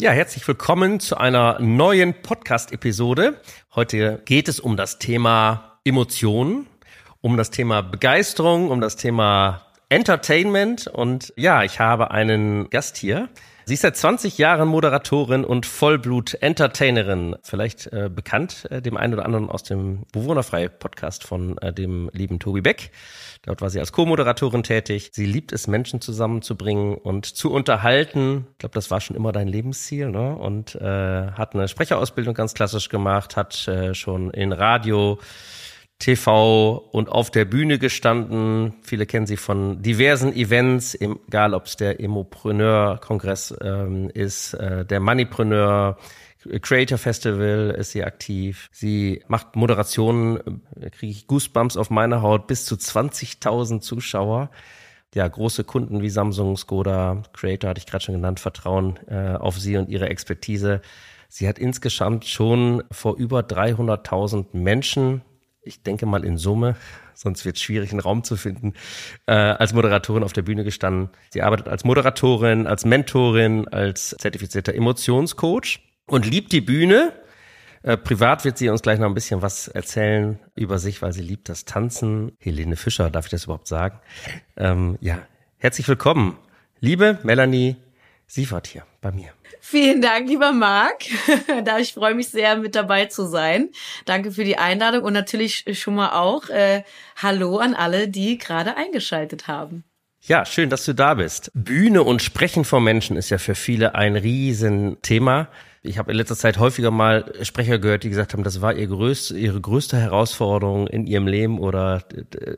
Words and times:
Ja, 0.00 0.12
herzlich 0.12 0.46
willkommen 0.46 1.00
zu 1.00 1.16
einer 1.16 1.58
neuen 1.58 2.14
Podcast-Episode. 2.22 3.40
Heute 3.74 4.22
geht 4.26 4.46
es 4.46 4.60
um 4.60 4.76
das 4.76 5.00
Thema 5.00 5.80
Emotionen, 5.84 6.68
um 7.20 7.36
das 7.36 7.50
Thema 7.50 7.82
Begeisterung, 7.82 8.70
um 8.70 8.80
das 8.80 8.94
Thema 8.94 9.66
Entertainment 9.88 10.86
und 10.86 11.32
ja, 11.36 11.64
ich 11.64 11.80
habe 11.80 12.12
einen 12.12 12.70
Gast 12.70 12.96
hier. 12.96 13.28
Sie 13.68 13.74
ist 13.74 13.82
seit 13.82 13.98
20 13.98 14.38
Jahren 14.38 14.66
Moderatorin 14.66 15.44
und 15.44 15.66
Vollblut-Entertainerin. 15.66 17.36
Vielleicht 17.42 17.92
äh, 17.92 18.08
bekannt 18.08 18.66
äh, 18.70 18.80
dem 18.80 18.96
einen 18.96 19.12
oder 19.12 19.26
anderen 19.26 19.50
aus 19.50 19.62
dem 19.62 20.04
Bewohnerfrei-Podcast 20.10 21.22
von 21.24 21.58
äh, 21.58 21.70
dem 21.70 22.08
lieben 22.14 22.38
Tobi 22.38 22.62
Beck. 22.62 22.92
Dort 23.42 23.60
war 23.60 23.68
sie 23.68 23.78
als 23.78 23.92
Co-Moderatorin 23.92 24.62
tätig. 24.62 25.10
Sie 25.12 25.26
liebt 25.26 25.52
es, 25.52 25.66
Menschen 25.66 26.00
zusammenzubringen 26.00 26.94
und 26.94 27.26
zu 27.26 27.52
unterhalten. 27.52 28.46
Ich 28.52 28.58
glaube, 28.60 28.72
das 28.72 28.90
war 28.90 29.02
schon 29.02 29.16
immer 29.16 29.32
dein 29.32 29.48
Lebensziel. 29.48 30.08
Ne? 30.08 30.34
Und 30.34 30.74
äh, 30.76 31.32
hat 31.32 31.54
eine 31.54 31.68
Sprecherausbildung 31.68 32.32
ganz 32.32 32.54
klassisch 32.54 32.88
gemacht, 32.88 33.36
hat 33.36 33.68
äh, 33.68 33.92
schon 33.92 34.30
in 34.30 34.52
Radio, 34.52 35.18
TV 35.98 36.76
und 36.92 37.08
auf 37.08 37.30
der 37.30 37.44
Bühne 37.44 37.78
gestanden. 37.78 38.74
Viele 38.82 39.04
kennen 39.06 39.26
sie 39.26 39.36
von 39.36 39.82
diversen 39.82 40.32
Events, 40.32 40.94
egal 40.94 41.54
ob 41.54 41.66
es 41.66 41.76
der 41.76 42.00
Emopreneur-Kongress 42.00 43.56
ähm, 43.60 44.08
ist, 44.10 44.54
äh, 44.54 44.84
der 44.84 45.00
Moneypreneur, 45.00 45.96
Creator 46.62 46.98
Festival 46.98 47.74
ist 47.76 47.90
sie 47.92 48.04
aktiv. 48.04 48.70
Sie 48.72 49.24
macht 49.26 49.56
Moderationen, 49.56 50.62
da 50.76 50.88
kriege 50.88 51.10
ich 51.10 51.26
Goosebumps 51.26 51.76
auf 51.76 51.90
meiner 51.90 52.22
Haut, 52.22 52.46
bis 52.46 52.64
zu 52.64 52.76
20.000 52.76 53.80
Zuschauer. 53.80 54.50
Ja, 55.14 55.26
große 55.26 55.64
Kunden 55.64 56.02
wie 56.02 56.10
Samsung, 56.10 56.56
Skoda, 56.56 57.22
Creator 57.32 57.70
hatte 57.70 57.78
ich 57.78 57.86
gerade 57.86 58.04
schon 58.04 58.14
genannt, 58.14 58.40
vertrauen 58.40 58.98
äh, 59.08 59.34
auf 59.34 59.58
sie 59.58 59.76
und 59.76 59.88
ihre 59.88 60.08
Expertise. 60.08 60.80
Sie 61.28 61.48
hat 61.48 61.58
insgesamt 61.58 62.24
schon 62.24 62.82
vor 62.90 63.16
über 63.16 63.40
300.000 63.40 64.46
Menschen, 64.52 65.22
ich 65.68 65.82
denke 65.82 66.06
mal 66.06 66.24
in 66.24 66.36
Summe, 66.36 66.74
sonst 67.14 67.44
wird 67.44 67.56
es 67.56 67.62
schwierig, 67.62 67.90
einen 67.90 68.00
Raum 68.00 68.24
zu 68.24 68.36
finden, 68.36 68.72
äh, 69.26 69.32
als 69.32 69.72
Moderatorin 69.72 70.24
auf 70.24 70.32
der 70.32 70.42
Bühne 70.42 70.64
gestanden. 70.64 71.10
Sie 71.30 71.42
arbeitet 71.42 71.68
als 71.68 71.84
Moderatorin, 71.84 72.66
als 72.66 72.84
Mentorin, 72.84 73.68
als 73.68 74.16
zertifizierter 74.18 74.74
Emotionscoach 74.74 75.80
und 76.06 76.26
liebt 76.26 76.52
die 76.52 76.60
Bühne. 76.60 77.12
Äh, 77.82 77.96
privat 77.96 78.44
wird 78.44 78.58
sie 78.58 78.68
uns 78.70 78.82
gleich 78.82 78.98
noch 78.98 79.06
ein 79.06 79.14
bisschen 79.14 79.42
was 79.42 79.68
erzählen 79.68 80.40
über 80.56 80.78
sich, 80.78 81.00
weil 81.02 81.12
sie 81.12 81.22
liebt 81.22 81.48
das 81.48 81.64
Tanzen. 81.64 82.32
Helene 82.40 82.76
Fischer, 82.76 83.10
darf 83.10 83.26
ich 83.26 83.30
das 83.30 83.44
überhaupt 83.44 83.68
sagen? 83.68 84.00
Ähm, 84.56 84.98
ja, 85.00 85.18
herzlich 85.58 85.86
willkommen, 85.86 86.38
liebe 86.80 87.18
Melanie 87.22 87.76
Siefert 88.26 88.66
hier 88.66 88.84
bei 89.00 89.10
mir. 89.10 89.37
Vielen 89.60 90.00
Dank, 90.00 90.28
lieber 90.28 90.52
Marc. 90.52 91.04
da 91.64 91.78
ich 91.78 91.92
freue 91.92 92.14
mich 92.14 92.28
sehr, 92.28 92.56
mit 92.56 92.74
dabei 92.74 93.06
zu 93.06 93.26
sein. 93.26 93.70
Danke 94.04 94.32
für 94.32 94.44
die 94.44 94.56
Einladung 94.56 95.02
und 95.02 95.12
natürlich 95.12 95.64
schon 95.78 95.94
mal 95.94 96.18
auch 96.18 96.48
äh, 96.48 96.82
Hallo 97.16 97.58
an 97.58 97.74
alle, 97.74 98.08
die 98.08 98.38
gerade 98.38 98.76
eingeschaltet 98.76 99.48
haben. 99.48 99.84
Ja, 100.22 100.44
schön, 100.44 100.68
dass 100.68 100.84
du 100.84 100.94
da 100.94 101.14
bist. 101.14 101.50
Bühne 101.54 102.02
und 102.02 102.22
Sprechen 102.22 102.64
vor 102.64 102.80
Menschen 102.80 103.16
ist 103.16 103.30
ja 103.30 103.38
für 103.38 103.54
viele 103.54 103.94
ein 103.94 104.16
Riesenthema. 104.16 105.48
Ich 105.88 105.96
habe 105.96 106.10
in 106.10 106.18
letzter 106.18 106.36
Zeit 106.36 106.58
häufiger 106.58 106.90
mal 106.90 107.32
Sprecher 107.42 107.78
gehört, 107.78 108.04
die 108.04 108.10
gesagt 108.10 108.34
haben, 108.34 108.44
das 108.44 108.60
war 108.60 108.74
ihr 108.74 108.86
größte, 108.86 109.38
ihre 109.38 109.58
größte 109.58 109.96
Herausforderung 109.96 110.86
in 110.86 111.06
ihrem 111.06 111.26
Leben 111.26 111.58
oder 111.58 112.04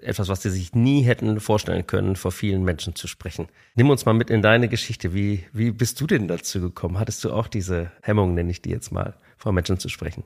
etwas, 0.02 0.28
was 0.28 0.42
sie 0.42 0.50
sich 0.50 0.74
nie 0.74 1.02
hätten 1.02 1.38
vorstellen 1.38 1.86
können, 1.86 2.16
vor 2.16 2.32
vielen 2.32 2.64
Menschen 2.64 2.96
zu 2.96 3.06
sprechen. 3.06 3.48
Nimm 3.76 3.88
uns 3.88 4.04
mal 4.04 4.14
mit 4.14 4.30
in 4.30 4.42
deine 4.42 4.68
Geschichte. 4.68 5.14
Wie, 5.14 5.44
wie 5.52 5.70
bist 5.70 6.00
du 6.00 6.08
denn 6.08 6.26
dazu 6.26 6.60
gekommen? 6.60 6.98
Hattest 6.98 7.22
du 7.22 7.32
auch 7.32 7.46
diese 7.46 7.92
Hemmung, 8.02 8.34
nenne 8.34 8.50
ich 8.50 8.62
die 8.62 8.70
jetzt 8.70 8.90
mal, 8.90 9.14
vor 9.38 9.52
Menschen 9.52 9.78
zu 9.78 9.88
sprechen? 9.88 10.24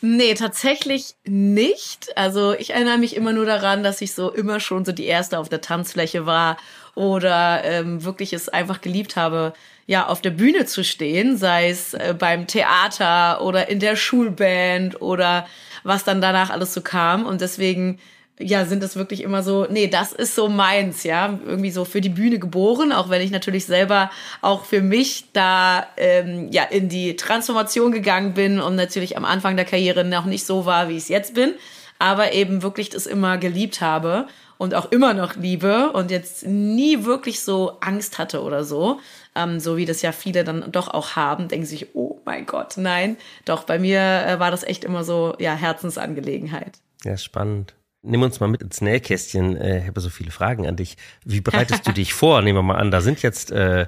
Nee, 0.00 0.34
tatsächlich 0.34 1.16
nicht. 1.24 2.16
Also 2.16 2.54
ich 2.54 2.70
erinnere 2.70 2.98
mich 2.98 3.16
immer 3.16 3.32
nur 3.32 3.46
daran, 3.46 3.82
dass 3.82 4.00
ich 4.00 4.14
so 4.14 4.30
immer 4.30 4.60
schon 4.60 4.84
so 4.84 4.92
die 4.92 5.06
Erste 5.06 5.40
auf 5.40 5.48
der 5.48 5.60
Tanzfläche 5.60 6.24
war 6.24 6.56
oder 6.94 7.64
ähm, 7.64 8.04
wirklich 8.04 8.32
es 8.32 8.48
einfach 8.48 8.80
geliebt 8.80 9.16
habe, 9.16 9.54
ja, 9.88 10.06
auf 10.06 10.20
der 10.20 10.30
Bühne 10.30 10.66
zu 10.66 10.84
stehen, 10.84 11.38
sei 11.38 11.70
es 11.70 11.94
äh, 11.94 12.14
beim 12.16 12.46
Theater 12.46 13.42
oder 13.42 13.70
in 13.70 13.80
der 13.80 13.96
Schulband 13.96 15.00
oder 15.00 15.46
was 15.82 16.04
dann 16.04 16.20
danach 16.20 16.50
alles 16.50 16.74
so 16.74 16.82
kam. 16.82 17.24
Und 17.24 17.40
deswegen 17.40 17.98
ja, 18.38 18.66
sind 18.66 18.82
es 18.82 18.96
wirklich 18.96 19.22
immer 19.22 19.42
so, 19.42 19.66
nee, 19.68 19.88
das 19.88 20.12
ist 20.12 20.34
so 20.34 20.50
meins, 20.50 21.04
ja, 21.04 21.38
irgendwie 21.46 21.70
so 21.70 21.86
für 21.86 22.02
die 22.02 22.10
Bühne 22.10 22.38
geboren, 22.38 22.92
auch 22.92 23.08
wenn 23.08 23.22
ich 23.22 23.30
natürlich 23.30 23.64
selber 23.64 24.10
auch 24.42 24.66
für 24.66 24.82
mich 24.82 25.24
da 25.32 25.86
ähm, 25.96 26.48
ja 26.52 26.64
in 26.64 26.90
die 26.90 27.16
Transformation 27.16 27.90
gegangen 27.90 28.34
bin 28.34 28.60
und 28.60 28.76
natürlich 28.76 29.16
am 29.16 29.24
Anfang 29.24 29.56
der 29.56 29.64
Karriere 29.64 30.04
noch 30.04 30.26
nicht 30.26 30.44
so 30.44 30.66
war, 30.66 30.90
wie 30.90 30.98
ich 30.98 31.04
es 31.04 31.08
jetzt 31.08 31.34
bin, 31.34 31.54
aber 31.98 32.34
eben 32.34 32.62
wirklich 32.62 32.90
das 32.90 33.06
immer 33.06 33.38
geliebt 33.38 33.80
habe 33.80 34.26
und 34.58 34.74
auch 34.74 34.92
immer 34.92 35.14
noch 35.14 35.36
liebe 35.36 35.92
und 35.92 36.10
jetzt 36.10 36.46
nie 36.46 37.04
wirklich 37.04 37.40
so 37.40 37.78
Angst 37.80 38.18
hatte 38.18 38.42
oder 38.42 38.64
so, 38.64 39.00
ähm, 39.38 39.60
so 39.60 39.76
wie 39.76 39.86
das 39.86 40.02
ja 40.02 40.12
viele 40.12 40.44
dann 40.44 40.70
doch 40.72 40.88
auch 40.88 41.16
haben, 41.16 41.48
denken 41.48 41.66
sich, 41.66 41.94
oh 41.94 42.20
mein 42.24 42.46
Gott, 42.46 42.74
nein, 42.76 43.16
doch 43.44 43.64
bei 43.64 43.78
mir 43.78 44.00
äh, 44.00 44.38
war 44.38 44.50
das 44.50 44.64
echt 44.64 44.84
immer 44.84 45.04
so, 45.04 45.34
ja, 45.38 45.54
Herzensangelegenheit. 45.54 46.78
Ja, 47.04 47.16
spannend. 47.16 47.74
Nimm 48.02 48.22
uns 48.22 48.40
mal 48.40 48.48
mit 48.48 48.62
ins 48.62 48.80
Nähkästchen. 48.80 49.56
Äh, 49.56 49.80
ich 49.80 49.86
habe 49.86 50.00
so 50.00 50.08
viele 50.08 50.30
Fragen 50.30 50.66
an 50.66 50.76
dich. 50.76 50.96
Wie 51.24 51.40
bereitest 51.40 51.86
du 51.86 51.92
dich 51.94 52.14
vor? 52.14 52.42
Nehmen 52.42 52.58
wir 52.58 52.62
mal 52.62 52.76
an, 52.76 52.90
da 52.90 53.00
sind 53.00 53.22
jetzt 53.22 53.50
äh, 53.50 53.86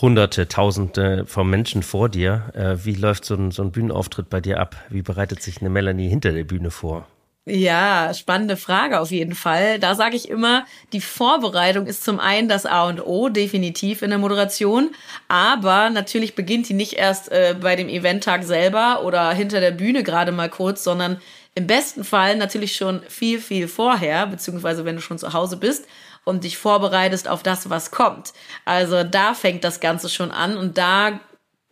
Hunderte, 0.00 0.48
Tausende 0.48 1.24
von 1.26 1.48
Menschen 1.48 1.82
vor 1.82 2.08
dir. 2.08 2.50
Äh, 2.54 2.84
wie 2.84 2.94
läuft 2.94 3.24
so 3.24 3.34
ein, 3.34 3.50
so 3.50 3.62
ein 3.62 3.72
Bühnenauftritt 3.72 4.28
bei 4.28 4.40
dir 4.40 4.60
ab? 4.60 4.76
Wie 4.90 5.02
bereitet 5.02 5.42
sich 5.42 5.60
eine 5.60 5.70
Melanie 5.70 6.08
hinter 6.08 6.32
der 6.32 6.44
Bühne 6.44 6.70
vor? 6.70 7.06
Ja, 7.48 8.12
spannende 8.12 8.56
Frage 8.56 8.98
auf 8.98 9.12
jeden 9.12 9.36
Fall. 9.36 9.78
Da 9.78 9.94
sage 9.94 10.16
ich 10.16 10.28
immer, 10.28 10.66
die 10.92 11.00
Vorbereitung 11.00 11.86
ist 11.86 12.02
zum 12.02 12.18
einen 12.18 12.48
das 12.48 12.66
A 12.66 12.88
und 12.88 13.00
O, 13.00 13.28
definitiv 13.28 14.02
in 14.02 14.10
der 14.10 14.18
Moderation. 14.18 14.90
Aber 15.28 15.88
natürlich 15.90 16.34
beginnt 16.34 16.68
die 16.68 16.74
nicht 16.74 16.94
erst 16.94 17.30
äh, 17.30 17.54
bei 17.60 17.76
dem 17.76 17.88
Eventtag 17.88 18.42
selber 18.42 19.04
oder 19.04 19.32
hinter 19.32 19.60
der 19.60 19.70
Bühne 19.70 20.02
gerade 20.02 20.32
mal 20.32 20.48
kurz, 20.50 20.82
sondern 20.82 21.20
im 21.54 21.68
besten 21.68 22.02
Fall 22.02 22.36
natürlich 22.36 22.74
schon 22.74 23.02
viel, 23.08 23.40
viel 23.40 23.68
vorher, 23.68 24.26
beziehungsweise 24.26 24.84
wenn 24.84 24.96
du 24.96 25.00
schon 25.02 25.18
zu 25.18 25.32
Hause 25.32 25.56
bist 25.56 25.86
und 26.24 26.42
dich 26.42 26.58
vorbereitest 26.58 27.28
auf 27.28 27.44
das, 27.44 27.70
was 27.70 27.92
kommt. 27.92 28.32
Also 28.64 29.04
da 29.04 29.34
fängt 29.34 29.62
das 29.62 29.78
Ganze 29.78 30.08
schon 30.08 30.32
an 30.32 30.56
und 30.56 30.76
da 30.78 31.20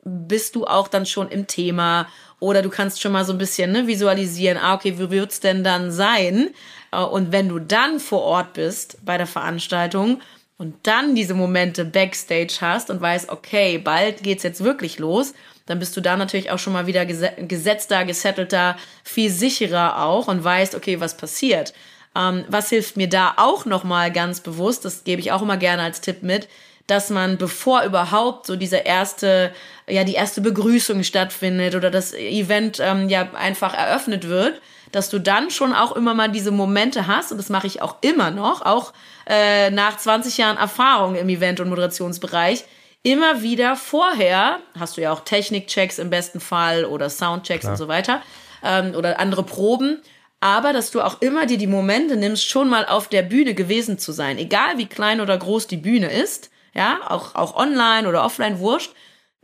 bist 0.05 0.55
du 0.55 0.67
auch 0.67 0.89
dann 0.89 1.07
schon 1.07 1.29
im 1.29 1.47
Thema 1.47 2.09
oder 2.41 2.63
du 2.63 2.69
kannst 2.69 3.01
schon 3.01 3.13
mal 3.13 3.25
so 3.25 3.33
ein 3.33 3.39
bisschen 3.39 3.73
ne, 3.73 3.87
visualisieren, 3.87 4.59
ah, 4.59 4.75
okay, 4.75 4.99
wie 4.99 5.11
wird's 5.11 5.41
denn 5.41 5.65
dann 5.65 5.91
sein? 5.91 6.51
Äh, 6.93 6.99
und 6.99 7.33
wenn 7.33 7.49
du 7.49 7.59
dann 7.59 8.01
vor 8.01 8.23
Ort 8.23 8.53
bist 8.55 8.99
bei 9.05 9.17
der 9.17 9.27
Veranstaltung 9.27 10.21
und 10.59 10.75
dann 10.87 11.15
diese 11.15 11.35
Momente 11.35 11.85
Backstage 11.85 12.57
hast 12.61 12.91
und 12.91 13.01
weißt, 13.01 13.31
okay, 13.31 13.79
bald 13.79 14.23
geht's 14.23 14.43
jetzt 14.43 14.63
wirklich 14.63 14.99
los, 14.99 15.35
dann 15.67 15.79
bist 15.79 15.97
du 15.97 16.01
da 16.01 16.17
natürlich 16.17 16.51
auch 16.51 16.59
schon 16.59 16.75
mal 16.75 16.87
wieder 16.87 17.07
gesetzter, 17.07 18.05
gesettelter, 18.05 18.77
viel 19.03 19.31
sicherer 19.31 20.05
auch 20.05 20.29
und 20.29 20.45
weißt, 20.45 20.75
okay, 20.75 21.01
was 21.01 21.17
passiert. 21.17 21.73
Ähm, 22.17 22.45
was 22.49 22.69
hilft 22.69 22.97
mir 22.97 23.09
da 23.09 23.35
auch 23.39 23.65
nochmal 23.65 24.13
ganz 24.13 24.41
bewusst, 24.41 24.85
das 24.85 25.05
gebe 25.05 25.21
ich 25.21 25.33
auch 25.33 25.43
immer 25.43 25.57
gerne 25.57 25.83
als 25.83 26.01
Tipp 26.01 26.23
mit, 26.23 26.49
dass 26.87 27.11
man, 27.11 27.39
bevor 27.39 27.83
überhaupt 27.83 28.47
so 28.47 28.57
diese 28.57 28.77
erste, 28.79 29.53
ja, 29.89 30.05
die 30.05 30.15
erste 30.15 30.41
Begrüßung 30.41 31.03
stattfindet 31.03 31.75
oder 31.75 31.91
das 31.91 32.13
Event 32.13 32.79
ähm, 32.81 33.09
ja 33.09 33.33
einfach 33.33 33.75
eröffnet 33.75 34.29
wird, 34.29 34.61
dass 34.93 35.09
du 35.09 35.19
dann 35.19 35.51
schon 35.51 35.73
auch 35.73 35.93
immer 35.93 36.15
mal 36.15 36.31
diese 36.31 36.51
Momente 36.51 37.07
hast, 37.07 37.33
und 37.33 37.39
das 37.39 37.49
mache 37.49 37.67
ich 37.67 37.83
auch 37.83 37.97
immer 38.03 38.31
noch, 38.31 38.63
auch 38.63 38.93
äh, 39.27 39.71
nach 39.71 39.97
20 39.97 40.39
Jahren 40.39 40.57
Erfahrung 40.57 41.17
im 41.17 41.29
Event- 41.29 41.61
und 41.61 41.69
Moderationsbereich, 41.69 42.65
immer 43.03 43.43
wieder 43.43 43.77
vorher, 43.77 44.61
hast 44.79 44.97
du 44.97 45.03
ja 45.03 45.13
auch 45.13 45.21
Technikchecks 45.21 45.99
im 45.99 46.11
besten 46.11 46.41
Fall 46.41 46.85
oder 46.85 47.11
Soundchecks 47.11 47.63
Klar. 47.63 47.73
und 47.73 47.79
so 47.79 47.89
weiter 47.89 48.23
ähm, 48.63 48.95
oder 48.95 49.19
andere 49.19 49.43
Proben, 49.43 50.03
aber 50.41 50.73
dass 50.73 50.91
du 50.91 51.01
auch 51.01 51.21
immer 51.23 51.47
dir 51.47 51.59
die 51.59 51.67
Momente 51.67 52.17
nimmst, 52.17 52.47
schon 52.47 52.69
mal 52.69 52.87
auf 52.87 53.09
der 53.09 53.23
Bühne 53.23 53.55
gewesen 53.55 53.99
zu 53.99 54.13
sein, 54.13 54.39
egal 54.39 54.77
wie 54.77 54.87
klein 54.87 55.21
oder 55.21 55.37
groß 55.37 55.67
die 55.67 55.77
Bühne 55.79 56.11
ist, 56.11 56.51
ja, 56.75 57.01
auch, 57.09 57.35
auch 57.35 57.57
online 57.57 58.09
oder 58.09 58.25
offline, 58.25 58.59
wurscht, 58.59 58.93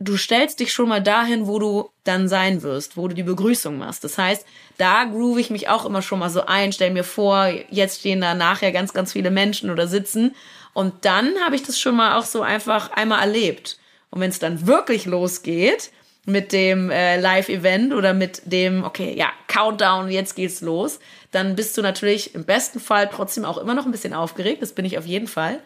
du 0.01 0.17
stellst 0.17 0.59
dich 0.59 0.73
schon 0.73 0.89
mal 0.89 1.01
dahin, 1.01 1.47
wo 1.47 1.59
du 1.59 1.89
dann 2.03 2.27
sein 2.27 2.63
wirst, 2.63 2.97
wo 2.97 3.07
du 3.07 3.13
die 3.13 3.23
Begrüßung 3.23 3.77
machst. 3.77 4.03
Das 4.03 4.17
heißt, 4.17 4.45
da 4.77 5.03
groove 5.05 5.37
ich 5.39 5.49
mich 5.51 5.69
auch 5.69 5.85
immer 5.85 6.01
schon 6.01 6.19
mal 6.19 6.29
so 6.29 6.45
ein, 6.45 6.73
stell 6.73 6.91
mir 6.91 7.03
vor, 7.03 7.47
jetzt 7.69 7.99
stehen 7.99 8.21
da 8.21 8.33
nachher 8.33 8.71
ganz, 8.71 8.93
ganz 8.93 9.13
viele 9.13 9.31
Menschen 9.31 9.69
oder 9.69 9.87
sitzen. 9.87 10.35
Und 10.73 11.05
dann 11.05 11.35
habe 11.45 11.55
ich 11.55 11.63
das 11.63 11.79
schon 11.79 11.95
mal 11.95 12.17
auch 12.17 12.25
so 12.25 12.41
einfach 12.41 12.91
einmal 12.91 13.21
erlebt. 13.21 13.77
Und 14.09 14.21
wenn 14.21 14.29
es 14.29 14.39
dann 14.39 14.65
wirklich 14.65 15.05
losgeht 15.05 15.91
mit 16.25 16.51
dem 16.51 16.89
äh, 16.89 17.19
Live-Event 17.19 17.93
oder 17.93 18.13
mit 18.13 18.41
dem, 18.45 18.83
okay, 18.83 19.13
ja, 19.15 19.29
Countdown, 19.47 20.09
jetzt 20.09 20.35
geht's 20.35 20.61
los, 20.61 20.99
dann 21.31 21.55
bist 21.55 21.77
du 21.77 21.81
natürlich 21.81 22.35
im 22.35 22.45
besten 22.45 22.79
Fall 22.79 23.09
trotzdem 23.11 23.45
auch 23.45 23.57
immer 23.57 23.73
noch 23.73 23.85
ein 23.85 23.91
bisschen 23.91 24.13
aufgeregt. 24.13 24.61
Das 24.61 24.73
bin 24.73 24.85
ich 24.85 24.97
auf 24.97 25.05
jeden 25.05 25.27
Fall 25.27 25.59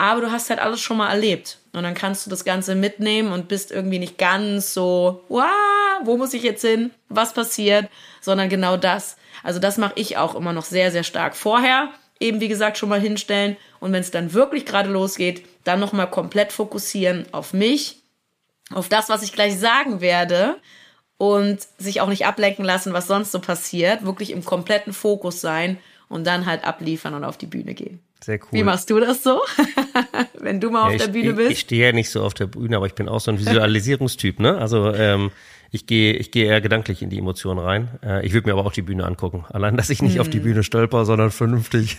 aber 0.00 0.22
du 0.22 0.32
hast 0.32 0.48
halt 0.48 0.60
alles 0.60 0.80
schon 0.80 0.96
mal 0.96 1.10
erlebt. 1.10 1.58
Und 1.74 1.82
dann 1.82 1.92
kannst 1.92 2.24
du 2.24 2.30
das 2.30 2.46
Ganze 2.46 2.74
mitnehmen 2.74 3.32
und 3.32 3.48
bist 3.48 3.70
irgendwie 3.70 3.98
nicht 3.98 4.16
ganz 4.16 4.72
so, 4.72 5.24
wo 5.28 6.16
muss 6.16 6.32
ich 6.32 6.42
jetzt 6.42 6.62
hin? 6.62 6.90
Was 7.10 7.34
passiert? 7.34 7.90
Sondern 8.22 8.48
genau 8.48 8.78
das. 8.78 9.18
Also 9.42 9.60
das 9.60 9.76
mache 9.76 9.92
ich 9.96 10.16
auch 10.16 10.34
immer 10.34 10.54
noch 10.54 10.64
sehr, 10.64 10.90
sehr 10.90 11.04
stark. 11.04 11.36
Vorher 11.36 11.90
eben, 12.18 12.40
wie 12.40 12.48
gesagt, 12.48 12.78
schon 12.78 12.88
mal 12.88 12.98
hinstellen. 12.98 13.58
Und 13.78 13.92
wenn 13.92 14.00
es 14.00 14.10
dann 14.10 14.32
wirklich 14.32 14.64
gerade 14.64 14.88
losgeht, 14.88 15.46
dann 15.64 15.80
nochmal 15.80 16.08
komplett 16.08 16.50
fokussieren 16.50 17.26
auf 17.32 17.52
mich, 17.52 17.98
auf 18.72 18.88
das, 18.88 19.10
was 19.10 19.22
ich 19.22 19.34
gleich 19.34 19.58
sagen 19.58 20.00
werde. 20.00 20.56
Und 21.18 21.60
sich 21.76 22.00
auch 22.00 22.08
nicht 22.08 22.24
ablenken 22.24 22.64
lassen, 22.64 22.94
was 22.94 23.06
sonst 23.06 23.32
so 23.32 23.40
passiert. 23.40 24.06
Wirklich 24.06 24.30
im 24.30 24.46
kompletten 24.46 24.94
Fokus 24.94 25.42
sein 25.42 25.78
und 26.08 26.26
dann 26.26 26.46
halt 26.46 26.64
abliefern 26.64 27.12
und 27.12 27.24
auf 27.24 27.36
die 27.36 27.44
Bühne 27.44 27.74
gehen. 27.74 28.02
Sehr 28.22 28.38
cool. 28.38 28.48
Wie 28.52 28.62
machst 28.62 28.90
du 28.90 29.00
das 29.00 29.22
so, 29.22 29.40
wenn 30.38 30.60
du 30.60 30.70
mal 30.70 30.86
auf 30.86 30.92
ja, 30.92 30.98
der 30.98 31.06
ich, 31.06 31.12
Bühne 31.12 31.32
bist? 31.34 31.50
Ich, 31.50 31.52
ich 31.52 31.60
stehe 31.60 31.86
ja 31.86 31.92
nicht 31.92 32.10
so 32.10 32.22
auf 32.22 32.34
der 32.34 32.46
Bühne, 32.46 32.76
aber 32.76 32.86
ich 32.86 32.94
bin 32.94 33.08
auch 33.08 33.20
so 33.20 33.30
ein 33.30 33.38
Visualisierungstyp, 33.38 34.40
ne? 34.40 34.58
Also 34.58 34.92
ähm, 34.92 35.30
ich 35.70 35.86
gehe 35.86 36.14
ich 36.14 36.30
gehe 36.30 36.46
eher 36.46 36.60
gedanklich 36.60 37.00
in 37.00 37.10
die 37.10 37.18
Emotionen 37.18 37.60
rein. 37.60 37.88
Äh, 38.04 38.26
ich 38.26 38.32
würde 38.32 38.48
mir 38.48 38.54
aber 38.54 38.66
auch 38.66 38.72
die 38.72 38.82
Bühne 38.82 39.06
angucken. 39.06 39.44
Allein, 39.48 39.76
dass 39.76 39.88
ich 39.88 40.02
nicht 40.02 40.18
mm. 40.18 40.20
auf 40.20 40.28
die 40.28 40.38
hm. 40.38 40.44
Bühne 40.44 40.62
stolper, 40.64 41.04
sondern 41.04 41.30
vernünftig 41.30 41.96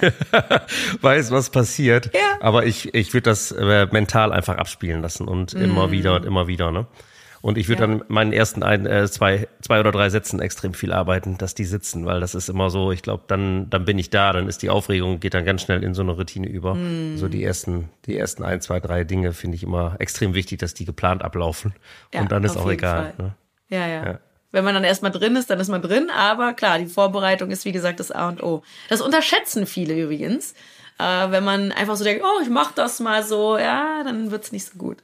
weiß, 1.02 1.32
was 1.32 1.50
passiert. 1.50 2.14
Ja. 2.14 2.38
Aber 2.42 2.66
ich, 2.66 2.94
ich 2.94 3.14
würde 3.14 3.30
das 3.30 3.52
äh, 3.52 3.88
mental 3.92 4.34
einfach 4.34 4.58
abspielen 4.58 5.02
lassen 5.02 5.28
und 5.28 5.54
mm. 5.54 5.62
immer 5.62 5.92
wieder 5.92 6.16
und 6.16 6.26
immer 6.26 6.48
wieder, 6.48 6.72
ne? 6.72 6.86
Und 7.42 7.58
ich 7.58 7.68
würde 7.68 7.82
ja. 7.82 7.88
dann 7.88 8.04
meinen 8.08 8.34
ersten 8.34 8.62
ein, 8.62 8.86
äh, 8.86 9.10
zwei, 9.10 9.48
zwei 9.62 9.80
oder 9.80 9.92
drei 9.92 10.10
Sätzen 10.10 10.40
extrem 10.40 10.74
viel 10.74 10.94
arbeiten, 10.94 11.38
dass 11.38 11.56
die 11.56 11.66
sitzen, 11.66 12.06
weil 12.06 12.20
das 12.20 12.36
ist 12.36 12.50
immer 12.50 12.70
so, 12.70 12.92
ich 12.92 13.02
glaube, 13.02 13.24
dann, 13.28 13.70
dann 13.70 13.86
bin 13.86 13.98
ich 13.98 14.12
da, 14.12 14.32
dann 14.32 14.48
ist 14.48 14.62
die 14.62 14.70
Aufregung, 14.70 15.20
geht 15.20 15.34
dann 15.34 15.44
ganz 15.44 15.64
schnell 15.64 15.84
in 15.84 15.96
so 15.96 16.04
eine 16.04 16.12
Routine 16.12 16.48
über. 16.48 16.76
Mm. 16.76 17.18
So 17.18 17.28
die 17.28 17.44
ersten, 17.44 17.90
die 18.06 18.16
ersten 18.16 18.44
ein, 18.44 18.62
zwei, 18.62 18.80
drei 18.80 19.04
Dinge 19.04 19.34
finde 19.34 19.56
ich 19.56 19.64
immer 19.64 19.96
extrem 19.98 20.36
wichtig, 20.36 20.60
dass 20.60 20.76
die 20.76 20.86
geplant 20.86 21.24
ablaufen. 21.24 21.74
Ja, 22.14 22.22
Und 22.22 22.32
dann 22.32 22.44
ist 22.44 22.58
auch 22.58 22.70
egal. 22.70 23.14
Ne? 23.18 23.34
Ja, 23.70 23.88
ja, 23.88 24.06
ja. 24.06 24.20
Wenn 24.52 24.66
man 24.66 24.74
dann 24.74 24.84
erstmal 24.84 25.12
drin 25.12 25.36
ist, 25.36 25.50
dann 25.50 25.60
ist 25.60 25.70
man 25.70 25.82
drin, 25.82 26.10
aber 26.16 26.54
klar, 26.54 26.78
die 26.78 26.86
Vorbereitung 26.86 27.52
ist 27.52 27.66
wie 27.66 27.72
gesagt 27.72 28.00
das 28.00 28.12
A 28.12 28.28
und 28.28 28.44
O. 28.44 28.64
Das 28.90 29.02
unterschätzen 29.02 29.66
viele 29.66 30.00
übrigens. 30.00 30.54
Äh, 31.00 31.32
wenn 31.32 31.44
man 31.44 31.72
einfach 31.72 31.96
so 31.96 32.04
denkt, 32.04 32.24
oh, 32.24 32.42
ich 32.44 32.50
mach 32.50 32.74
das 32.74 33.00
mal 33.00 33.24
so, 33.24 33.58
ja, 33.58 34.04
dann 34.04 34.30
wird's 34.30 34.52
nicht 34.52 34.66
so 34.66 34.78
gut. 34.78 34.98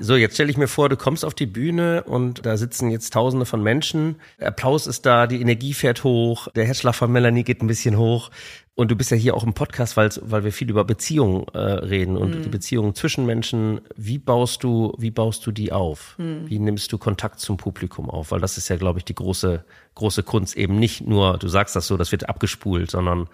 So, 0.00 0.16
jetzt 0.16 0.34
stelle 0.34 0.50
ich 0.50 0.56
mir 0.56 0.68
vor, 0.68 0.88
du 0.88 0.96
kommst 0.96 1.24
auf 1.24 1.34
die 1.34 1.46
Bühne 1.46 2.04
und 2.04 2.44
da 2.46 2.56
sitzen 2.56 2.90
jetzt 2.90 3.12
Tausende 3.12 3.46
von 3.46 3.62
Menschen. 3.62 4.16
Applaus 4.40 4.86
ist 4.86 5.06
da, 5.06 5.26
die 5.26 5.40
Energie 5.40 5.74
fährt 5.74 6.04
hoch, 6.04 6.48
der 6.54 6.64
Herzschlag 6.64 6.94
von 6.94 7.12
Melanie 7.12 7.44
geht 7.44 7.62
ein 7.62 7.66
bisschen 7.66 7.98
hoch. 7.98 8.30
Und 8.76 8.90
du 8.90 8.96
bist 8.96 9.12
ja 9.12 9.16
hier 9.16 9.36
auch 9.36 9.44
im 9.44 9.54
Podcast, 9.54 9.96
weil, 9.96 10.10
weil 10.22 10.42
wir 10.42 10.50
viel 10.50 10.68
über 10.68 10.84
Beziehungen 10.84 11.46
äh, 11.54 11.58
reden 11.58 12.16
und 12.16 12.36
mhm. 12.36 12.42
die 12.42 12.48
Beziehungen 12.48 12.96
zwischen 12.96 13.24
Menschen. 13.24 13.80
Wie 13.96 14.18
baust 14.18 14.64
du, 14.64 14.94
wie 14.98 15.12
baust 15.12 15.46
du 15.46 15.52
die 15.52 15.70
auf? 15.70 16.16
Mhm. 16.18 16.50
Wie 16.50 16.58
nimmst 16.58 16.92
du 16.92 16.98
Kontakt 16.98 17.38
zum 17.38 17.56
Publikum 17.56 18.10
auf? 18.10 18.32
Weil 18.32 18.40
das 18.40 18.58
ist 18.58 18.68
ja, 18.68 18.76
glaube 18.76 18.98
ich, 18.98 19.04
die 19.04 19.14
große, 19.14 19.64
große 19.94 20.24
Kunst. 20.24 20.56
Eben 20.56 20.80
nicht 20.80 21.06
nur, 21.06 21.38
du 21.38 21.46
sagst 21.46 21.76
das 21.76 21.86
so, 21.86 21.96
das 21.96 22.10
wird 22.10 22.28
abgespult, 22.28 22.90
sondern 22.90 23.28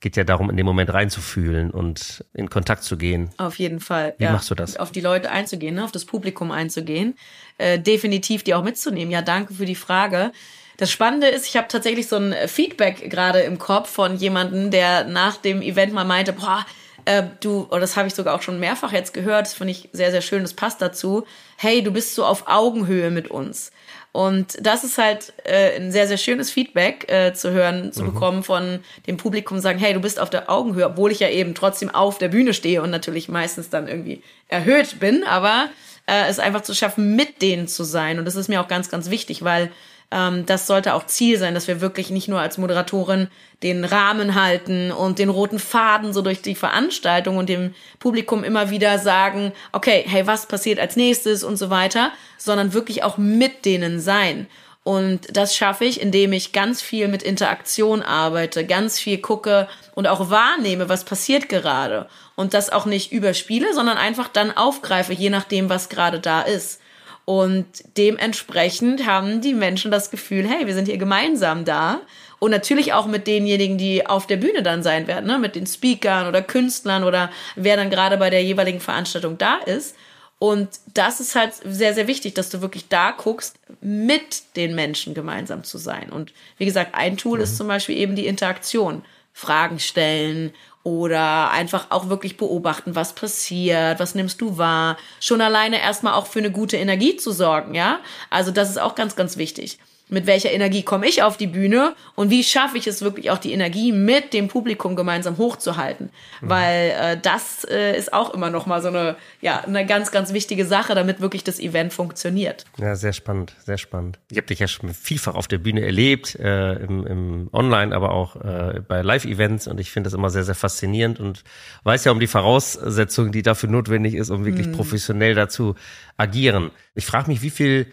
geht 0.00 0.16
ja 0.16 0.24
darum, 0.24 0.48
in 0.50 0.56
den 0.56 0.66
Moment 0.66 0.92
reinzufühlen 0.92 1.70
und 1.70 2.24
in 2.32 2.48
Kontakt 2.48 2.84
zu 2.84 2.96
gehen. 2.96 3.30
Auf 3.36 3.58
jeden 3.58 3.80
Fall. 3.80 4.14
Wie 4.18 4.24
ja. 4.24 4.32
machst 4.32 4.50
du 4.50 4.54
das? 4.54 4.76
Auf 4.76 4.92
die 4.92 5.00
Leute 5.00 5.30
einzugehen, 5.30 5.74
ne? 5.74 5.84
auf 5.84 5.92
das 5.92 6.04
Publikum 6.04 6.52
einzugehen, 6.52 7.16
äh, 7.58 7.78
definitiv 7.78 8.44
die 8.44 8.54
auch 8.54 8.62
mitzunehmen. 8.62 9.10
Ja, 9.10 9.22
danke 9.22 9.54
für 9.54 9.66
die 9.66 9.74
Frage. 9.74 10.32
Das 10.76 10.92
Spannende 10.92 11.26
ist, 11.26 11.46
ich 11.46 11.56
habe 11.56 11.66
tatsächlich 11.66 12.06
so 12.06 12.16
ein 12.16 12.32
Feedback 12.46 13.10
gerade 13.10 13.40
im 13.40 13.58
Kopf 13.58 13.90
von 13.90 14.16
jemandem, 14.16 14.70
der 14.70 15.04
nach 15.04 15.36
dem 15.36 15.60
Event 15.60 15.92
mal 15.92 16.04
meinte, 16.04 16.32
boah, 16.32 16.64
äh, 17.08 17.24
du, 17.40 17.66
oder 17.70 17.80
das 17.80 17.96
habe 17.96 18.06
ich 18.06 18.14
sogar 18.14 18.34
auch 18.34 18.42
schon 18.42 18.60
mehrfach 18.60 18.92
jetzt 18.92 19.14
gehört, 19.14 19.46
das 19.46 19.54
finde 19.54 19.70
ich 19.70 19.88
sehr, 19.92 20.10
sehr 20.10 20.20
schön, 20.20 20.42
das 20.42 20.52
passt 20.52 20.82
dazu. 20.82 21.26
Hey, 21.56 21.82
du 21.82 21.90
bist 21.90 22.14
so 22.14 22.26
auf 22.26 22.44
Augenhöhe 22.46 23.10
mit 23.10 23.30
uns. 23.30 23.72
Und 24.12 24.58
das 24.60 24.84
ist 24.84 24.98
halt 24.98 25.32
äh, 25.44 25.76
ein 25.76 25.90
sehr, 25.90 26.06
sehr 26.06 26.18
schönes 26.18 26.50
Feedback 26.50 27.10
äh, 27.10 27.32
zu 27.32 27.50
hören, 27.50 27.92
zu 27.94 28.02
mhm. 28.02 28.12
bekommen 28.12 28.42
von 28.42 28.80
dem 29.06 29.16
Publikum, 29.16 29.58
sagen, 29.58 29.78
hey, 29.78 29.94
du 29.94 30.00
bist 30.00 30.20
auf 30.20 30.28
der 30.28 30.50
Augenhöhe, 30.50 30.84
obwohl 30.84 31.10
ich 31.10 31.20
ja 31.20 31.30
eben 31.30 31.54
trotzdem 31.54 31.88
auf 31.88 32.18
der 32.18 32.28
Bühne 32.28 32.52
stehe 32.52 32.82
und 32.82 32.90
natürlich 32.90 33.30
meistens 33.30 33.70
dann 33.70 33.88
irgendwie 33.88 34.22
erhöht 34.48 35.00
bin, 35.00 35.24
aber 35.24 35.68
äh, 36.06 36.28
es 36.28 36.38
einfach 36.38 36.62
zu 36.62 36.74
schaffen, 36.74 37.16
mit 37.16 37.40
denen 37.40 37.68
zu 37.68 37.84
sein. 37.84 38.18
Und 38.18 38.26
das 38.26 38.36
ist 38.36 38.48
mir 38.48 38.60
auch 38.60 38.68
ganz, 38.68 38.90
ganz 38.90 39.08
wichtig, 39.08 39.44
weil 39.44 39.70
ähm, 40.10 40.46
das 40.46 40.66
sollte 40.66 40.94
auch 40.94 41.06
Ziel 41.06 41.38
sein, 41.38 41.54
dass 41.54 41.68
wir 41.68 41.80
wirklich 41.80 42.10
nicht 42.10 42.28
nur 42.28 42.40
als 42.40 42.58
Moderatorin 42.58 43.28
den 43.62 43.84
Rahmen 43.84 44.34
halten 44.34 44.90
und 44.92 45.18
den 45.18 45.28
roten 45.28 45.58
Faden 45.58 46.12
so 46.12 46.22
durch 46.22 46.40
die 46.40 46.54
Veranstaltung 46.54 47.36
und 47.36 47.48
dem 47.48 47.74
Publikum 47.98 48.44
immer 48.44 48.70
wieder 48.70 48.98
sagen, 48.98 49.52
okay, 49.72 50.04
hey, 50.06 50.26
was 50.26 50.46
passiert 50.46 50.78
als 50.78 50.96
nächstes 50.96 51.44
und 51.44 51.56
so 51.56 51.68
weiter, 51.68 52.12
sondern 52.38 52.72
wirklich 52.72 53.02
auch 53.02 53.18
mit 53.18 53.64
denen 53.64 54.00
sein. 54.00 54.46
Und 54.84 55.36
das 55.36 55.54
schaffe 55.54 55.84
ich, 55.84 56.00
indem 56.00 56.32
ich 56.32 56.52
ganz 56.52 56.80
viel 56.80 57.08
mit 57.08 57.22
Interaktion 57.22 58.00
arbeite, 58.00 58.64
ganz 58.64 58.98
viel 58.98 59.18
gucke 59.18 59.68
und 59.94 60.06
auch 60.06 60.30
wahrnehme, 60.30 60.88
was 60.88 61.04
passiert 61.04 61.50
gerade. 61.50 62.08
Und 62.36 62.54
das 62.54 62.70
auch 62.70 62.86
nicht 62.86 63.12
überspiele, 63.12 63.74
sondern 63.74 63.98
einfach 63.98 64.28
dann 64.28 64.56
aufgreife, 64.56 65.12
je 65.12 65.28
nachdem, 65.28 65.68
was 65.68 65.90
gerade 65.90 66.20
da 66.20 66.40
ist. 66.40 66.80
Und 67.28 67.66
dementsprechend 67.98 69.04
haben 69.04 69.42
die 69.42 69.52
Menschen 69.52 69.90
das 69.90 70.10
Gefühl, 70.10 70.48
hey, 70.48 70.66
wir 70.66 70.72
sind 70.72 70.86
hier 70.86 70.96
gemeinsam 70.96 71.66
da. 71.66 72.00
Und 72.38 72.52
natürlich 72.52 72.94
auch 72.94 73.04
mit 73.04 73.26
denjenigen, 73.26 73.76
die 73.76 74.06
auf 74.06 74.26
der 74.26 74.38
Bühne 74.38 74.62
dann 74.62 74.82
sein 74.82 75.06
werden, 75.06 75.26
ne? 75.26 75.38
mit 75.38 75.54
den 75.54 75.66
Speakern 75.66 76.26
oder 76.26 76.40
Künstlern 76.40 77.04
oder 77.04 77.30
wer 77.54 77.76
dann 77.76 77.90
gerade 77.90 78.16
bei 78.16 78.30
der 78.30 78.42
jeweiligen 78.42 78.80
Veranstaltung 78.80 79.36
da 79.36 79.56
ist. 79.56 79.94
Und 80.38 80.70
das 80.94 81.20
ist 81.20 81.34
halt 81.34 81.52
sehr, 81.66 81.92
sehr 81.92 82.06
wichtig, 82.06 82.32
dass 82.32 82.48
du 82.48 82.62
wirklich 82.62 82.88
da 82.88 83.10
guckst, 83.10 83.56
mit 83.82 84.56
den 84.56 84.74
Menschen 84.74 85.12
gemeinsam 85.12 85.64
zu 85.64 85.76
sein. 85.76 86.08
Und 86.08 86.32
wie 86.56 86.64
gesagt, 86.64 86.94
ein 86.94 87.18
Tool 87.18 87.36
mhm. 87.36 87.44
ist 87.44 87.58
zum 87.58 87.68
Beispiel 87.68 87.98
eben 87.98 88.16
die 88.16 88.26
Interaktion. 88.26 89.02
Fragen 89.34 89.80
stellen 89.80 90.54
oder 90.82 91.50
einfach 91.50 91.86
auch 91.90 92.08
wirklich 92.08 92.36
beobachten, 92.36 92.94
was 92.94 93.12
passiert, 93.14 94.00
was 94.00 94.14
nimmst 94.14 94.40
du 94.40 94.58
wahr. 94.58 94.96
Schon 95.20 95.40
alleine 95.40 95.80
erstmal 95.80 96.14
auch 96.14 96.26
für 96.26 96.38
eine 96.38 96.50
gute 96.50 96.76
Energie 96.76 97.16
zu 97.16 97.32
sorgen, 97.32 97.74
ja. 97.74 98.00
Also 98.30 98.50
das 98.50 98.70
ist 98.70 98.78
auch 98.78 98.94
ganz, 98.94 99.16
ganz 99.16 99.36
wichtig 99.36 99.78
mit 100.08 100.26
welcher 100.26 100.50
Energie 100.52 100.82
komme 100.82 101.06
ich 101.06 101.22
auf 101.22 101.36
die 101.36 101.46
Bühne 101.46 101.94
und 102.14 102.30
wie 102.30 102.42
schaffe 102.42 102.78
ich 102.78 102.86
es 102.86 103.02
wirklich 103.02 103.30
auch 103.30 103.38
die 103.38 103.52
Energie 103.52 103.92
mit 103.92 104.32
dem 104.32 104.48
Publikum 104.48 104.96
gemeinsam 104.96 105.38
hochzuhalten, 105.38 106.10
mhm. 106.40 106.48
weil 106.48 106.90
äh, 106.90 107.16
das 107.20 107.64
äh, 107.64 107.96
ist 107.96 108.12
auch 108.12 108.32
immer 108.32 108.50
noch 108.50 108.66
mal 108.66 108.80
so 108.80 108.88
eine 108.88 109.16
ja 109.40 109.60
eine 109.60 109.86
ganz 109.86 110.10
ganz 110.10 110.32
wichtige 110.32 110.64
Sache, 110.64 110.94
damit 110.94 111.20
wirklich 111.20 111.44
das 111.44 111.60
Event 111.60 111.92
funktioniert. 111.92 112.64
Ja, 112.78 112.96
sehr 112.96 113.12
spannend, 113.12 113.54
sehr 113.64 113.78
spannend. 113.78 114.18
Ich 114.30 114.36
habe 114.36 114.46
dich 114.46 114.58
ja 114.58 114.68
schon 114.68 114.92
vielfach 114.94 115.34
auf 115.34 115.48
der 115.48 115.58
Bühne 115.58 115.82
erlebt, 115.82 116.34
äh, 116.36 116.74
im, 116.74 117.06
im 117.06 117.48
Online, 117.52 117.94
aber 117.94 118.12
auch 118.12 118.36
äh, 118.36 118.80
bei 118.86 119.02
Live-Events 119.02 119.66
und 119.68 119.78
ich 119.78 119.90
finde 119.90 120.08
das 120.08 120.14
immer 120.14 120.30
sehr 120.30 120.44
sehr 120.44 120.54
faszinierend 120.54 121.20
und 121.20 121.44
weiß 121.84 122.04
ja 122.04 122.12
um 122.12 122.20
die 122.20 122.26
Voraussetzungen, 122.26 123.32
die 123.32 123.42
dafür 123.42 123.68
notwendig 123.68 124.14
ist, 124.14 124.30
um 124.30 124.44
wirklich 124.44 124.68
mhm. 124.68 124.72
professionell 124.72 125.34
dazu 125.34 125.74
agieren. 126.16 126.70
Ich 126.94 127.06
frage 127.06 127.30
mich, 127.30 127.42
wie 127.42 127.50
viel 127.50 127.86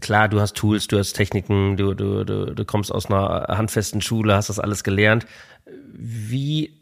klar, 0.00 0.28
du 0.28 0.40
hast 0.40 0.56
Tools, 0.56 0.86
du 0.86 0.98
hast 0.98 1.14
Techniken, 1.14 1.76
du, 1.76 1.94
du, 1.94 2.24
du, 2.24 2.54
du 2.54 2.64
kommst 2.64 2.92
aus 2.92 3.06
einer 3.06 3.46
handfesten 3.48 4.00
Schule, 4.00 4.34
hast 4.34 4.48
das 4.48 4.58
alles 4.58 4.84
gelernt. 4.84 5.26
Wie 5.92 6.78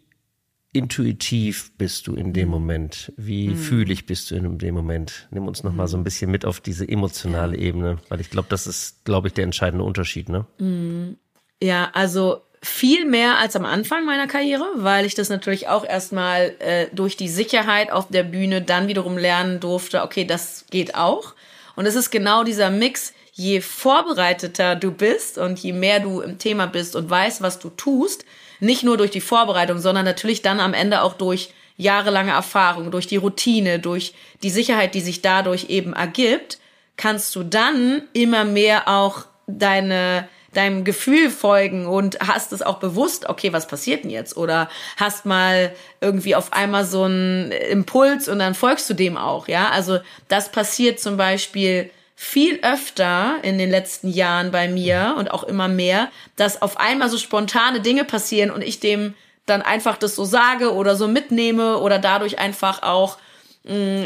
intuitiv 0.73 1.73
bist 1.79 2.07
du 2.07 2.15
in 2.15 2.33
dem 2.33 2.49
mhm. 2.49 2.55
Moment? 2.55 3.13
Wie 3.17 3.49
mhm. 3.49 3.57
fühlig 3.57 4.07
bist 4.07 4.31
du 4.31 4.37
in 4.37 4.59
dem 4.59 4.75
Moment? 4.75 5.27
Nimm 5.31 5.49
uns 5.49 5.63
noch 5.63 5.73
mal 5.73 5.89
so 5.89 5.97
ein 5.97 6.01
mhm. 6.01 6.05
bisschen 6.05 6.31
mit 6.31 6.45
auf 6.45 6.61
diese 6.61 6.87
emotionale. 6.87 7.57
Ebene, 7.57 7.99
weil 8.09 8.21
ich 8.21 8.31
glaube, 8.31 8.49
das 8.51 8.67
ist, 8.67 9.05
glaube 9.05 9.29
ich, 9.29 9.35
der 9.35 9.45
entscheidende 9.45 9.85
Unterschied, 9.85 10.29
ne? 10.29 10.47
Mhm. 10.59 11.17
Ja, 11.63 11.91
also 11.95 12.43
viel 12.63 13.07
mehr 13.07 13.39
als 13.39 13.57
am 13.57 13.65
Anfang 13.65 14.05
meiner 14.05 14.27
Karriere, 14.27 14.67
weil 14.77 15.07
ich 15.07 15.15
das 15.15 15.29
natürlich 15.29 15.69
auch 15.69 15.85
erstmal 15.85 16.55
äh, 16.59 16.89
durch 16.93 17.17
die 17.17 17.29
Sicherheit 17.29 17.91
auf 17.91 18.09
der 18.09 18.25
Bühne 18.25 18.61
dann 18.61 18.89
wiederum 18.89 19.17
lernen 19.17 19.61
durfte, 19.61 20.03
okay, 20.03 20.25
das 20.25 20.67
geht 20.71 20.95
auch. 20.95 21.35
Und 21.77 21.87
es 21.87 21.95
ist 21.95 22.11
genau 22.11 22.43
dieser 22.43 22.71
Mix, 22.71 23.13
je 23.33 23.61
vorbereiteter 23.61 24.75
du 24.75 24.91
bist 24.91 25.39
und 25.39 25.59
je 25.59 25.73
mehr 25.73 26.01
du 26.01 26.21
im 26.21 26.39
Thema 26.39 26.67
bist 26.67 26.97
und 26.97 27.09
weißt, 27.09 27.43
was 27.43 27.59
du 27.59 27.69
tust, 27.69 28.25
nicht 28.61 28.83
nur 28.83 28.97
durch 28.97 29.11
die 29.11 29.21
Vorbereitung, 29.21 29.79
sondern 29.79 30.07
natürlich 30.07 30.43
dann 30.43 30.59
am 30.59 30.75
Ende 30.75 31.03
auch 31.03 31.15
durch 31.15 31.51
jahrelange 31.77 32.33
Erfahrung, 32.33 32.91
durch 32.91 33.07
die 33.07 33.19
Routine, 33.19 33.79
durch 33.79 34.15
die 34.43 34.51
Sicherheit, 34.51 34.95
die 34.95 35.03
sich 35.03 35.21
dadurch 35.21 35.69
eben 35.69 35.93
ergibt, 35.93 36.59
kannst 36.97 37.37
du 37.37 37.43
dann 37.43 38.03
immer 38.15 38.45
mehr 38.45 38.89
auch 38.89 39.27
deine 39.47 40.29
deinem 40.57 40.85
Gefühl 40.85 41.31
folgen 41.31 41.87
und 41.87 42.19
hast 42.21 42.53
es 42.53 42.63
auch 42.63 42.79
bewusst, 42.79 43.29
okay, 43.29 43.53
was 43.53 43.67
passiert 43.67 44.05
denn 44.05 44.11
jetzt? 44.11 44.37
Oder 44.37 44.69
hast 44.97 45.27
mal 45.27 45.73
irgendwie 46.01 46.35
auf 46.35 46.53
einmal 46.53 46.85
so 46.85 47.05
einen 47.05 47.53
Impuls 47.53 48.29
und 48.29 48.39
dann 48.39 48.55
folgst 48.55 48.89
du 48.89 48.95
dem 48.95 49.17
auch, 49.17 49.49
ja? 49.49 49.71
Also 49.71 49.99
das 50.29 50.51
passiert 50.51 51.01
zum 51.01 51.17
Beispiel 51.17 51.91
viel 52.15 52.59
öfter 52.63 53.37
in 53.43 53.59
den 53.59 53.71
letzten 53.71 54.09
Jahren 54.09 54.51
bei 54.51 54.69
mir 54.69 55.15
und 55.19 55.31
auch 55.31 55.45
immer 55.45 55.69
mehr, 55.69 56.09
dass 56.37 56.63
auf 56.63 56.81
einmal 56.81 57.11
so 57.11 57.19
spontane 57.19 57.81
Dinge 57.81 58.05
passieren 58.05 58.51
und 58.51 58.63
ich 58.63 58.81
dem 58.81 59.15
dann 59.45 59.63
einfach 59.63 59.97
das 59.97 60.17
so 60.17 60.25
sage 60.25 60.75
oder 60.75 60.97
so 60.97 61.09
mitnehme 61.09 61.79
oder 61.79 61.99
dadurch 61.99 62.39
einfach 62.39 62.83
auch 62.83 63.19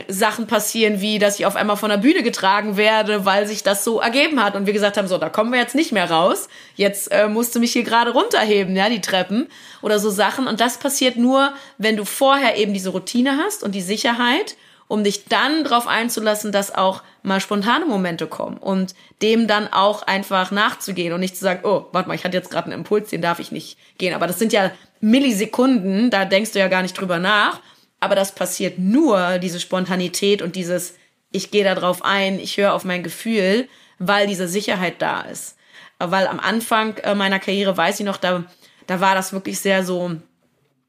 Sachen 0.08 0.46
passieren, 0.46 1.02
wie 1.02 1.18
dass 1.18 1.38
ich 1.38 1.44
auf 1.44 1.54
einmal 1.54 1.76
von 1.76 1.90
der 1.90 1.98
Bühne 1.98 2.22
getragen 2.22 2.78
werde, 2.78 3.26
weil 3.26 3.46
sich 3.46 3.62
das 3.62 3.84
so 3.84 4.00
ergeben 4.00 4.42
hat 4.42 4.56
und 4.56 4.64
wir 4.64 4.72
gesagt 4.72 4.96
haben, 4.96 5.06
so, 5.06 5.18
da 5.18 5.28
kommen 5.28 5.52
wir 5.52 5.60
jetzt 5.60 5.74
nicht 5.74 5.92
mehr 5.92 6.10
raus. 6.10 6.48
Jetzt 6.76 7.12
äh, 7.12 7.28
musst 7.28 7.54
du 7.54 7.60
mich 7.60 7.72
hier 7.72 7.82
gerade 7.82 8.12
runterheben, 8.12 8.74
ja, 8.74 8.88
die 8.88 9.02
Treppen 9.02 9.48
oder 9.82 9.98
so 9.98 10.08
Sachen. 10.08 10.46
Und 10.46 10.60
das 10.60 10.78
passiert 10.78 11.16
nur, 11.16 11.52
wenn 11.76 11.98
du 11.98 12.06
vorher 12.06 12.56
eben 12.56 12.72
diese 12.72 12.88
Routine 12.88 13.36
hast 13.36 13.62
und 13.62 13.74
die 13.74 13.82
Sicherheit, 13.82 14.56
um 14.88 15.04
dich 15.04 15.26
dann 15.26 15.62
darauf 15.62 15.86
einzulassen, 15.86 16.52
dass 16.52 16.74
auch 16.74 17.02
mal 17.22 17.40
spontane 17.40 17.84
Momente 17.84 18.26
kommen 18.26 18.56
und 18.56 18.94
dem 19.20 19.46
dann 19.46 19.70
auch 19.70 20.02
einfach 20.02 20.52
nachzugehen 20.52 21.12
und 21.12 21.20
nicht 21.20 21.36
zu 21.36 21.42
sagen, 21.42 21.60
oh, 21.64 21.84
warte 21.92 22.08
mal, 22.08 22.14
ich 22.14 22.24
hatte 22.24 22.36
jetzt 22.36 22.50
gerade 22.50 22.66
einen 22.66 22.80
Impuls, 22.80 23.10
den 23.10 23.20
darf 23.20 23.38
ich 23.40 23.52
nicht 23.52 23.76
gehen. 23.98 24.14
Aber 24.14 24.26
das 24.26 24.38
sind 24.38 24.54
ja 24.54 24.70
Millisekunden, 25.02 26.08
da 26.08 26.24
denkst 26.24 26.52
du 26.52 26.58
ja 26.58 26.68
gar 26.68 26.80
nicht 26.80 26.98
drüber 26.98 27.18
nach. 27.18 27.60
Aber 28.00 28.14
das 28.14 28.35
passiert 28.35 28.78
nur, 28.78 29.38
diese 29.38 29.61
Spontanität 29.61 30.40
und 30.42 30.57
dieses, 30.57 30.95
ich 31.30 31.50
gehe 31.50 31.64
da 31.64 31.75
drauf 31.75 32.02
ein, 32.02 32.40
ich 32.40 32.57
höre 32.57 32.73
auf 32.73 32.85
mein 32.85 33.02
Gefühl, 33.02 33.69
weil 33.99 34.26
diese 34.26 34.49
Sicherheit 34.49 34.97
da 34.99 35.21
ist. 35.21 35.57
Weil 35.99 36.26
am 36.26 36.40
Anfang 36.40 36.97
äh, 36.99 37.14
meiner 37.14 37.38
Karriere 37.38 37.76
weiß 37.76 38.00
ich 38.00 38.07
noch, 38.07 38.16
da, 38.16 38.45
da 38.87 39.00
war 39.00 39.14
das 39.14 39.35
wirklich 39.35 39.61
sehr 39.61 39.85
so, 39.85 40.16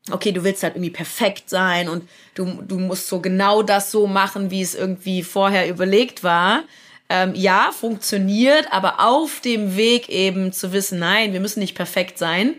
okay, 0.09 0.31
du 0.31 0.43
willst 0.45 0.63
halt 0.63 0.75
irgendwie 0.75 0.91
perfekt 0.91 1.49
sein 1.49 1.89
und 1.89 2.07
du, 2.33 2.45
du 2.65 2.79
musst 2.79 3.07
so 3.07 3.19
genau 3.19 3.61
das 3.61 3.91
so 3.91 4.07
machen, 4.07 4.49
wie 4.49 4.61
es 4.61 4.73
irgendwie 4.73 5.21
vorher 5.21 5.69
überlegt 5.69 6.23
war. 6.23 6.63
Ähm, 7.09 7.35
ja, 7.35 7.71
funktioniert, 7.73 8.71
aber 8.71 9.01
auf 9.01 9.41
dem 9.41 9.75
Weg 9.75 10.07
eben 10.07 10.53
zu 10.53 10.71
wissen, 10.71 10.97
nein, 10.97 11.33
wir 11.33 11.41
müssen 11.41 11.59
nicht 11.59 11.75
perfekt 11.75 12.17
sein. 12.17 12.55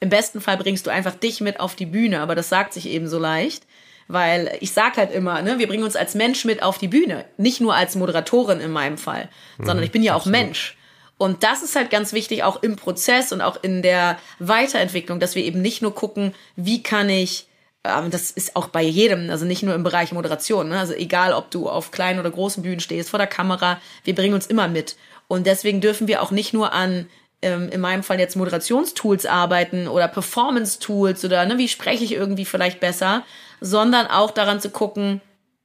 Im 0.00 0.10
besten 0.10 0.42
Fall 0.42 0.58
bringst 0.58 0.86
du 0.86 0.90
einfach 0.90 1.14
dich 1.14 1.40
mit 1.40 1.58
auf 1.58 1.74
die 1.74 1.86
Bühne, 1.86 2.20
aber 2.20 2.34
das 2.34 2.50
sagt 2.50 2.74
sich 2.74 2.86
eben 2.86 3.08
so 3.08 3.18
leicht. 3.18 3.64
Weil 4.08 4.56
ich 4.60 4.72
sag 4.72 4.96
halt 4.96 5.12
immer, 5.12 5.40
ne, 5.42 5.58
wir 5.58 5.66
bringen 5.66 5.84
uns 5.84 5.96
als 5.96 6.14
Mensch 6.14 6.44
mit 6.44 6.62
auf 6.62 6.78
die 6.78 6.88
Bühne. 6.88 7.24
Nicht 7.36 7.60
nur 7.60 7.74
als 7.74 7.96
Moderatorin 7.96 8.60
in 8.60 8.70
meinem 8.70 8.98
Fall, 8.98 9.28
mhm, 9.58 9.66
sondern 9.66 9.84
ich 9.84 9.92
bin 9.92 10.02
ja 10.02 10.12
auch 10.12 10.26
absolut. 10.26 10.38
Mensch. 10.38 10.76
Und 11.16 11.42
das 11.42 11.62
ist 11.62 11.76
halt 11.76 11.90
ganz 11.90 12.12
wichtig, 12.12 12.42
auch 12.42 12.62
im 12.62 12.76
Prozess 12.76 13.32
und 13.32 13.40
auch 13.40 13.62
in 13.62 13.82
der 13.82 14.18
Weiterentwicklung, 14.40 15.20
dass 15.20 15.34
wir 15.34 15.44
eben 15.44 15.62
nicht 15.62 15.80
nur 15.80 15.94
gucken, 15.94 16.34
wie 16.56 16.82
kann 16.82 17.08
ich, 17.08 17.46
ähm, 17.84 18.10
das 18.10 18.30
ist 18.30 18.56
auch 18.56 18.68
bei 18.68 18.82
jedem, 18.82 19.30
also 19.30 19.44
nicht 19.44 19.62
nur 19.62 19.74
im 19.74 19.84
Bereich 19.84 20.12
Moderation, 20.12 20.68
ne? 20.68 20.78
also 20.78 20.92
egal, 20.92 21.32
ob 21.32 21.50
du 21.50 21.68
auf 21.68 21.92
kleinen 21.92 22.18
oder 22.18 22.30
großen 22.30 22.62
Bühnen 22.62 22.80
stehst, 22.80 23.10
vor 23.10 23.18
der 23.18 23.28
Kamera, 23.28 23.80
wir 24.02 24.14
bringen 24.14 24.34
uns 24.34 24.46
immer 24.46 24.66
mit. 24.66 24.96
Und 25.28 25.46
deswegen 25.46 25.80
dürfen 25.80 26.08
wir 26.08 26.20
auch 26.20 26.30
nicht 26.30 26.52
nur 26.52 26.72
an 26.72 27.06
ähm, 27.42 27.68
in 27.68 27.80
meinem 27.80 28.02
Fall 28.02 28.18
jetzt 28.18 28.36
Moderationstools 28.36 29.26
arbeiten 29.26 29.86
oder 29.86 30.08
Performance-Tools 30.08 31.24
oder 31.24 31.44
ne, 31.46 31.58
wie 31.58 31.68
spreche 31.68 32.02
ich 32.02 32.12
irgendwie 32.12 32.44
vielleicht 32.44 32.80
besser, 32.80 33.22
sondern 33.64 34.06
auch 34.08 34.30
daran 34.30 34.60
zu 34.60 34.68
gucken, 34.68 35.22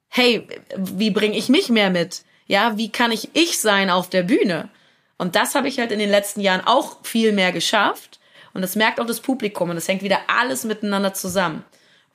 hey, 0.08 0.48
wie 0.78 1.12
bringe 1.12 1.38
ich 1.38 1.50
mich 1.50 1.68
mehr 1.68 1.90
mit? 1.90 2.24
Ja, 2.48 2.78
wie 2.78 2.90
kann 2.90 3.12
ich 3.12 3.30
ich 3.34 3.60
sein 3.60 3.90
auf 3.90 4.10
der 4.10 4.24
Bühne? 4.24 4.70
Und 5.18 5.36
das 5.36 5.54
habe 5.54 5.68
ich 5.68 5.80
halt 5.80 5.92
in 5.92 6.00
den 6.00 6.10
letzten 6.10 6.40
Jahren 6.40 6.66
auch 6.66 6.98
viel 7.04 7.34
mehr 7.34 7.52
geschafft. 7.52 8.20
Und 8.54 8.62
das 8.62 8.78
merkt 8.78 9.02
auch 9.02 9.06
das 9.06 9.20
Publikum 9.20 9.70
und 9.70 9.76
es 9.76 9.90
hängt 9.90 10.02
wieder 10.02 10.20
alles 10.28 10.64
miteinander 10.64 11.14
zusammen. 11.14 11.66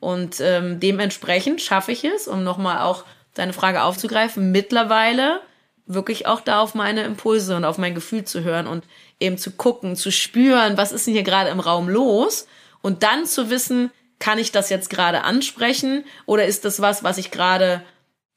Und 0.01 0.41
ähm, 0.41 0.81
dementsprechend 0.81 1.61
schaffe 1.61 1.93
ich 1.93 2.03
es, 2.03 2.29
um 2.29 2.43
nochmal 2.43 2.81
auch 2.81 3.05
deine 3.35 3.53
Frage 3.53 3.83
aufzugreifen, 3.83 4.53
mittlerweile 4.53 5.43
wirklich 5.87 6.27
auch 6.27 6.41
da 6.41 6.61
auf 6.61 6.75
meine 6.75 7.03
Impulse 7.03 7.57
und 7.57 7.67
auf 7.67 7.77
mein 7.77 7.95
Gefühl 7.95 8.25
zu 8.25 8.43
hören 8.43 8.67
und 8.67 8.85
eben 9.21 9.37
zu 9.37 9.51
gucken, 9.51 9.97
zu 9.97 10.11
spüren, 10.11 10.79
was 10.79 10.93
ist 10.93 11.07
denn 11.07 11.13
hier 11.13 11.25
gerade 11.25 11.51
im 11.51 11.61
Raum 11.61 11.91
los 11.91 12.47
und 12.81 13.03
dann 13.03 13.27
zu 13.27 13.51
wissen, 13.51 13.91
kann 14.25 14.39
ich 14.39 14.53
das 14.53 14.71
jetzt 14.71 14.89
gerade 14.89 15.23
ansprechen 15.23 16.07
oder 16.25 16.47
ist 16.47 16.65
das 16.65 16.81
was, 16.81 17.05
was 17.05 17.19
ich 17.19 17.31
gerade 17.31 17.83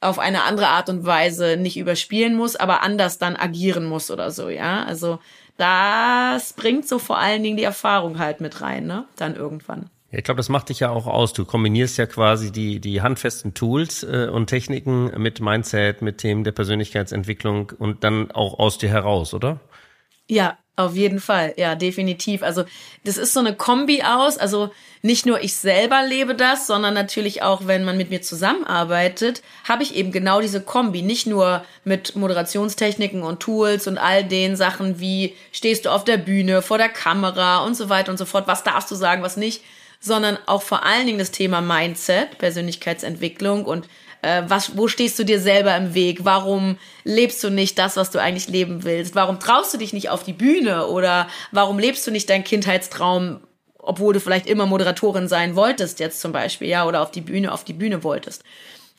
auf 0.01 0.19
eine 0.19 0.43
andere 0.43 0.67
Art 0.67 0.89
und 0.89 1.05
Weise 1.05 1.55
nicht 1.55 1.77
überspielen 1.77 2.35
muss, 2.35 2.57
aber 2.57 2.81
anders 2.81 3.19
dann 3.19 3.37
agieren 3.37 3.85
muss 3.85 4.11
oder 4.11 4.31
so, 4.31 4.49
ja? 4.49 4.83
Also 4.83 5.19
das 5.55 6.51
bringt 6.51 6.85
so 6.89 6.99
vor 6.99 7.17
allen 7.17 7.41
Dingen 7.41 7.55
die 7.55 7.63
Erfahrung 7.63 8.19
halt 8.19 8.41
mit 8.41 8.59
rein, 8.59 8.85
ne? 8.85 9.05
Dann 9.15 9.37
irgendwann. 9.37 9.89
Ja, 10.11 10.17
ich 10.17 10.25
glaube, 10.25 10.39
das 10.39 10.49
macht 10.49 10.67
dich 10.67 10.81
ja 10.81 10.89
auch 10.89 11.07
aus. 11.07 11.31
Du 11.31 11.45
kombinierst 11.45 11.97
ja 11.97 12.05
quasi 12.05 12.51
die, 12.51 12.81
die 12.81 13.01
handfesten 13.01 13.53
Tools 13.53 14.03
äh, 14.03 14.27
und 14.29 14.47
Techniken 14.47 15.05
mit 15.21 15.39
Mindset, 15.39 16.01
mit 16.01 16.17
Themen 16.17 16.43
der 16.43 16.51
Persönlichkeitsentwicklung 16.51 17.71
und 17.79 18.03
dann 18.03 18.29
auch 18.31 18.59
aus 18.59 18.77
dir 18.77 18.89
heraus, 18.89 19.33
oder? 19.33 19.61
Ja, 20.29 20.57
auf 20.77 20.95
jeden 20.95 21.19
Fall, 21.19 21.55
ja, 21.57 21.73
definitiv. 21.73 22.43
Also 22.43 22.63
das 23.03 23.17
ist 23.17 23.33
so 23.33 23.39
eine 23.39 23.55
Kombi 23.55 24.03
aus. 24.03 24.37
Also 24.37 24.69
nicht 25.01 25.25
nur 25.25 25.41
ich 25.43 25.55
selber 25.55 26.03
lebe 26.05 26.35
das, 26.35 26.67
sondern 26.67 26.93
natürlich 26.93 27.41
auch, 27.41 27.65
wenn 27.65 27.83
man 27.83 27.97
mit 27.97 28.11
mir 28.11 28.21
zusammenarbeitet, 28.21 29.41
habe 29.67 29.81
ich 29.81 29.95
eben 29.95 30.11
genau 30.11 30.39
diese 30.39 30.61
Kombi. 30.61 31.01
Nicht 31.01 31.25
nur 31.25 31.65
mit 31.83 32.15
Moderationstechniken 32.15 33.23
und 33.23 33.39
Tools 33.39 33.87
und 33.87 33.97
all 33.97 34.23
den 34.23 34.55
Sachen 34.55 34.99
wie 34.99 35.35
stehst 35.51 35.85
du 35.85 35.89
auf 35.89 36.03
der 36.03 36.17
Bühne, 36.17 36.61
vor 36.61 36.77
der 36.77 36.89
Kamera 36.89 37.65
und 37.65 37.75
so 37.75 37.89
weiter 37.89 38.11
und 38.11 38.17
so 38.17 38.25
fort. 38.25 38.47
Was 38.47 38.63
darfst 38.63 38.91
du 38.91 38.95
sagen, 38.95 39.23
was 39.23 39.35
nicht? 39.35 39.63
Sondern 39.99 40.37
auch 40.45 40.61
vor 40.61 40.85
allen 40.85 41.07
Dingen 41.07 41.17
das 41.17 41.31
Thema 41.31 41.59
Mindset, 41.59 42.37
Persönlichkeitsentwicklung 42.37 43.65
und 43.65 43.87
äh, 44.21 44.43
was, 44.47 44.77
wo 44.77 44.87
stehst 44.87 45.17
du 45.19 45.23
dir 45.23 45.39
selber 45.39 45.75
im 45.75 45.93
Weg? 45.93 46.19
Warum 46.23 46.77
lebst 47.03 47.43
du 47.43 47.49
nicht 47.49 47.77
das, 47.77 47.97
was 47.97 48.11
du 48.11 48.19
eigentlich 48.19 48.47
leben 48.47 48.83
willst? 48.83 49.15
Warum 49.15 49.39
traust 49.39 49.73
du 49.73 49.77
dich 49.77 49.93
nicht 49.93 50.09
auf 50.09 50.23
die 50.23 50.33
Bühne? 50.33 50.87
Oder 50.87 51.27
warum 51.51 51.79
lebst 51.79 52.05
du 52.07 52.11
nicht 52.11 52.29
deinen 52.29 52.43
Kindheitstraum, 52.43 53.41
obwohl 53.77 54.13
du 54.13 54.19
vielleicht 54.19 54.47
immer 54.47 54.65
Moderatorin 54.65 55.27
sein 55.27 55.55
wolltest, 55.55 55.99
jetzt 55.99 56.19
zum 56.19 56.31
Beispiel, 56.31 56.67
ja, 56.67 56.85
oder 56.85 57.01
auf 57.01 57.11
die 57.11 57.21
Bühne, 57.21 57.51
auf 57.51 57.63
die 57.63 57.73
Bühne 57.73 58.03
wolltest? 58.03 58.43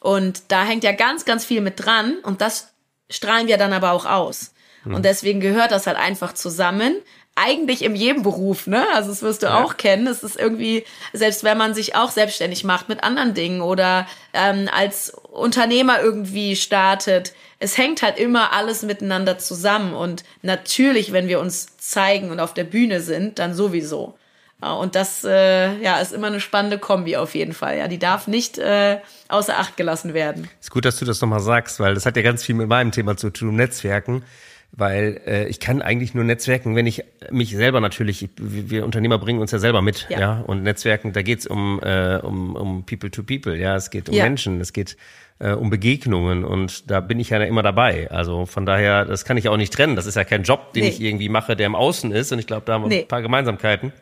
Und 0.01 0.43
da 0.49 0.65
hängt 0.65 0.85
ja 0.85 0.93
ganz, 0.93 1.25
ganz 1.25 1.45
viel 1.45 1.61
mit 1.61 1.85
dran 1.85 2.19
und 2.23 2.41
das 2.41 2.73
strahlen 3.11 3.49
wir 3.49 3.59
dann 3.59 3.73
aber 3.73 3.93
auch 3.93 4.07
aus. 4.07 4.53
Mhm. 4.85 4.95
Und 4.95 5.05
deswegen 5.05 5.41
gehört 5.41 5.73
das 5.73 5.87
halt 5.87 5.97
einfach 5.97 6.35
zusammen 6.35 6.97
eigentlich 7.39 7.83
in 7.83 7.95
jedem 7.95 8.23
Beruf, 8.23 8.67
ne? 8.67 8.85
Also 8.95 9.11
das 9.11 9.23
wirst 9.23 9.43
du 9.43 9.47
ja. 9.47 9.63
auch 9.63 9.77
kennen. 9.77 10.07
Es 10.07 10.23
ist 10.23 10.39
irgendwie, 10.39 10.85
selbst 11.13 11.45
wenn 11.45 11.59
man 11.59 11.75
sich 11.75 11.95
auch 11.95 12.11
selbstständig 12.11 12.65
macht 12.65 12.89
mit 12.89 13.03
anderen 13.03 13.35
Dingen 13.35 13.61
oder 13.61 14.07
ähm, 14.33 14.69
als 14.73 15.11
Unternehmer 15.11 16.01
irgendwie 16.01 16.57
startet, 16.57 17.33
es 17.59 17.79
hängt 17.79 18.03
halt 18.03 18.19
immer 18.19 18.53
alles 18.53 18.83
miteinander 18.83 19.39
zusammen. 19.39 19.95
Und 19.95 20.25
natürlich, 20.43 21.13
wenn 21.13 21.29
wir 21.29 21.41
uns 21.41 21.77
zeigen 21.79 22.31
und 22.31 22.41
auf 22.41 22.55
der 22.55 22.65
Bühne 22.65 23.01
sind, 23.01 23.39
dann 23.39 23.55
sowieso. 23.55 24.15
Und 24.61 24.97
das 24.97 25.23
äh, 25.23 25.77
ja, 25.81 26.01
ist 26.01 26.13
immer 26.13 26.27
eine 26.27 26.41
spannende 26.41 26.79
Kombi 26.79 27.17
auf 27.17 27.37
jeden 27.37 27.53
Fall. 27.53 27.79
Ja, 27.79 27.87
die 27.87 28.01
darf 28.01 28.27
nicht 28.27 28.59
äh, 28.59 28.99
außer 29.29 29.57
Acht 29.57 29.77
gelassen 29.77 30.15
werden. 30.15 30.51
Ist 30.61 30.73
gut, 30.73 30.85
dass 30.85 30.99
du 30.99 31.05
das 31.05 31.21
nochmal 31.21 31.39
sagst, 31.39 31.79
weil 31.79 31.95
das 31.95 32.07
hat 32.07 32.17
ja 32.17 32.23
ganz 32.23 32.43
viel 32.43 32.57
mit 32.57 32.69
meinem 32.69 32.91
Thema 32.91 33.17
zu 33.17 33.31
tun, 33.31 33.55
Netzwerken 33.55 34.25
weil 34.73 35.21
äh, 35.27 35.49
ich 35.49 35.61
kann 35.61 35.83
eigentlich 35.83 36.15
nur 36.15 36.25
netzwerken, 36.25 36.77
wenn 36.77 36.87
ich 36.87 37.05
mich 37.31 37.51
selber 37.51 37.81
natürlich, 37.81 38.29
wir 38.37 38.85
Unternehmer 38.85 39.19
bringen 39.19 39.41
uns 39.41 39.51
ja 39.51 39.59
selber 39.59 39.83
mit, 39.83 40.07
ja, 40.09 40.21
ja? 40.21 40.41
und 40.47 40.63
Netzwerken, 40.63 41.13
da 41.13 41.23
geht's 41.23 41.47
um, 41.47 41.81
äh, 41.83 42.19
um, 42.19 42.55
um 42.55 42.87
People 42.87 43.11
to 43.11 43.23
People, 43.23 43.57
ja, 43.57 43.75
es 43.77 43.91
geht 43.91 44.09
um 44.09 44.15
ja. 44.15 44.25
Menschen, 44.25 44.61
es 44.61 44.73
geht 44.73 44.97
äh, 45.39 45.53
um 45.53 45.71
Begegnungen 45.71 46.45
und 46.45 46.91
da 46.91 47.01
bin 47.01 47.19
ich 47.21 47.31
ja 47.31 47.43
immer 47.43 47.63
dabei. 47.63 48.11
Also 48.11 48.47
von 48.47 48.67
daher, 48.67 49.05
das 49.05 49.25
kann 49.25 49.37
ich 49.37 49.49
auch 49.49 49.57
nicht 49.57 49.73
trennen. 49.73 49.97
Das 49.97 50.07
ist 50.07 50.17
ja 50.17 50.25
kein 50.25 50.43
Job, 50.43 50.73
den 50.73 50.85
nee. 50.85 50.91
ich 50.91 51.01
irgendwie 51.01 51.29
mache, 51.29 51.57
der 51.57 51.67
im 51.67 51.75
Außen 51.75 52.13
ist 52.13 52.33
und 52.33 52.39
ich 52.39 52.47
glaube, 52.47 52.65
da 52.67 52.75
haben 52.75 52.83
wir 52.83 52.89
nee. 52.89 53.01
ein 53.01 53.09
paar 53.09 53.23
Gemeinsamkeiten. 53.23 53.93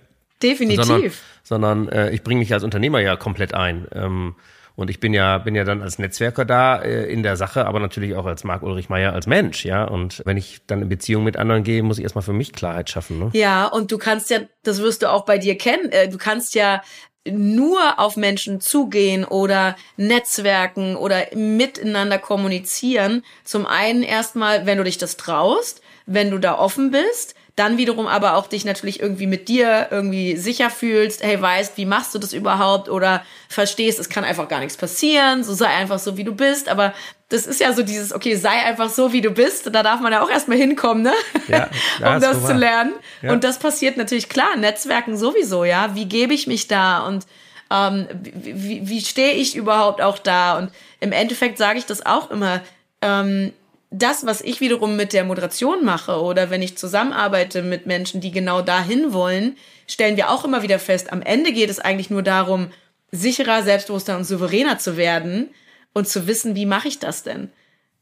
Definitiv. 0.42 0.84
Sondern, 0.84 1.12
sondern 1.42 1.88
äh, 1.88 2.10
ich 2.10 2.22
bringe 2.22 2.40
mich 2.40 2.52
als 2.52 2.62
Unternehmer 2.62 3.00
ja 3.00 3.16
komplett 3.16 3.54
ein. 3.54 3.86
Ähm, 3.94 4.34
und 4.76 4.90
ich 4.90 5.00
bin 5.00 5.14
ja, 5.14 5.38
bin 5.38 5.54
ja 5.54 5.64
dann 5.64 5.82
als 5.82 5.98
Netzwerker 5.98 6.44
da 6.44 6.80
äh, 6.80 7.10
in 7.10 7.22
der 7.22 7.36
Sache, 7.36 7.66
aber 7.66 7.80
natürlich 7.80 8.14
auch 8.14 8.26
als 8.26 8.44
Marc 8.44 8.62
Ulrich 8.62 8.88
Meyer 8.90 9.14
als 9.14 9.26
Mensch, 9.26 9.64
ja. 9.64 9.84
Und 9.84 10.22
wenn 10.26 10.36
ich 10.36 10.60
dann 10.66 10.82
in 10.82 10.88
Beziehung 10.88 11.24
mit 11.24 11.36
anderen 11.36 11.64
gehe, 11.64 11.82
muss 11.82 11.98
ich 11.98 12.04
erstmal 12.04 12.22
für 12.22 12.34
mich 12.34 12.52
Klarheit 12.52 12.90
schaffen. 12.90 13.18
Ne? 13.18 13.30
Ja, 13.32 13.66
und 13.66 13.90
du 13.90 13.98
kannst 13.98 14.30
ja, 14.30 14.40
das 14.62 14.80
wirst 14.80 15.02
du 15.02 15.10
auch 15.10 15.24
bei 15.24 15.38
dir 15.38 15.56
kennen, 15.56 15.90
äh, 15.90 16.08
du 16.08 16.18
kannst 16.18 16.54
ja 16.54 16.82
nur 17.28 17.98
auf 17.98 18.16
Menschen 18.16 18.60
zugehen 18.60 19.24
oder 19.24 19.76
Netzwerken 19.96 20.94
oder 20.96 21.24
miteinander 21.34 22.18
kommunizieren. 22.18 23.24
Zum 23.44 23.66
einen 23.66 24.02
erstmal, 24.02 24.66
wenn 24.66 24.78
du 24.78 24.84
dich 24.84 24.98
das 24.98 25.16
traust, 25.16 25.80
wenn 26.06 26.30
du 26.30 26.38
da 26.38 26.56
offen 26.56 26.92
bist, 26.92 27.34
dann 27.56 27.78
wiederum 27.78 28.06
aber 28.06 28.36
auch 28.36 28.46
dich 28.46 28.66
natürlich 28.66 29.00
irgendwie 29.00 29.26
mit 29.26 29.48
dir 29.48 29.88
irgendwie 29.90 30.36
sicher 30.36 30.68
fühlst, 30.68 31.22
hey, 31.24 31.40
weißt, 31.40 31.78
wie 31.78 31.86
machst 31.86 32.14
du 32.14 32.18
das 32.18 32.34
überhaupt? 32.34 32.90
Oder 32.90 33.24
verstehst, 33.48 33.98
es 33.98 34.10
kann 34.10 34.24
einfach 34.24 34.48
gar 34.48 34.60
nichts 34.60 34.76
passieren, 34.76 35.42
so 35.42 35.54
sei 35.54 35.68
einfach 35.68 35.98
so, 35.98 36.18
wie 36.18 36.24
du 36.24 36.34
bist, 36.34 36.68
aber 36.68 36.92
das 37.30 37.46
ist 37.46 37.60
ja 37.60 37.72
so 37.72 37.82
dieses, 37.82 38.12
okay, 38.12 38.36
sei 38.36 38.50
einfach 38.50 38.90
so, 38.90 39.12
wie 39.12 39.22
du 39.22 39.30
bist, 39.30 39.74
da 39.74 39.82
darf 39.82 40.00
man 40.00 40.12
ja 40.12 40.22
auch 40.22 40.30
erstmal 40.30 40.58
hinkommen, 40.58 41.02
ne? 41.02 41.14
Ja, 41.48 41.70
ja, 41.98 42.14
um 42.14 42.20
das 42.20 42.44
zu 42.44 42.52
lernen. 42.52 42.92
Ja. 43.22 43.32
Und 43.32 43.42
das 43.42 43.58
passiert 43.58 43.96
natürlich 43.96 44.28
klar, 44.28 44.54
Netzwerken 44.56 45.16
sowieso, 45.16 45.64
ja, 45.64 45.94
wie 45.94 46.04
gebe 46.04 46.34
ich 46.34 46.46
mich 46.46 46.68
da? 46.68 47.06
Und 47.06 47.26
ähm, 47.70 48.06
wie, 48.22 48.86
wie 48.86 49.00
stehe 49.00 49.32
ich 49.32 49.56
überhaupt 49.56 50.02
auch 50.02 50.18
da? 50.18 50.58
Und 50.58 50.70
im 51.00 51.12
Endeffekt 51.12 51.56
sage 51.56 51.78
ich 51.78 51.86
das 51.86 52.04
auch 52.04 52.30
immer, 52.30 52.60
ähm, 53.00 53.52
das, 53.90 54.26
was 54.26 54.40
ich 54.40 54.60
wiederum 54.60 54.96
mit 54.96 55.12
der 55.12 55.24
Moderation 55.24 55.84
mache 55.84 56.20
oder 56.20 56.50
wenn 56.50 56.62
ich 56.62 56.76
zusammenarbeite 56.76 57.62
mit 57.62 57.86
Menschen, 57.86 58.20
die 58.20 58.32
genau 58.32 58.62
dahin 58.62 59.12
wollen, 59.12 59.56
stellen 59.86 60.16
wir 60.16 60.30
auch 60.30 60.44
immer 60.44 60.62
wieder 60.62 60.78
fest, 60.78 61.12
am 61.12 61.22
Ende 61.22 61.52
geht 61.52 61.70
es 61.70 61.78
eigentlich 61.78 62.10
nur 62.10 62.22
darum, 62.22 62.70
sicherer, 63.12 63.62
selbstbewusster 63.62 64.16
und 64.16 64.24
souveräner 64.24 64.78
zu 64.78 64.96
werden 64.96 65.50
und 65.92 66.08
zu 66.08 66.26
wissen, 66.26 66.54
wie 66.54 66.66
mache 66.66 66.88
ich 66.88 66.98
das 66.98 67.22
denn? 67.22 67.50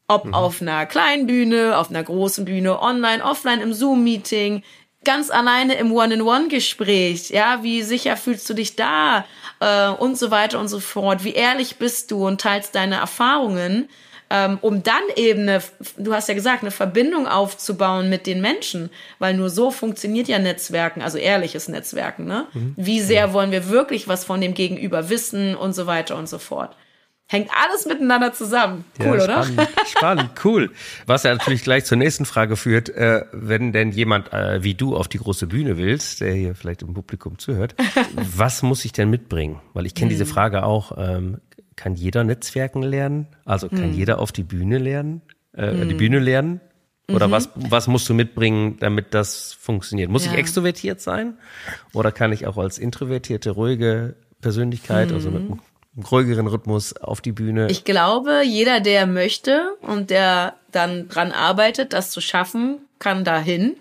Ob 0.07 0.25
mhm. 0.25 0.33
auf 0.33 0.61
einer 0.61 0.85
kleinen 0.85 1.27
Bühne, 1.27 1.77
auf 1.77 1.89
einer 1.89 2.03
großen 2.03 2.45
Bühne, 2.45 2.81
online, 2.81 3.23
offline, 3.23 3.61
im 3.61 3.73
Zoom-Meeting, 3.73 4.63
ganz 5.03 5.29
alleine 5.29 5.75
im 5.75 5.91
One-in-One-Gespräch, 5.91 7.29
ja, 7.29 7.63
wie 7.63 7.83
sicher 7.83 8.17
fühlst 8.17 8.49
du 8.49 8.53
dich 8.53 8.75
da 8.75 9.25
äh, 9.59 9.89
und 9.89 10.17
so 10.17 10.31
weiter 10.31 10.59
und 10.59 10.67
so 10.67 10.79
fort, 10.79 11.23
wie 11.23 11.33
ehrlich 11.33 11.77
bist 11.77 12.11
du 12.11 12.25
und 12.27 12.41
teilst 12.41 12.75
deine 12.75 12.95
Erfahrungen 12.95 13.87
ähm, 14.29 14.57
um 14.61 14.81
dann 14.81 15.03
eben 15.15 15.41
eine, 15.41 15.61
du 15.97 16.13
hast 16.13 16.27
ja 16.27 16.33
gesagt, 16.33 16.63
eine 16.63 16.71
Verbindung 16.71 17.27
aufzubauen 17.27 18.09
mit 18.09 18.25
den 18.25 18.41
Menschen, 18.41 18.89
weil 19.19 19.35
nur 19.35 19.49
so 19.49 19.71
funktioniert 19.71 20.27
ja 20.27 20.39
Netzwerken, 20.39 21.01
also 21.01 21.17
ehrliches 21.17 21.67
Netzwerken. 21.67 22.25
Ne? 22.25 22.47
Mhm. 22.53 22.73
Wie 22.75 23.01
sehr 23.01 23.33
wollen 23.33 23.51
wir 23.51 23.69
wirklich 23.69 24.07
was 24.07 24.25
von 24.25 24.41
dem 24.41 24.53
Gegenüber 24.53 25.09
wissen 25.09 25.55
und 25.55 25.73
so 25.73 25.85
weiter 25.85 26.15
und 26.17 26.27
so 26.27 26.39
fort. 26.39 26.75
Hängt 27.27 27.49
alles 27.59 27.87
miteinander 27.87 28.33
zusammen. 28.33 28.85
Cool, 28.99 29.17
ja, 29.17 29.21
spannend, 29.21 29.59
oder? 29.59 29.67
Spannend, 29.87 30.29
cool. 30.43 30.71
Was 31.07 31.23
ja 31.23 31.33
natürlich 31.33 31.63
gleich 31.63 31.83
zur 31.83 31.97
nächsten 31.97 32.23
Frage 32.25 32.55
führt, 32.55 32.89
äh, 32.89 33.25
wenn 33.31 33.73
denn 33.73 33.91
jemand 33.91 34.31
äh, 34.31 34.63
wie 34.63 34.75
du 34.75 34.95
auf 34.95 35.07
die 35.07 35.17
große 35.17 35.47
Bühne 35.47 35.77
willst, 35.77 36.21
der 36.21 36.33
hier 36.33 36.53
vielleicht 36.53 36.83
im 36.83 36.93
Publikum 36.93 37.39
zuhört, 37.39 37.73
was 38.13 38.61
muss 38.61 38.85
ich 38.85 38.91
denn 38.91 39.09
mitbringen? 39.09 39.59
Weil 39.73 39.87
ich 39.87 39.95
kenne 39.95 40.11
hm. 40.11 40.17
diese 40.17 40.27
Frage 40.27 40.63
auch, 40.63 40.91
ähm, 40.99 41.41
kann 41.75 41.95
jeder 41.95 42.23
Netzwerken 42.23 42.83
lernen? 42.83 43.27
Also 43.45 43.69
kann 43.69 43.91
hm. 43.91 43.93
jeder 43.93 44.19
auf 44.19 44.31
die 44.31 44.43
Bühne 44.43 44.77
lernen, 44.77 45.21
äh, 45.53 45.71
hm. 45.71 45.89
die 45.89 45.95
Bühne 45.95 46.19
lernen? 46.19 46.61
Oder 47.07 47.27
mhm. 47.27 47.31
was, 47.31 47.49
was 47.55 47.87
musst 47.87 48.09
du 48.09 48.13
mitbringen, 48.13 48.77
damit 48.79 49.13
das 49.13 49.53
funktioniert? 49.53 50.09
Muss 50.09 50.25
ja. 50.25 50.31
ich 50.31 50.37
extrovertiert 50.37 51.01
sein? 51.01 51.37
Oder 51.93 52.11
kann 52.11 52.31
ich 52.31 52.47
auch 52.47 52.57
als 52.57 52.79
introvertierte, 52.79 53.51
ruhige 53.51 54.15
Persönlichkeit, 54.41 55.09
mhm. 55.09 55.13
also 55.13 55.29
mit 55.29 55.41
einem 55.43 55.59
ruhigeren 56.11 56.47
Rhythmus 56.47 56.97
auf 56.97 57.21
die 57.21 57.31
Bühne? 57.31 57.67
Ich 57.69 57.83
glaube, 57.83 58.41
jeder, 58.43 58.79
der 58.79 59.05
möchte 59.05 59.75
und 59.81 60.09
der 60.09 60.55
dann 60.71 61.07
dran 61.07 61.31
arbeitet, 61.31 61.93
das 61.93 62.09
zu 62.09 62.21
schaffen, 62.21 62.79
kann 62.97 63.23
dahin. 63.23 63.75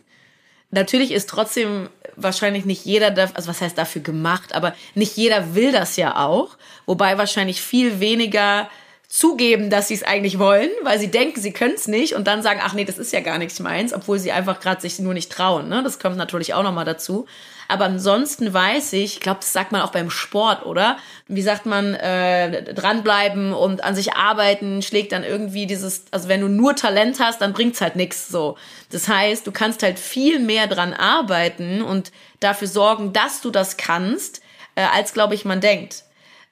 Natürlich 0.75 1.13
ist 1.13 1.29
trotzdem 1.29 1.89
wahrscheinlich 2.17 2.65
nicht 2.65 2.85
jeder, 2.85 3.17
also 3.35 3.49
was 3.49 3.61
heißt 3.61 3.79
dafür 3.79 4.03
gemacht, 4.03 4.55
aber 4.55 4.75
nicht 4.95 5.17
jeder 5.17 5.55
will 5.55 5.73
das 5.73 5.97
ja 5.97 6.17
auch. 6.17 6.57
Wobei 6.87 7.17
wahrscheinlich 7.17 7.61
viel 7.61 8.01
weniger 8.01 8.69
zugeben, 9.15 9.71
dass 9.71 9.87
sie 9.87 9.95
es 9.95 10.03
eigentlich 10.03 10.41
wollen, 10.41 10.71
weil 10.83 10.99
sie 10.99 11.09
denken, 11.09 11.41
sie 11.41 11.53
können 11.53 11.75
es 11.77 11.87
nicht 11.87 12.15
und 12.15 12.27
dann 12.27 12.43
sagen, 12.43 12.59
ach 12.61 12.73
nee, 12.73 12.85
das 12.85 12.99
ist 12.99 13.13
ja 13.13 13.21
gar 13.21 13.39
nichts 13.39 13.61
meins, 13.61 13.95
obwohl 13.95 14.19
sie 14.19 14.33
einfach 14.33 14.59
gerade 14.59 14.81
sich 14.81 14.99
nur 14.99 15.15
nicht 15.15 15.31
trauen. 15.31 15.69
Ne? 15.69 15.85
Das 15.85 16.01
kommt 16.01 16.17
natürlich 16.17 16.53
auch 16.53 16.65
nochmal 16.65 16.85
dazu. 16.85 17.27
Aber 17.69 17.85
ansonsten 17.85 18.53
weiß 18.53 18.93
ich, 18.95 19.15
ich 19.15 19.21
glaube, 19.21 19.39
das 19.39 19.53
sagt 19.53 19.71
man 19.71 19.83
auch 19.83 19.93
beim 19.93 20.11
Sport, 20.11 20.67
oder? 20.67 20.97
Wie 21.29 21.43
sagt 21.43 21.65
man, 21.65 21.95
äh, 21.95 22.75
dranbleiben 22.75 23.53
und 23.53 23.85
an 23.85 23.95
sich 23.95 24.15
arbeiten 24.15 24.83
schlägt 24.83 25.13
dann 25.13 25.23
irgendwie 25.23 25.67
dieses, 25.67 26.07
also 26.11 26.29
wenn 26.29 26.41
du 26.41 26.49
nur 26.49 26.75
Talent 26.75 27.21
hast, 27.21 27.41
dann 27.41 27.53
bringt's 27.53 27.81
halt 27.81 27.95
nichts 27.95 28.27
so. 28.27 28.59
Das 28.91 29.07
heißt, 29.07 29.47
du 29.47 29.53
kannst 29.53 29.85
halt 29.85 30.01
viel 30.01 30.41
mehr 30.41 30.67
dran 30.67 30.93
arbeiten 30.93 31.83
und 31.83 32.11
dafür 32.41 32.67
sorgen, 32.67 33.13
dass 33.13 33.41
du 33.41 33.53
das 33.53 33.77
kannst, 33.77 34.43
äh, 34.75 34.83
als, 34.83 35.13
glaube 35.13 35.37
ich, 35.37 35.45
man 35.45 35.61
denkt. 35.61 36.03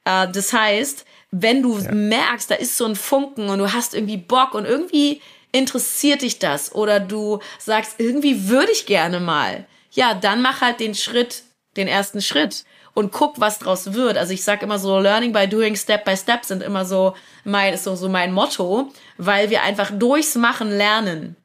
Äh, 0.04 0.28
das 0.28 0.52
heißt, 0.52 1.06
wenn 1.32 1.62
du 1.62 1.78
ja. 1.78 1.90
merkst, 1.92 2.50
da 2.50 2.54
ist 2.54 2.76
so 2.76 2.84
ein 2.84 2.94
Funken 2.94 3.48
und 3.48 3.58
du 3.58 3.72
hast 3.72 3.94
irgendwie 3.94 4.18
Bock 4.18 4.54
und 4.54 4.66
irgendwie 4.66 5.20
interessiert 5.50 6.22
dich 6.22 6.38
das 6.38 6.74
oder 6.74 7.00
du 7.00 7.40
sagst, 7.58 7.94
irgendwie 7.98 8.48
würde 8.48 8.70
ich 8.70 8.86
gerne 8.86 9.18
mal, 9.18 9.66
ja, 9.90 10.14
dann 10.14 10.40
mach 10.40 10.60
halt 10.60 10.78
den 10.80 10.94
Schritt, 10.94 11.42
den 11.76 11.88
ersten 11.88 12.22
Schritt 12.22 12.64
und 12.94 13.12
guck, 13.12 13.40
was 13.40 13.58
draus 13.58 13.94
wird. 13.94 14.18
Also 14.18 14.34
ich 14.34 14.44
sag 14.44 14.62
immer 14.62 14.78
so, 14.78 14.98
Learning 14.98 15.32
by 15.32 15.48
Doing, 15.48 15.74
Step 15.74 16.04
by 16.04 16.16
Step 16.16 16.44
sind 16.44 16.62
immer 16.62 16.84
so 16.84 17.14
mein, 17.44 17.74
ist 17.74 17.84
so, 17.84 17.96
so 17.96 18.08
mein 18.08 18.32
Motto, 18.32 18.90
weil 19.16 19.50
wir 19.50 19.62
einfach 19.62 19.90
durchs 19.90 20.34
Machen 20.34 20.70
lernen. 20.70 21.36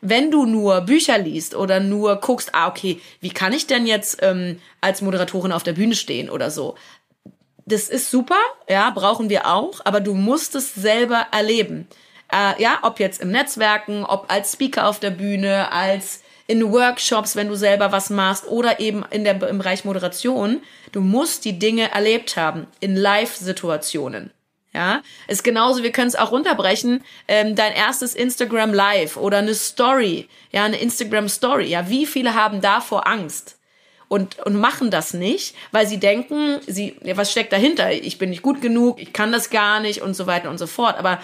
Wenn 0.00 0.30
du 0.30 0.44
nur 0.44 0.82
Bücher 0.82 1.16
liest 1.18 1.54
oder 1.54 1.80
nur 1.80 2.16
guckst, 2.16 2.54
ah, 2.54 2.68
okay, 2.68 3.00
wie 3.20 3.30
kann 3.30 3.54
ich 3.54 3.66
denn 3.66 3.86
jetzt 3.86 4.18
ähm, 4.20 4.60
als 4.82 5.00
Moderatorin 5.00 5.52
auf 5.52 5.62
der 5.62 5.72
Bühne 5.72 5.94
stehen 5.94 6.28
oder 6.28 6.50
so? 6.50 6.74
Das 7.66 7.88
ist 7.88 8.10
super, 8.10 8.38
ja, 8.68 8.90
brauchen 8.90 9.30
wir 9.30 9.46
auch, 9.46 9.80
aber 9.84 10.00
du 10.00 10.14
musst 10.14 10.54
es 10.54 10.74
selber 10.74 11.26
erleben. 11.32 11.88
Äh, 12.30 12.60
ja, 12.62 12.78
ob 12.82 13.00
jetzt 13.00 13.22
im 13.22 13.30
Netzwerken, 13.30 14.04
ob 14.04 14.30
als 14.30 14.52
Speaker 14.52 14.86
auf 14.86 15.00
der 15.00 15.10
Bühne, 15.10 15.72
als 15.72 16.22
in 16.46 16.72
Workshops, 16.72 17.36
wenn 17.36 17.48
du 17.48 17.54
selber 17.54 17.90
was 17.92 18.10
machst 18.10 18.46
oder 18.46 18.80
eben 18.80 19.04
in 19.10 19.24
der, 19.24 19.42
im 19.48 19.58
Bereich 19.58 19.84
Moderation. 19.84 20.62
Du 20.92 21.00
musst 21.00 21.44
die 21.44 21.58
Dinge 21.58 21.90
erlebt 21.90 22.36
haben 22.36 22.66
in 22.80 22.96
Live-Situationen. 22.96 24.30
Ja, 24.74 25.02
ist 25.28 25.44
genauso, 25.44 25.84
wir 25.84 25.92
können 25.92 26.08
es 26.08 26.16
auch 26.16 26.32
runterbrechen, 26.32 27.04
ähm, 27.28 27.54
dein 27.54 27.72
erstes 27.72 28.16
Instagram 28.16 28.74
Live 28.74 29.16
oder 29.16 29.38
eine 29.38 29.54
Story, 29.54 30.28
ja, 30.50 30.64
eine 30.64 30.78
Instagram 30.78 31.28
Story, 31.28 31.66
ja, 31.66 31.88
wie 31.88 32.06
viele 32.06 32.34
haben 32.34 32.60
davor 32.60 33.06
Angst? 33.06 33.53
Und, 34.14 34.38
und 34.46 34.54
machen 34.54 34.92
das 34.92 35.12
nicht, 35.12 35.56
weil 35.72 35.88
sie 35.88 35.98
denken, 35.98 36.60
sie, 36.68 36.96
ja, 37.02 37.16
was 37.16 37.32
steckt 37.32 37.52
dahinter? 37.52 37.90
Ich 37.90 38.16
bin 38.16 38.30
nicht 38.30 38.42
gut 38.42 38.60
genug, 38.60 39.02
ich 39.02 39.12
kann 39.12 39.32
das 39.32 39.50
gar 39.50 39.80
nicht 39.80 40.02
und 40.02 40.14
so 40.14 40.28
weiter 40.28 40.50
und 40.50 40.58
so 40.58 40.68
fort. 40.68 40.98
Aber 40.98 41.20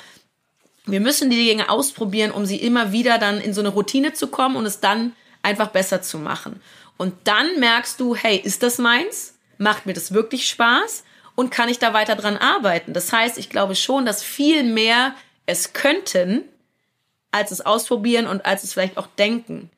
wir 0.87 0.99
müssen 0.99 1.31
die 1.31 1.47
Dinge 1.47 1.71
ausprobieren, 1.71 2.33
um 2.33 2.47
sie 2.47 2.57
immer 2.57 2.91
wieder 2.91 3.19
dann 3.19 3.41
in 3.41 3.55
so 3.55 3.61
eine 3.61 3.69
Routine 3.69 4.13
zu 4.13 4.27
kommen 4.27 4.57
und 4.57 4.67
es 4.67 4.81
dann 4.81 5.13
einfach 5.41 5.69
besser 5.69 6.03
zu 6.03 6.19
machen. 6.19 6.61
Und 6.97 7.15
dann 7.29 7.61
merkst 7.61 8.01
du, 8.01 8.17
hey, 8.17 8.37
ist 8.37 8.65
das 8.65 8.79
meins? 8.79 9.39
Macht 9.57 9.87
mir 9.87 9.95
das 9.95 10.13
wirklich 10.13 10.49
Spaß? 10.49 11.05
Und 11.37 11.51
kann 11.51 11.69
ich 11.69 11.79
da 11.79 11.95
weiter 11.95 12.17
dran 12.17 12.39
arbeiten? 12.39 12.93
Das 12.93 13.13
heißt, 13.13 13.39
ich 13.39 13.51
glaube 13.51 13.77
schon, 13.77 14.05
dass 14.05 14.25
viel 14.25 14.65
mehr 14.65 15.15
es 15.47 15.75
könnten, 15.75 16.43
als 17.31 17.53
es 17.53 17.61
ausprobieren 17.61 18.27
und 18.27 18.45
als 18.45 18.65
es 18.65 18.73
vielleicht 18.73 18.99
auch 18.99 19.07
denken. 19.07 19.71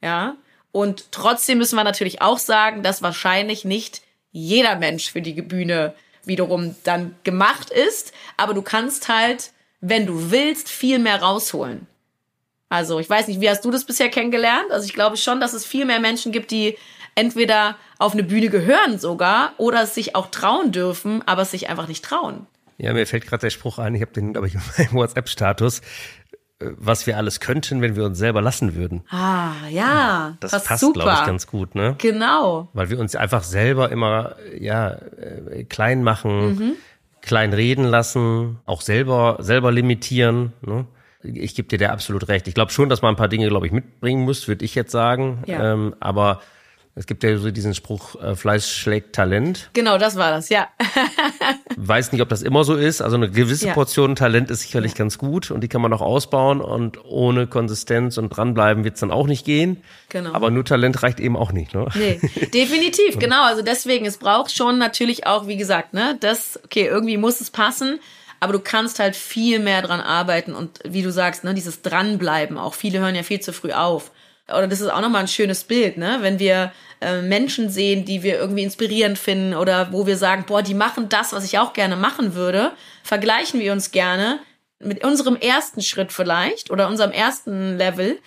Ja. 0.00 0.36
Und 0.74 1.12
trotzdem 1.12 1.56
müssen 1.56 1.76
wir 1.76 1.84
natürlich 1.84 2.20
auch 2.20 2.38
sagen, 2.38 2.82
dass 2.82 3.00
wahrscheinlich 3.00 3.64
nicht 3.64 4.02
jeder 4.32 4.76
Mensch 4.76 5.10
für 5.10 5.22
die 5.22 5.40
Bühne 5.40 5.94
wiederum 6.24 6.74
dann 6.84 7.14
gemacht 7.24 7.70
ist. 7.70 8.12
Aber 8.36 8.52
du 8.52 8.60
kannst 8.60 9.08
halt 9.08 9.52
wenn 9.86 10.06
du 10.06 10.30
willst, 10.30 10.70
viel 10.70 10.98
mehr 10.98 11.20
rausholen. 11.20 11.86
Also 12.70 12.98
ich 12.98 13.08
weiß 13.08 13.28
nicht, 13.28 13.40
wie 13.40 13.50
hast 13.50 13.64
du 13.64 13.70
das 13.70 13.84
bisher 13.84 14.08
kennengelernt? 14.08 14.70
Also 14.70 14.86
ich 14.86 14.94
glaube 14.94 15.16
schon, 15.18 15.40
dass 15.40 15.52
es 15.52 15.66
viel 15.66 15.84
mehr 15.84 16.00
Menschen 16.00 16.32
gibt, 16.32 16.50
die 16.50 16.78
entweder 17.14 17.76
auf 17.98 18.14
eine 18.14 18.24
Bühne 18.24 18.48
gehören 18.48 18.98
sogar 18.98 19.52
oder 19.58 19.82
es 19.82 19.94
sich 19.94 20.16
auch 20.16 20.30
trauen 20.30 20.72
dürfen, 20.72 21.22
aber 21.26 21.42
es 21.42 21.50
sich 21.50 21.68
einfach 21.68 21.86
nicht 21.86 22.04
trauen. 22.04 22.46
Ja, 22.78 22.92
mir 22.92 23.06
fällt 23.06 23.26
gerade 23.26 23.42
der 23.42 23.50
Spruch 23.50 23.78
ein, 23.78 23.94
ich 23.94 24.00
habe 24.00 24.12
den, 24.12 24.32
glaube 24.32 24.48
ich, 24.48 24.54
in 24.54 24.60
meinem 24.78 24.94
WhatsApp-Status, 24.94 25.82
was 26.60 27.06
wir 27.06 27.16
alles 27.16 27.40
könnten, 27.40 27.82
wenn 27.82 27.96
wir 27.96 28.04
uns 28.04 28.18
selber 28.18 28.40
lassen 28.40 28.74
würden. 28.74 29.02
Ah, 29.10 29.52
ja. 29.70 30.36
Das 30.40 30.52
passt, 30.52 30.66
passt 30.66 30.92
glaube 30.94 31.12
ich, 31.12 31.26
ganz 31.26 31.46
gut, 31.46 31.74
ne? 31.74 31.96
Genau. 31.98 32.68
Weil 32.72 32.90
wir 32.90 32.98
uns 32.98 33.16
einfach 33.16 33.42
selber 33.42 33.90
immer, 33.90 34.36
ja, 34.58 34.90
äh, 34.90 35.64
klein 35.64 36.02
machen. 36.02 36.56
Mhm 36.56 36.72
klein 37.24 37.52
reden 37.52 37.84
lassen, 37.84 38.58
auch 38.66 38.82
selber, 38.82 39.38
selber 39.40 39.72
limitieren. 39.72 40.52
Ne? 40.60 40.86
Ich 41.22 41.54
gebe 41.54 41.68
dir 41.68 41.78
da 41.78 41.88
absolut 41.88 42.28
recht. 42.28 42.46
Ich 42.48 42.54
glaube 42.54 42.70
schon, 42.70 42.88
dass 42.88 43.02
man 43.02 43.14
ein 43.14 43.16
paar 43.16 43.28
Dinge, 43.28 43.48
glaube 43.48 43.66
ich, 43.66 43.72
mitbringen 43.72 44.24
muss, 44.24 44.46
würde 44.46 44.64
ich 44.64 44.74
jetzt 44.74 44.92
sagen. 44.92 45.42
Ja. 45.46 45.72
Ähm, 45.72 45.94
aber 46.00 46.40
es 46.96 47.06
gibt 47.06 47.24
ja 47.24 47.36
so 47.38 47.50
diesen 47.50 47.74
Spruch, 47.74 48.20
äh, 48.22 48.36
Fleiß 48.36 48.70
schlägt 48.70 49.16
Talent. 49.16 49.70
Genau, 49.72 49.98
das 49.98 50.14
war 50.14 50.30
das, 50.30 50.48
ja. 50.48 50.68
Weiß 51.76 52.12
nicht, 52.12 52.22
ob 52.22 52.28
das 52.28 52.42
immer 52.42 52.62
so 52.62 52.76
ist. 52.76 53.02
Also 53.02 53.16
eine 53.16 53.28
gewisse 53.30 53.66
ja. 53.66 53.74
Portion 53.74 54.14
Talent 54.14 54.48
ist 54.48 54.60
sicherlich 54.60 54.92
ja. 54.92 54.98
ganz 54.98 55.18
gut 55.18 55.50
und 55.50 55.60
die 55.62 55.68
kann 55.68 55.80
man 55.80 55.92
auch 55.92 56.00
ausbauen 56.00 56.60
und 56.60 57.04
ohne 57.04 57.48
Konsistenz 57.48 58.16
und 58.16 58.28
dranbleiben 58.28 58.84
wird 58.84 58.94
es 58.94 59.00
dann 59.00 59.10
auch 59.10 59.26
nicht 59.26 59.44
gehen. 59.44 59.82
Genau. 60.08 60.32
Aber 60.34 60.52
nur 60.52 60.64
Talent 60.64 61.02
reicht 61.02 61.18
eben 61.18 61.36
auch 61.36 61.50
nicht, 61.50 61.74
ne? 61.74 61.88
Nee, 61.96 62.20
definitiv, 62.54 63.18
genau. 63.18 63.42
Also 63.42 63.62
deswegen, 63.62 64.06
es 64.06 64.18
braucht 64.18 64.54
schon 64.54 64.78
natürlich 64.78 65.26
auch, 65.26 65.48
wie 65.48 65.56
gesagt, 65.56 65.94
ne, 65.94 66.16
das, 66.20 66.60
okay, 66.64 66.86
irgendwie 66.86 67.16
muss 67.16 67.40
es 67.40 67.50
passen 67.50 67.98
aber 68.40 68.52
du 68.52 68.60
kannst 68.60 68.98
halt 68.98 69.16
viel 69.16 69.58
mehr 69.58 69.80
dran 69.80 70.02
arbeiten 70.02 70.54
und 70.54 70.80
wie 70.84 71.00
du 71.00 71.10
sagst, 71.10 71.44
ne, 71.44 71.54
dieses 71.54 71.80
Dranbleiben 71.80 72.58
auch. 72.58 72.74
Viele 72.74 72.98
hören 72.98 73.14
ja 73.14 73.22
viel 73.22 73.40
zu 73.40 73.54
früh 73.54 73.72
auf. 73.72 74.10
Oder 74.48 74.66
das 74.66 74.80
ist 74.80 74.88
auch 74.88 75.00
nochmal 75.00 75.22
ein 75.22 75.28
schönes 75.28 75.64
Bild, 75.64 75.96
ne? 75.96 76.18
Wenn 76.20 76.38
wir 76.38 76.72
äh, 77.00 77.22
Menschen 77.22 77.70
sehen, 77.70 78.04
die 78.04 78.22
wir 78.22 78.38
irgendwie 78.38 78.62
inspirierend 78.62 79.18
finden 79.18 79.54
oder 79.54 79.92
wo 79.92 80.06
wir 80.06 80.16
sagen, 80.16 80.44
boah, 80.46 80.62
die 80.62 80.74
machen 80.74 81.08
das, 81.08 81.32
was 81.32 81.44
ich 81.44 81.58
auch 81.58 81.72
gerne 81.72 81.96
machen 81.96 82.34
würde, 82.34 82.72
vergleichen 83.02 83.60
wir 83.60 83.72
uns 83.72 83.90
gerne 83.90 84.40
mit 84.80 85.02
unserem 85.04 85.36
ersten 85.36 85.80
Schritt 85.80 86.12
vielleicht 86.12 86.70
oder 86.70 86.88
unserem 86.88 87.12
ersten 87.12 87.78
Level 87.78 88.18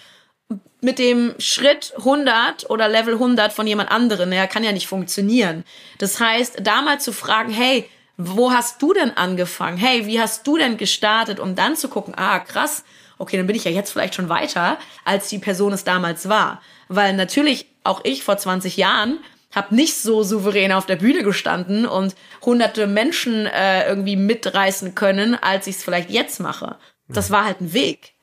mit 0.81 0.99
dem 0.99 1.33
Schritt 1.39 1.93
100 1.97 2.69
oder 2.69 2.87
Level 2.87 3.13
100 3.13 3.51
von 3.51 3.67
jemand 3.67 3.91
anderen. 3.91 4.31
Ja, 4.31 4.47
kann 4.47 4.63
ja 4.63 4.71
nicht 4.71 4.87
funktionieren. 4.87 5.63
Das 5.97 6.19
heißt, 6.19 6.59
da 6.61 6.81
mal 6.81 6.99
zu 6.99 7.11
fragen, 7.11 7.51
hey, 7.51 7.89
wo 8.17 8.51
hast 8.51 8.81
du 8.81 8.93
denn 8.93 9.15
angefangen? 9.15 9.77
Hey, 9.77 10.07
wie 10.07 10.19
hast 10.19 10.45
du 10.47 10.57
denn 10.57 10.77
gestartet? 10.77 11.39
Um 11.39 11.55
dann 11.55 11.75
zu 11.75 11.87
gucken, 11.87 12.13
ah, 12.15 12.39
krass, 12.39 12.83
okay, 13.17 13.37
dann 13.37 13.47
bin 13.47 13.55
ich 13.55 13.63
ja 13.63 13.71
jetzt 13.71 13.91
vielleicht 13.91 14.15
schon 14.15 14.29
weiter, 14.29 14.77
als 15.05 15.29
die 15.29 15.39
Person 15.39 15.73
es 15.73 15.83
damals 15.83 16.29
war. 16.29 16.61
Weil 16.87 17.13
natürlich 17.13 17.67
auch 17.83 18.01
ich 18.03 18.23
vor 18.23 18.37
20 18.37 18.77
Jahren 18.77 19.19
habe 19.53 19.75
nicht 19.75 19.95
so 19.95 20.23
souverän 20.23 20.71
auf 20.71 20.85
der 20.85 20.97
Bühne 20.97 21.23
gestanden 21.23 21.85
und 21.85 22.15
hunderte 22.43 22.85
Menschen 22.85 23.45
äh, 23.45 23.87
irgendwie 23.87 24.15
mitreißen 24.15 24.93
können, 24.93 25.35
als 25.35 25.67
ich 25.67 25.77
es 25.77 25.83
vielleicht 25.83 26.09
jetzt 26.09 26.39
mache. 26.39 26.77
Das 27.07 27.31
war 27.31 27.45
halt 27.45 27.61
ein 27.61 27.73
Weg. 27.73 28.13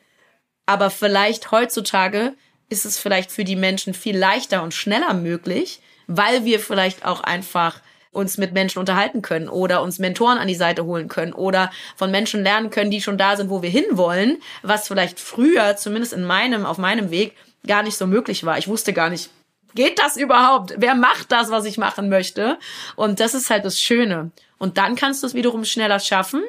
Aber 0.67 0.91
vielleicht 0.91 1.51
heutzutage 1.51 2.35
ist 2.69 2.85
es 2.85 2.99
vielleicht 2.99 3.31
für 3.31 3.45
die 3.45 3.57
Menschen 3.57 3.95
viel 3.95 4.17
leichter 4.17 4.63
und 4.63 4.75
schneller 4.75 5.15
möglich, 5.15 5.81
weil 6.07 6.45
wir 6.45 6.61
vielleicht 6.61 7.05
auch 7.05 7.21
einfach 7.23 7.81
uns 8.15 8.39
mit 8.39 8.53
Menschen 8.53 8.79
unterhalten 8.79 9.23
können 9.23 9.49
oder 9.49 9.83
uns 9.83 9.99
Mentoren 9.99 10.39
an 10.39 10.49
die 10.49 10.55
Seite 10.55 10.85
holen 10.85 11.09
können 11.09 11.33
oder 11.33 11.71
von 11.97 12.11
Menschen 12.11 12.43
lernen 12.43 12.71
können, 12.71 12.91
die 12.91 13.03
schon 13.03 13.19
da 13.19 13.37
sind, 13.37 13.51
wo 13.51 13.63
wir 13.63 13.71
hinwollen, 13.71 14.41
was 14.63 14.89
vielleicht 14.89 15.21
früher, 15.21 15.77
zumindest 15.77 16.13
in 16.13 16.25
meinem, 16.25 16.65
auf 16.65 16.79
meinem 16.79 17.11
Weg, 17.11 17.35
gar 17.67 17.83
nicht 17.83 17.97
so 17.97 18.07
möglich 18.07 18.45
war. 18.45 18.59
Ich 18.59 18.69
wusste 18.69 18.93
gar 18.93 19.11
nicht, 19.11 19.31
geht 19.75 19.99
das 19.99 20.17
überhaupt? 20.17 20.75
Wer 20.79 20.95
macht 20.95 21.33
das, 21.33 21.51
was 21.51 21.65
ich 21.65 21.79
machen 21.79 22.09
möchte? 22.09 22.59
Und 22.97 23.21
das 23.21 23.35
ist 23.35 23.51
halt 23.51 23.65
das 23.65 23.81
Schöne. 23.81 24.31
Und 24.59 24.79
dann 24.79 24.95
kannst 24.95 25.23
du 25.23 25.27
es 25.27 25.35
wiederum 25.35 25.65
schneller 25.65 25.99
schaffen 25.99 26.43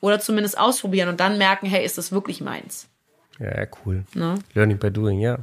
oder 0.00 0.18
zumindest 0.18 0.58
ausprobieren 0.58 1.08
und 1.08 1.20
dann 1.20 1.38
merken, 1.38 1.66
hey, 1.66 1.84
ist 1.84 1.98
das 1.98 2.12
wirklich 2.12 2.40
meins? 2.40 2.88
Ja, 3.38 3.66
cool. 3.84 4.04
No? 4.14 4.34
Learning 4.54 4.78
by 4.78 4.90
doing, 4.90 5.20
ja. 5.20 5.38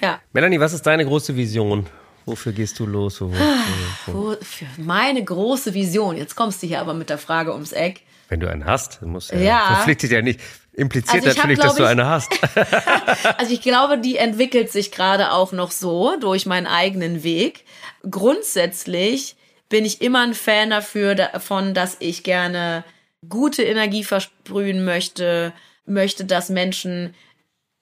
Ja. 0.00 0.20
Melanie, 0.32 0.60
was 0.60 0.72
ist 0.72 0.86
deine 0.86 1.04
große 1.04 1.34
Vision? 1.34 1.86
Wofür 2.28 2.52
gehst 2.52 2.78
du 2.78 2.84
los? 2.84 3.22
Wo, 3.22 3.32
wo, 3.32 4.12
wo? 4.12 4.36
Für 4.42 4.66
meine 4.76 5.24
große 5.24 5.72
Vision. 5.72 6.16
Jetzt 6.16 6.36
kommst 6.36 6.62
du 6.62 6.66
hier 6.66 6.80
aber 6.80 6.92
mit 6.92 7.08
der 7.08 7.16
Frage 7.16 7.54
ums 7.54 7.72
Eck. 7.72 8.02
Wenn 8.28 8.40
du 8.40 8.50
einen 8.50 8.66
hast, 8.66 9.00
dann 9.00 9.08
musst 9.08 9.32
du 9.32 9.36
ja, 9.36 9.74
verpflichtet 9.74 10.10
ja 10.10 10.20
nicht. 10.20 10.40
Impliziert 10.74 11.24
also 11.24 11.36
natürlich, 11.38 11.58
hab, 11.58 11.68
dass 11.68 11.76
du 11.76 11.84
eine 11.84 12.06
hast. 12.06 12.30
also 13.38 13.52
ich 13.52 13.62
glaube, 13.62 13.96
die 13.98 14.18
entwickelt 14.18 14.70
sich 14.70 14.92
gerade 14.92 15.32
auch 15.32 15.52
noch 15.52 15.70
so 15.70 16.16
durch 16.20 16.44
meinen 16.44 16.66
eigenen 16.66 17.22
Weg. 17.22 17.64
Grundsätzlich 18.08 19.36
bin 19.70 19.86
ich 19.86 20.02
immer 20.02 20.20
ein 20.20 20.34
Fan 20.34 20.68
dafür, 20.68 21.14
davon, 21.14 21.72
dass 21.72 21.96
ich 21.98 22.24
gerne 22.24 22.84
gute 23.26 23.62
Energie 23.62 24.04
versprühen 24.04 24.84
möchte, 24.84 25.54
möchte, 25.86 26.26
dass 26.26 26.50
Menschen 26.50 27.14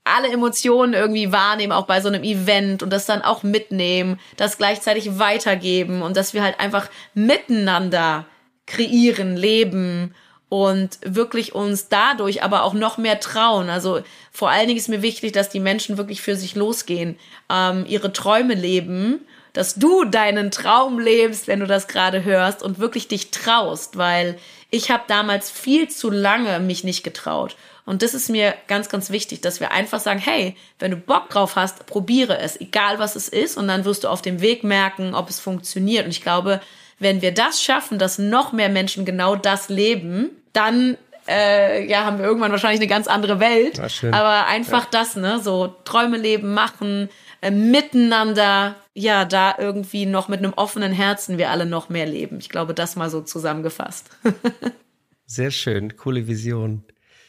alle 0.06 0.28
Emotionen 0.28 0.94
irgendwie 0.94 1.32
wahrnehmen, 1.32 1.72
auch 1.72 1.86
bei 1.86 2.00
so 2.00 2.08
einem 2.08 2.22
Event 2.22 2.82
und 2.82 2.90
das 2.90 3.06
dann 3.06 3.22
auch 3.22 3.42
mitnehmen, 3.42 4.20
das 4.36 4.58
gleichzeitig 4.58 5.18
weitergeben 5.18 6.02
und 6.02 6.16
dass 6.16 6.34
wir 6.34 6.42
halt 6.42 6.60
einfach 6.60 6.88
miteinander 7.14 8.26
kreieren, 8.66 9.36
leben 9.36 10.14
und 10.48 10.98
wirklich 11.04 11.54
uns 11.54 11.88
dadurch 11.88 12.42
aber 12.42 12.62
auch 12.62 12.74
noch 12.74 12.98
mehr 12.98 13.20
trauen. 13.20 13.68
Also 13.68 14.00
vor 14.30 14.50
allen 14.50 14.68
Dingen 14.68 14.78
ist 14.78 14.88
mir 14.88 15.02
wichtig, 15.02 15.32
dass 15.32 15.48
die 15.48 15.60
Menschen 15.60 15.98
wirklich 15.98 16.22
für 16.22 16.36
sich 16.36 16.54
losgehen, 16.54 17.18
ähm, 17.50 17.84
ihre 17.88 18.12
Träume 18.12 18.54
leben, 18.54 19.20
dass 19.52 19.74
du 19.74 20.04
deinen 20.04 20.50
Traum 20.50 20.98
lebst, 20.98 21.48
wenn 21.48 21.60
du 21.60 21.66
das 21.66 21.88
gerade 21.88 22.24
hörst 22.24 22.62
und 22.62 22.78
wirklich 22.78 23.08
dich 23.08 23.30
traust, 23.30 23.96
weil 23.96 24.38
ich 24.70 24.90
habe 24.90 25.04
damals 25.08 25.50
viel 25.50 25.88
zu 25.88 26.10
lange 26.10 26.60
mich 26.60 26.84
nicht 26.84 27.02
getraut. 27.02 27.56
Und 27.86 28.02
das 28.02 28.14
ist 28.14 28.28
mir 28.28 28.54
ganz, 28.66 28.88
ganz 28.88 29.10
wichtig, 29.10 29.40
dass 29.40 29.60
wir 29.60 29.70
einfach 29.70 30.00
sagen, 30.00 30.18
hey, 30.18 30.56
wenn 30.80 30.90
du 30.90 30.96
Bock 30.96 31.30
drauf 31.30 31.56
hast, 31.56 31.86
probiere 31.86 32.36
es, 32.38 32.60
egal 32.60 32.98
was 32.98 33.16
es 33.16 33.28
ist. 33.28 33.56
Und 33.56 33.68
dann 33.68 33.84
wirst 33.84 34.04
du 34.04 34.08
auf 34.08 34.20
dem 34.20 34.40
Weg 34.40 34.64
merken, 34.64 35.14
ob 35.14 35.30
es 35.30 35.40
funktioniert. 35.40 36.04
Und 36.04 36.10
ich 36.10 36.20
glaube, 36.20 36.60
wenn 36.98 37.22
wir 37.22 37.32
das 37.32 37.62
schaffen, 37.62 37.98
dass 37.98 38.18
noch 38.18 38.52
mehr 38.52 38.68
Menschen 38.68 39.04
genau 39.04 39.36
das 39.36 39.68
leben, 39.68 40.30
dann 40.52 40.96
äh, 41.28 41.86
ja, 41.88 42.04
haben 42.04 42.18
wir 42.18 42.24
irgendwann 42.24 42.50
wahrscheinlich 42.50 42.80
eine 42.80 42.88
ganz 42.88 43.06
andere 43.06 43.40
Welt. 43.40 43.78
Aber 44.12 44.46
einfach 44.46 44.84
ja. 44.84 44.88
das, 44.90 45.16
ne, 45.16 45.40
so 45.40 45.74
Träume 45.84 46.16
leben, 46.16 46.54
machen, 46.54 47.08
äh, 47.40 47.50
miteinander, 47.50 48.76
ja, 48.94 49.24
da 49.24 49.54
irgendwie 49.58 50.06
noch 50.06 50.28
mit 50.28 50.38
einem 50.38 50.54
offenen 50.54 50.92
Herzen 50.92 51.38
wir 51.38 51.50
alle 51.50 51.66
noch 51.66 51.88
mehr 51.88 52.06
leben. 52.06 52.38
Ich 52.38 52.48
glaube, 52.48 52.74
das 52.74 52.96
mal 52.96 53.10
so 53.10 53.20
zusammengefasst. 53.20 54.10
Sehr 55.26 55.50
schön, 55.50 55.96
coole 55.96 56.26
Vision. 56.28 56.84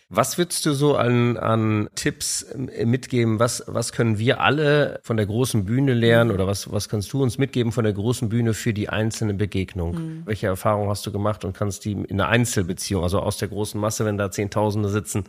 Was 0.10 0.38
würdest 0.38 0.66
du 0.66 0.72
so 0.72 0.96
an, 0.96 1.36
an 1.36 1.90
Tipps 1.96 2.44
äh, 2.44 2.86
mitgeben? 2.86 3.40
Was, 3.40 3.64
was 3.68 3.92
können 3.92 4.18
wir 4.18 4.40
alle 4.40 5.02
von 5.04 5.18
der 5.18 5.26
großen 5.26 5.66
Bühne 5.66 5.94
lernen 5.94 6.32
oder 6.32 6.48
was, 6.48 6.72
was 6.72 6.88
kannst 6.88 7.12
du 7.12 7.22
uns 7.22 7.38
mitgeben 7.38 7.74
von 7.74 7.84
der 7.84 7.92
großen 7.92 8.30
Bühne 8.30 8.54
für 8.54 8.74
die 8.74 8.88
einzelne 8.88 9.34
Begegnung? 9.34 9.96
Mhm. 9.96 10.22
Welche 10.26 10.48
Erfahrungen 10.48 10.90
hast 10.90 11.06
du 11.06 11.12
gemacht 11.12 11.44
und 11.44 11.58
kannst 11.58 11.84
die 11.84 11.92
in 11.92 12.06
einer 12.10 12.30
Einzelbeziehung, 12.30 13.04
also 13.04 13.20
aus 13.20 13.38
der 13.38 13.50
großen 13.50 13.80
Masse, 13.80 14.06
wenn 14.06 14.18
da 14.18 14.32
Zehntausende 14.32 14.88
sitzen 14.88 15.26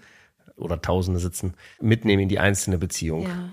oder 0.57 0.81
Tausende 0.81 1.19
sitzen, 1.19 1.55
mitnehmen 1.81 2.23
in 2.23 2.29
die 2.29 2.39
einzelne 2.39 2.79
Beziehung? 2.79 3.25
Ja. 3.25 3.49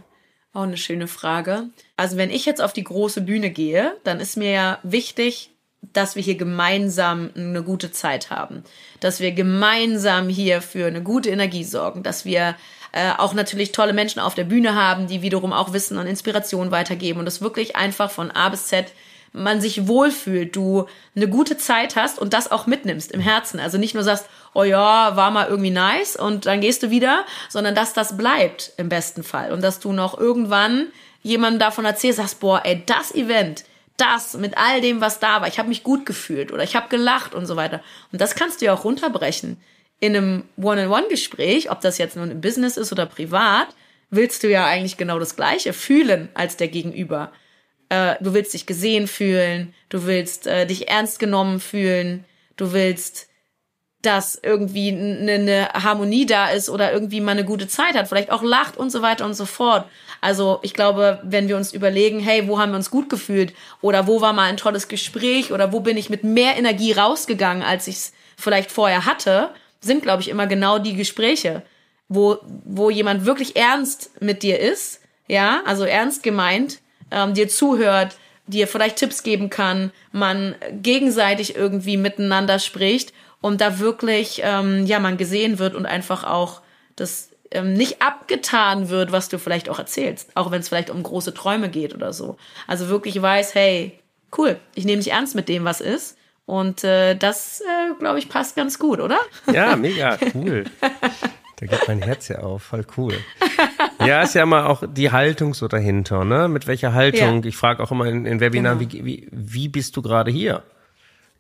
Auch 0.54 0.64
eine 0.64 0.78
schöne 0.78 1.08
Frage. 1.08 1.70
Also 1.98 2.16
wenn 2.16 2.30
ich 2.30 2.46
jetzt 2.46 2.62
auf 2.62 2.72
die 2.72 2.84
große 2.84 3.22
Bühne 3.22 3.50
gehe, 3.50 3.98
dann 4.06 4.22
ist 4.22 4.38
mir 4.38 4.52
ja 4.52 4.80
wichtig, 4.84 5.55
dass 5.94 6.16
wir 6.16 6.24
hier 6.24 6.36
gemeinsam 6.36 7.32
eine 7.36 7.64
gute 7.64 7.92
Zeit 7.92 8.30
haben, 8.30 8.64
dass 9.00 9.20
wir 9.20 9.32
gemeinsam 9.32 10.30
hier 10.30 10.62
für 10.62 10.88
eine 10.88 11.02
gute 11.02 11.30
Energie 11.30 11.64
sorgen, 11.64 12.04
dass 12.04 12.26
wir 12.26 12.56
äh, 12.92 13.12
auch 13.18 13.34
natürlich 13.34 13.72
tolle 13.72 13.94
Menschen 13.94 14.20
auf 14.20 14.36
der 14.36 14.46
Bühne 14.46 14.76
haben, 14.76 15.08
die 15.08 15.22
wiederum 15.22 15.54
auch 15.54 15.74
Wissen 15.74 15.98
und 15.98 16.08
Inspiration 16.08 16.72
weitergeben 16.72 17.20
und 17.20 17.26
das 17.26 17.42
wirklich 17.42 17.76
einfach 17.76 18.10
von 18.10 18.32
A 18.32 18.50
bis 18.50 18.68
Z 18.68 18.92
man 19.36 19.60
sich 19.60 19.88
wohlfühlt, 19.88 20.56
du 20.56 20.86
eine 21.16 21.28
gute 21.28 21.58
Zeit 21.58 21.96
hast 21.96 22.18
und 22.20 22.34
das 22.34 22.52
auch 22.52 22.68
mitnimmst 22.68 23.12
im 23.12 23.20
Herzen. 23.20 23.60
Also 23.60 23.78
nicht 23.78 23.94
nur 23.94 24.04
sagst, 24.04 24.28
oh 24.54 24.64
ja, 24.64 25.16
war 25.16 25.32
mal 25.32 25.48
irgendwie 25.48 25.72
nice 25.72 26.16
und 26.16 26.46
dann 26.46 26.62
gehst 26.62 26.84
du 26.84 26.90
wieder, 26.90 27.26
sondern 27.50 27.76
dass 27.76 27.94
das 27.94 28.18
bleibt 28.18 28.72
im 28.78 28.90
besten 28.90 29.24
Fall. 29.24 29.52
Und 29.52 29.62
dass 29.62 29.80
du 29.80 29.92
noch 29.92 30.18
irgendwann 30.18 30.88
jemandem 31.22 31.60
davon 31.60 31.86
erzählst, 31.86 32.18
sagst, 32.18 32.40
boah, 32.40 32.62
ey, 32.64 32.84
das 32.86 33.14
Event, 33.14 33.66
das 33.98 34.36
mit 34.36 34.58
all 34.58 34.82
dem, 34.82 35.02
was 35.02 35.20
da 35.20 35.42
war. 35.42 35.48
Ich 35.48 35.58
habe 35.58 35.70
mich 35.70 35.84
gut 35.84 36.06
gefühlt 36.06 36.52
oder 36.52 36.64
ich 36.64 36.76
habe 36.76 36.90
gelacht 36.90 37.34
und 37.34 37.46
so 37.46 37.56
weiter. 37.56 37.82
Und 38.12 38.22
das 38.22 38.36
kannst 38.36 38.62
du 38.62 38.66
ja 38.66 38.74
auch 38.74 38.84
runterbrechen. 38.84 39.58
In 40.00 40.16
einem 40.16 40.44
One-on-One-Gespräch, 40.58 41.72
ob 41.72 41.82
das 41.82 41.98
jetzt 41.98 42.18
nun 42.18 42.32
im 42.32 42.42
Business 42.42 42.78
ist 42.78 42.92
oder 42.92 43.06
privat, 43.06 43.68
willst 44.10 44.44
du 44.44 44.50
ja 44.50 44.66
eigentlich 44.66 44.98
genau 44.98 45.20
das 45.20 45.36
Gleiche 45.36 45.74
fühlen 45.74 46.30
als 46.34 46.58
der 46.58 46.68
Gegenüber. 46.68 47.32
Äh, 47.90 48.16
du 48.22 48.34
willst 48.34 48.54
dich 48.54 48.66
gesehen 48.66 49.08
fühlen, 49.08 49.74
du 49.90 50.06
willst 50.06 50.48
äh, 50.48 50.66
dich 50.66 50.90
ernst 50.90 51.20
genommen 51.20 51.60
fühlen, 51.60 52.26
du 52.58 52.74
willst 52.74 53.30
dass 54.06 54.40
irgendwie 54.42 54.90
eine, 54.90 55.34
eine 55.34 55.70
Harmonie 55.74 56.26
da 56.26 56.50
ist 56.50 56.70
oder 56.70 56.94
irgendwie 56.94 57.22
mal 57.22 57.32
eine 57.32 57.46
gute 57.46 57.68
Zeit 57.68 57.96
hat, 57.96 58.08
vielleicht 58.08 58.32
auch 58.32 58.44
lacht 58.44 58.78
und 58.78 58.92
so 58.92 59.02
weiter 59.02 59.26
und 59.26 59.34
so 59.34 59.46
fort. 59.46 59.86
Also 60.22 60.60
ich 60.64 60.74
glaube, 60.74 61.20
wenn 61.24 61.48
wir 61.48 61.58
uns 61.58 61.74
überlegen, 61.74 62.20
hey, 62.20 62.48
wo 62.48 62.60
haben 62.60 62.72
wir 62.72 62.78
uns 62.78 62.90
gut 62.90 63.10
gefühlt? 63.10 63.54
Oder 63.82 64.08
wo 64.08 64.22
war 64.22 64.34
mal 64.34 64.50
ein 64.50 64.58
tolles 64.58 64.88
Gespräch? 64.88 65.52
Oder 65.52 65.72
wo 65.72 65.80
bin 65.80 65.98
ich 65.98 66.10
mit 66.10 66.24
mehr 66.24 66.58
Energie 66.58 66.94
rausgegangen, 66.94 67.64
als 67.64 67.88
ich 67.88 67.96
es 67.96 68.14
vielleicht 68.38 68.72
vorher 68.72 69.06
hatte, 69.06 69.52
sind, 69.80 70.02
glaube 70.02 70.22
ich, 70.22 70.30
immer 70.30 70.48
genau 70.48 70.80
die 70.80 70.96
Gespräche, 70.96 71.64
wo, 72.08 72.38
wo 72.66 72.90
jemand 72.90 73.26
wirklich 73.26 73.56
ernst 73.56 74.12
mit 74.22 74.44
dir 74.44 74.60
ist, 74.60 75.02
ja, 75.28 75.62
also 75.66 75.84
ernst 75.86 76.24
gemeint, 76.24 76.80
ähm, 77.12 77.34
dir 77.34 77.48
zuhört, 77.48 78.16
dir 78.48 78.68
vielleicht 78.68 78.98
Tipps 78.98 79.24
geben 79.24 79.50
kann, 79.50 79.92
man 80.12 80.56
gegenseitig 80.72 81.56
irgendwie 81.56 81.98
miteinander 81.98 82.60
spricht 82.60 83.14
und 83.46 83.62
da 83.62 83.78
wirklich, 83.78 84.42
ähm, 84.44 84.88
ja, 84.88 84.98
man 84.98 85.18
gesehen 85.18 85.60
wird 85.60 85.76
und 85.76 85.86
einfach 85.86 86.24
auch 86.24 86.62
das 86.96 87.30
ähm, 87.52 87.74
nicht 87.74 88.02
abgetan 88.02 88.90
wird, 88.90 89.12
was 89.12 89.30
du 89.30 89.38
vielleicht 89.38 89.70
auch 89.70 89.78
erzählst, 89.78 90.32
auch 90.34 90.50
wenn 90.50 90.62
es 90.62 90.70
vielleicht 90.70 90.90
um 90.90 91.04
große 91.04 91.32
Träume 91.32 91.70
geht 91.70 91.94
oder 91.94 92.12
so. 92.12 92.38
Also 92.66 92.90
wirklich 92.90 93.22
weiß, 93.22 93.54
hey, 93.54 94.00
cool, 94.36 94.58
ich 94.74 94.86
nehme 94.86 94.98
dich 94.98 95.12
ernst 95.12 95.36
mit 95.36 95.48
dem, 95.48 95.64
was 95.64 95.80
ist. 95.80 96.18
Und 96.48 96.84
äh, 96.84 97.14
das, 97.14 97.62
äh, 97.62 97.94
glaube 98.00 98.18
ich, 98.18 98.30
passt 98.30 98.56
ganz 98.56 98.80
gut, 98.80 99.00
oder? 99.00 99.20
Ja, 99.54 99.76
mega 99.76 100.18
cool. 100.34 100.64
Da 101.58 101.68
geht 101.68 101.88
mein 101.88 102.02
Herz 102.02 102.30
ja 102.30 102.40
auf, 102.40 102.64
voll 102.64 102.88
cool. 102.98 103.14
Ja, 104.04 104.24
ist 104.24 104.34
ja 104.34 104.42
immer 104.42 104.68
auch 104.70 104.82
die 104.92 105.12
Haltung 105.12 105.54
so 105.54 105.68
dahinter, 105.68 106.26
ne? 106.26 106.48
Mit 106.48 106.66
welcher 106.66 106.96
Haltung? 106.96 107.44
Ja. 107.44 107.48
Ich 107.48 107.58
frage 107.58 107.84
auch 107.84 107.92
immer 107.92 108.08
in, 108.08 108.26
in 108.26 108.40
Webinaren, 108.40 108.80
genau. 108.80 108.92
wie, 108.92 109.06
wie, 109.06 109.28
wie 109.32 109.68
bist 109.68 109.96
du 109.96 110.02
gerade 110.02 110.32
hier? 110.32 110.64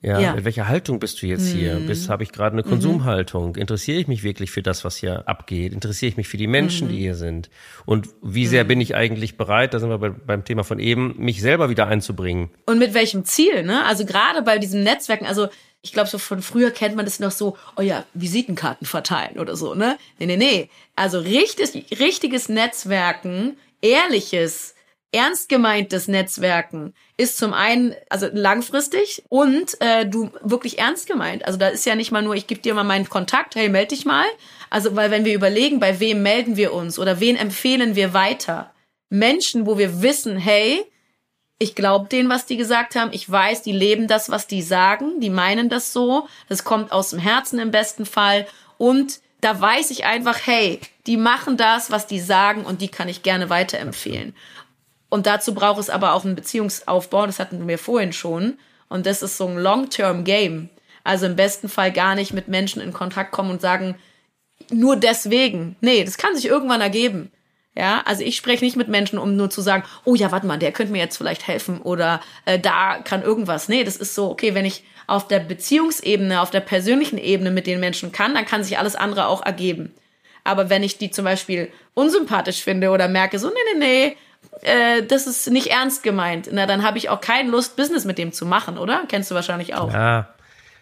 Ja, 0.05 0.19
Ja. 0.19 0.35
mit 0.35 0.45
welcher 0.45 0.67
Haltung 0.67 0.99
bist 0.99 1.19
du 1.21 1.25
jetzt 1.25 1.47
hier? 1.47 1.79
Mhm. 1.79 1.87
Bist, 1.87 2.09
habe 2.09 2.21
ich 2.21 2.31
gerade 2.31 2.53
eine 2.53 2.61
Konsumhaltung? 2.63 3.55
Interessiere 3.55 3.99
ich 3.99 4.07
mich 4.07 4.21
wirklich 4.21 4.51
für 4.51 4.61
das, 4.61 4.85
was 4.85 4.97
hier 4.97 5.27
abgeht? 5.27 5.73
Interessiere 5.73 6.09
ich 6.11 6.17
mich 6.17 6.27
für 6.27 6.37
die 6.37 6.45
Menschen, 6.45 6.87
Mhm. 6.87 6.91
die 6.91 6.97
hier 6.99 7.15
sind? 7.15 7.49
Und 7.85 8.09
wie 8.21 8.45
sehr 8.45 8.65
bin 8.65 8.79
ich 8.81 8.93
eigentlich 8.95 9.35
bereit, 9.35 9.73
da 9.73 9.79
sind 9.79 9.89
wir 9.89 9.97
bei, 9.97 10.09
beim 10.09 10.45
Thema 10.45 10.63
von 10.63 10.77
eben, 10.77 11.15
mich 11.17 11.41
selber 11.41 11.69
wieder 11.71 11.87
einzubringen? 11.87 12.51
Und 12.67 12.77
mit 12.77 12.93
welchem 12.93 13.25
Ziel, 13.25 13.63
ne? 13.63 13.83
Also 13.85 14.05
gerade 14.05 14.43
bei 14.43 14.59
diesem 14.59 14.83
Netzwerken, 14.83 15.25
also 15.25 15.47
ich 15.81 15.91
glaube, 15.91 16.07
so 16.09 16.19
von 16.19 16.41
früher 16.43 16.69
kennt 16.69 16.95
man 16.95 17.05
das 17.05 17.19
noch 17.19 17.31
so, 17.31 17.57
oh 17.75 17.81
ja, 17.81 18.05
Visitenkarten 18.13 18.85
verteilen 18.85 19.39
oder 19.39 19.55
so, 19.55 19.73
ne? 19.73 19.97
Nee, 20.19 20.27
nee, 20.27 20.37
nee. 20.37 20.69
Also 20.95 21.17
richtig, 21.19 21.99
richtiges 21.99 22.47
Netzwerken, 22.47 23.57
ehrliches, 23.81 24.74
ernst 25.15 25.49
gemeintes 25.49 26.07
Netzwerken 26.07 26.93
ist 27.17 27.37
zum 27.37 27.53
einen 27.53 27.95
also 28.09 28.27
langfristig 28.31 29.23
und 29.29 29.79
äh, 29.81 30.05
du 30.05 30.29
wirklich 30.41 30.79
ernst 30.79 31.07
gemeint. 31.07 31.45
Also 31.45 31.57
da 31.57 31.69
ist 31.69 31.85
ja 31.85 31.95
nicht 31.95 32.11
mal 32.11 32.21
nur, 32.21 32.35
ich 32.35 32.47
gebe 32.47 32.61
dir 32.61 32.73
mal 32.73 32.83
meinen 32.83 33.09
Kontakt, 33.09 33.55
hey, 33.55 33.69
melde 33.69 33.95
dich 33.95 34.05
mal. 34.05 34.25
Also 34.69 34.95
weil 34.95 35.11
wenn 35.11 35.25
wir 35.25 35.33
überlegen, 35.33 35.79
bei 35.79 35.99
wem 35.99 36.21
melden 36.21 36.57
wir 36.57 36.73
uns 36.73 36.99
oder 36.99 37.19
wen 37.19 37.37
empfehlen 37.37 37.95
wir 37.95 38.13
weiter? 38.13 38.73
Menschen, 39.09 39.65
wo 39.65 39.77
wir 39.77 40.01
wissen, 40.01 40.37
hey, 40.37 40.83
ich 41.57 41.75
glaube 41.75 42.09
denen, 42.09 42.29
was 42.29 42.45
die 42.45 42.57
gesagt 42.57 42.95
haben. 42.95 43.11
Ich 43.13 43.29
weiß, 43.29 43.61
die 43.61 43.71
leben 43.71 44.07
das, 44.07 44.29
was 44.29 44.47
die 44.47 44.61
sagen. 44.61 45.21
Die 45.21 45.29
meinen 45.29 45.69
das 45.69 45.93
so. 45.93 46.27
Das 46.49 46.65
kommt 46.65 46.91
aus 46.91 47.11
dem 47.11 47.19
Herzen 47.19 47.59
im 47.59 47.71
besten 47.71 48.05
Fall. 48.05 48.45
Und 48.77 49.21
da 49.39 49.59
weiß 49.61 49.91
ich 49.91 50.05
einfach, 50.05 50.39
hey, 50.45 50.81
die 51.07 51.17
machen 51.17 51.55
das, 51.55 51.91
was 51.91 52.07
die 52.07 52.19
sagen 52.19 52.65
und 52.65 52.81
die 52.81 52.87
kann 52.89 53.07
ich 53.07 53.23
gerne 53.23 53.49
weiterempfehlen. 53.49 54.35
Und 55.09 55.27
dazu 55.27 55.53
braucht 55.53 55.79
es 55.79 55.89
aber 55.89 56.13
auch 56.13 56.25
einen 56.25 56.35
Beziehungsaufbau. 56.35 57.25
Das 57.25 57.39
hatten 57.39 57.67
wir 57.67 57.77
vorhin 57.77 58.13
schon. 58.13 58.57
Und 58.89 59.05
das 59.05 59.21
ist 59.21 59.37
so 59.37 59.47
ein 59.47 59.57
Long-Term-Game. 59.57 60.69
Also 61.03 61.25
im 61.25 61.35
besten 61.35 61.69
Fall 61.69 61.91
gar 61.91 62.15
nicht 62.15 62.33
mit 62.33 62.47
Menschen 62.47 62.81
in 62.81 62.93
Kontakt 62.93 63.31
kommen 63.31 63.51
und 63.51 63.61
sagen, 63.61 63.95
nur 64.71 64.95
deswegen. 64.95 65.75
Nee, 65.81 66.03
das 66.03 66.17
kann 66.17 66.35
sich 66.35 66.47
irgendwann 66.47 66.81
ergeben. 66.81 67.31
Ja, 67.77 68.03
also 68.05 68.23
ich 68.23 68.37
spreche 68.37 68.63
nicht 68.63 68.77
mit 68.77 68.87
Menschen, 68.87 69.19
um 69.19 69.35
nur 69.35 69.49
zu 69.49 69.59
sagen, 69.61 69.83
oh 70.05 70.15
ja, 70.15 70.31
warte 70.31 70.47
mal, 70.47 70.57
der 70.57 70.71
könnte 70.71 70.93
mir 70.93 70.99
jetzt 70.99 71.17
vielleicht 71.17 71.45
helfen 71.45 71.81
oder 71.81 72.21
äh, 72.45 72.57
da 72.57 72.99
kann 73.03 73.21
irgendwas. 73.21 73.67
Nee, 73.67 73.83
das 73.83 73.97
ist 73.97 74.15
so, 74.15 74.31
okay, 74.31 74.55
wenn 74.55 74.63
ich 74.63 74.85
auf 75.07 75.27
der 75.27 75.39
Beziehungsebene, 75.39 76.41
auf 76.41 76.51
der 76.51 76.61
persönlichen 76.61 77.17
Ebene 77.17 77.51
mit 77.51 77.67
den 77.67 77.81
Menschen 77.81 78.13
kann, 78.13 78.33
dann 78.33 78.45
kann 78.45 78.63
sich 78.63 78.79
alles 78.79 78.95
andere 78.95 79.27
auch 79.27 79.45
ergeben. 79.45 79.93
Aber 80.45 80.69
wenn 80.69 80.83
ich 80.83 80.97
die 80.97 81.11
zum 81.11 81.25
Beispiel 81.25 81.69
unsympathisch 81.95 82.63
finde 82.63 82.91
oder 82.91 83.09
merke, 83.09 83.39
so, 83.39 83.49
nee, 83.49 83.55
nee, 83.73 83.79
nee, 83.79 84.17
äh, 84.61 85.03
das 85.03 85.27
ist 85.27 85.49
nicht 85.49 85.67
ernst 85.67 86.03
gemeint, 86.03 86.49
na, 86.51 86.65
dann 86.65 86.83
habe 86.83 86.97
ich 86.97 87.09
auch 87.09 87.21
keine 87.21 87.49
Lust, 87.51 87.75
Business 87.75 88.05
mit 88.05 88.17
dem 88.17 88.31
zu 88.31 88.45
machen, 88.45 88.77
oder? 88.77 89.03
Kennst 89.07 89.31
du 89.31 89.35
wahrscheinlich 89.35 89.75
auch. 89.75 89.91
Ja, 89.93 90.29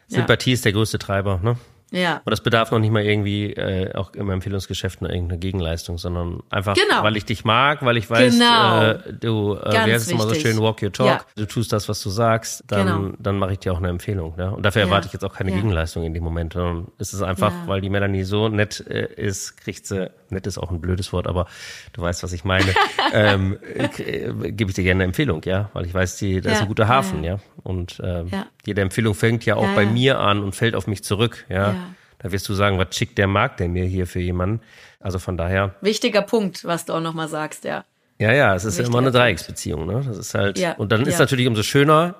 Sympathie 0.07 0.51
ist 0.53 0.65
der 0.65 0.73
größte 0.73 0.99
Treiber, 0.99 1.39
ne? 1.41 1.55
Ja. 1.91 2.21
Und 2.25 2.31
das 2.31 2.41
bedarf 2.41 2.71
noch 2.71 2.79
nicht 2.79 2.89
mal 2.89 3.03
irgendwie 3.03 3.53
äh, 3.53 3.93
auch 3.93 4.13
im 4.15 4.27
Empfehlungsgeschäft 4.31 5.01
nur 5.03 5.11
irgendeine 5.11 5.37
Gegenleistung, 5.39 5.99
sondern 5.99 6.41
einfach, 6.49 6.73
Genau. 6.73 7.03
weil 7.03 7.15
ich 7.17 7.25
dich 7.25 7.45
mag, 7.45 7.85
weil 7.85 7.97
ich 7.97 8.09
weiß, 8.09 8.33
Genau. 8.33 8.81
äh, 8.83 9.13
du, 9.13 9.53
äh, 9.53 9.71
wie 9.73 9.93
heißt 9.93 10.07
es 10.07 10.11
immer 10.11 10.23
so 10.27 10.33
schön, 10.33 10.57
walk 10.57 10.81
your 10.81 10.91
talk, 10.91 11.05
Ja. 11.07 11.21
du 11.35 11.45
tust 11.45 11.71
das, 11.71 11.87
was 11.87 12.01
du 12.01 12.09
sagst, 12.09 12.63
dann, 12.65 12.87
Genau. 12.87 13.13
dann 13.19 13.37
mache 13.37 13.51
ich 13.53 13.59
dir 13.59 13.73
auch 13.73 13.77
eine 13.77 13.89
Empfehlung. 13.89 14.35
Ne? 14.37 14.49
Und 14.55 14.63
dafür 14.65 14.81
Ja. 14.81 14.87
erwarte 14.87 15.05
ich 15.05 15.13
jetzt 15.13 15.23
auch 15.23 15.35
keine 15.35 15.51
Ja. 15.51 15.57
Gegenleistung 15.57 16.03
in 16.03 16.15
dem 16.15 16.23
Moment, 16.23 16.53
sondern 16.53 16.87
es 16.97 17.13
ist 17.13 17.21
einfach, 17.21 17.51
Ja. 17.51 17.67
weil 17.67 17.79
die 17.81 17.89
Melanie 17.91 18.23
so 18.23 18.49
nett 18.49 18.83
äh, 18.89 19.13
ist, 19.15 19.57
kriegt 19.57 19.85
sie, 19.85 20.09
nett 20.33 20.45
ist 20.47 20.57
auch 20.57 20.71
ein 20.71 20.81
blödes 20.81 21.13
Wort, 21.13 21.27
aber 21.27 21.47
du 21.93 22.01
weißt, 22.01 22.23
was 22.23 22.33
ich 22.33 22.43
meine, 22.43 22.73
ähm, 23.13 23.57
äh, 23.75 24.51
gebe 24.51 24.69
ich 24.71 24.75
dir 24.75 24.83
gerne 24.83 24.97
eine 25.03 25.05
Empfehlung, 25.05 25.41
ja, 25.45 25.69
weil 25.73 25.85
ich 25.85 25.93
weiß, 25.93 26.17
die, 26.17 26.41
da 26.41 26.51
ist 26.51 26.57
Ja. 26.57 26.61
ein 26.63 26.67
guter 26.67 26.87
Hafen, 26.87 27.23
Ja. 27.23 27.35
ja. 27.35 27.39
Und 27.63 28.01
ähm, 28.03 28.27
Ja. 28.31 28.47
jede 28.65 28.81
Empfehlung 28.81 29.13
fängt 29.15 29.45
ja 29.45 29.55
auch 29.55 29.69
bei 29.75 29.85
mir 29.85 30.19
an 30.19 30.43
und 30.43 30.55
fällt 30.55 30.75
auf 30.75 30.87
mich 30.87 31.03
zurück, 31.03 31.45
ja. 31.49 31.75
Da 32.19 32.31
wirst 32.31 32.47
du 32.47 32.53
sagen, 32.53 32.77
was 32.77 32.95
schickt 32.95 33.17
der 33.17 33.27
Markt 33.27 33.59
denn 33.59 33.73
mir 33.73 33.83
hier 33.85 34.07
für 34.07 34.19
jemanden? 34.21 34.61
Also 34.99 35.19
von 35.19 35.35
daher, 35.37 35.75
Wichtiger 35.81 36.21
Punkt, 36.21 36.63
was 36.63 36.85
du 36.85 36.93
auch 36.93 37.01
nochmal 37.01 37.27
sagst, 37.27 37.65
ja. 37.65 37.83
ja, 38.17 38.31
ja, 38.31 38.55
es 38.55 38.63
ist 38.63 38.79
immer 38.79 38.99
eine. 38.99 39.11
Dreiecksbeziehung, 39.11 39.85
ne? 39.85 40.01
Das 40.07 40.17
ist 40.17 40.33
halt, 40.33 40.57
und 40.77 40.91
dann 40.93 41.05
ist 41.05 41.19
natürlich 41.19 41.47
umso 41.47 41.63
schöner. 41.63 42.15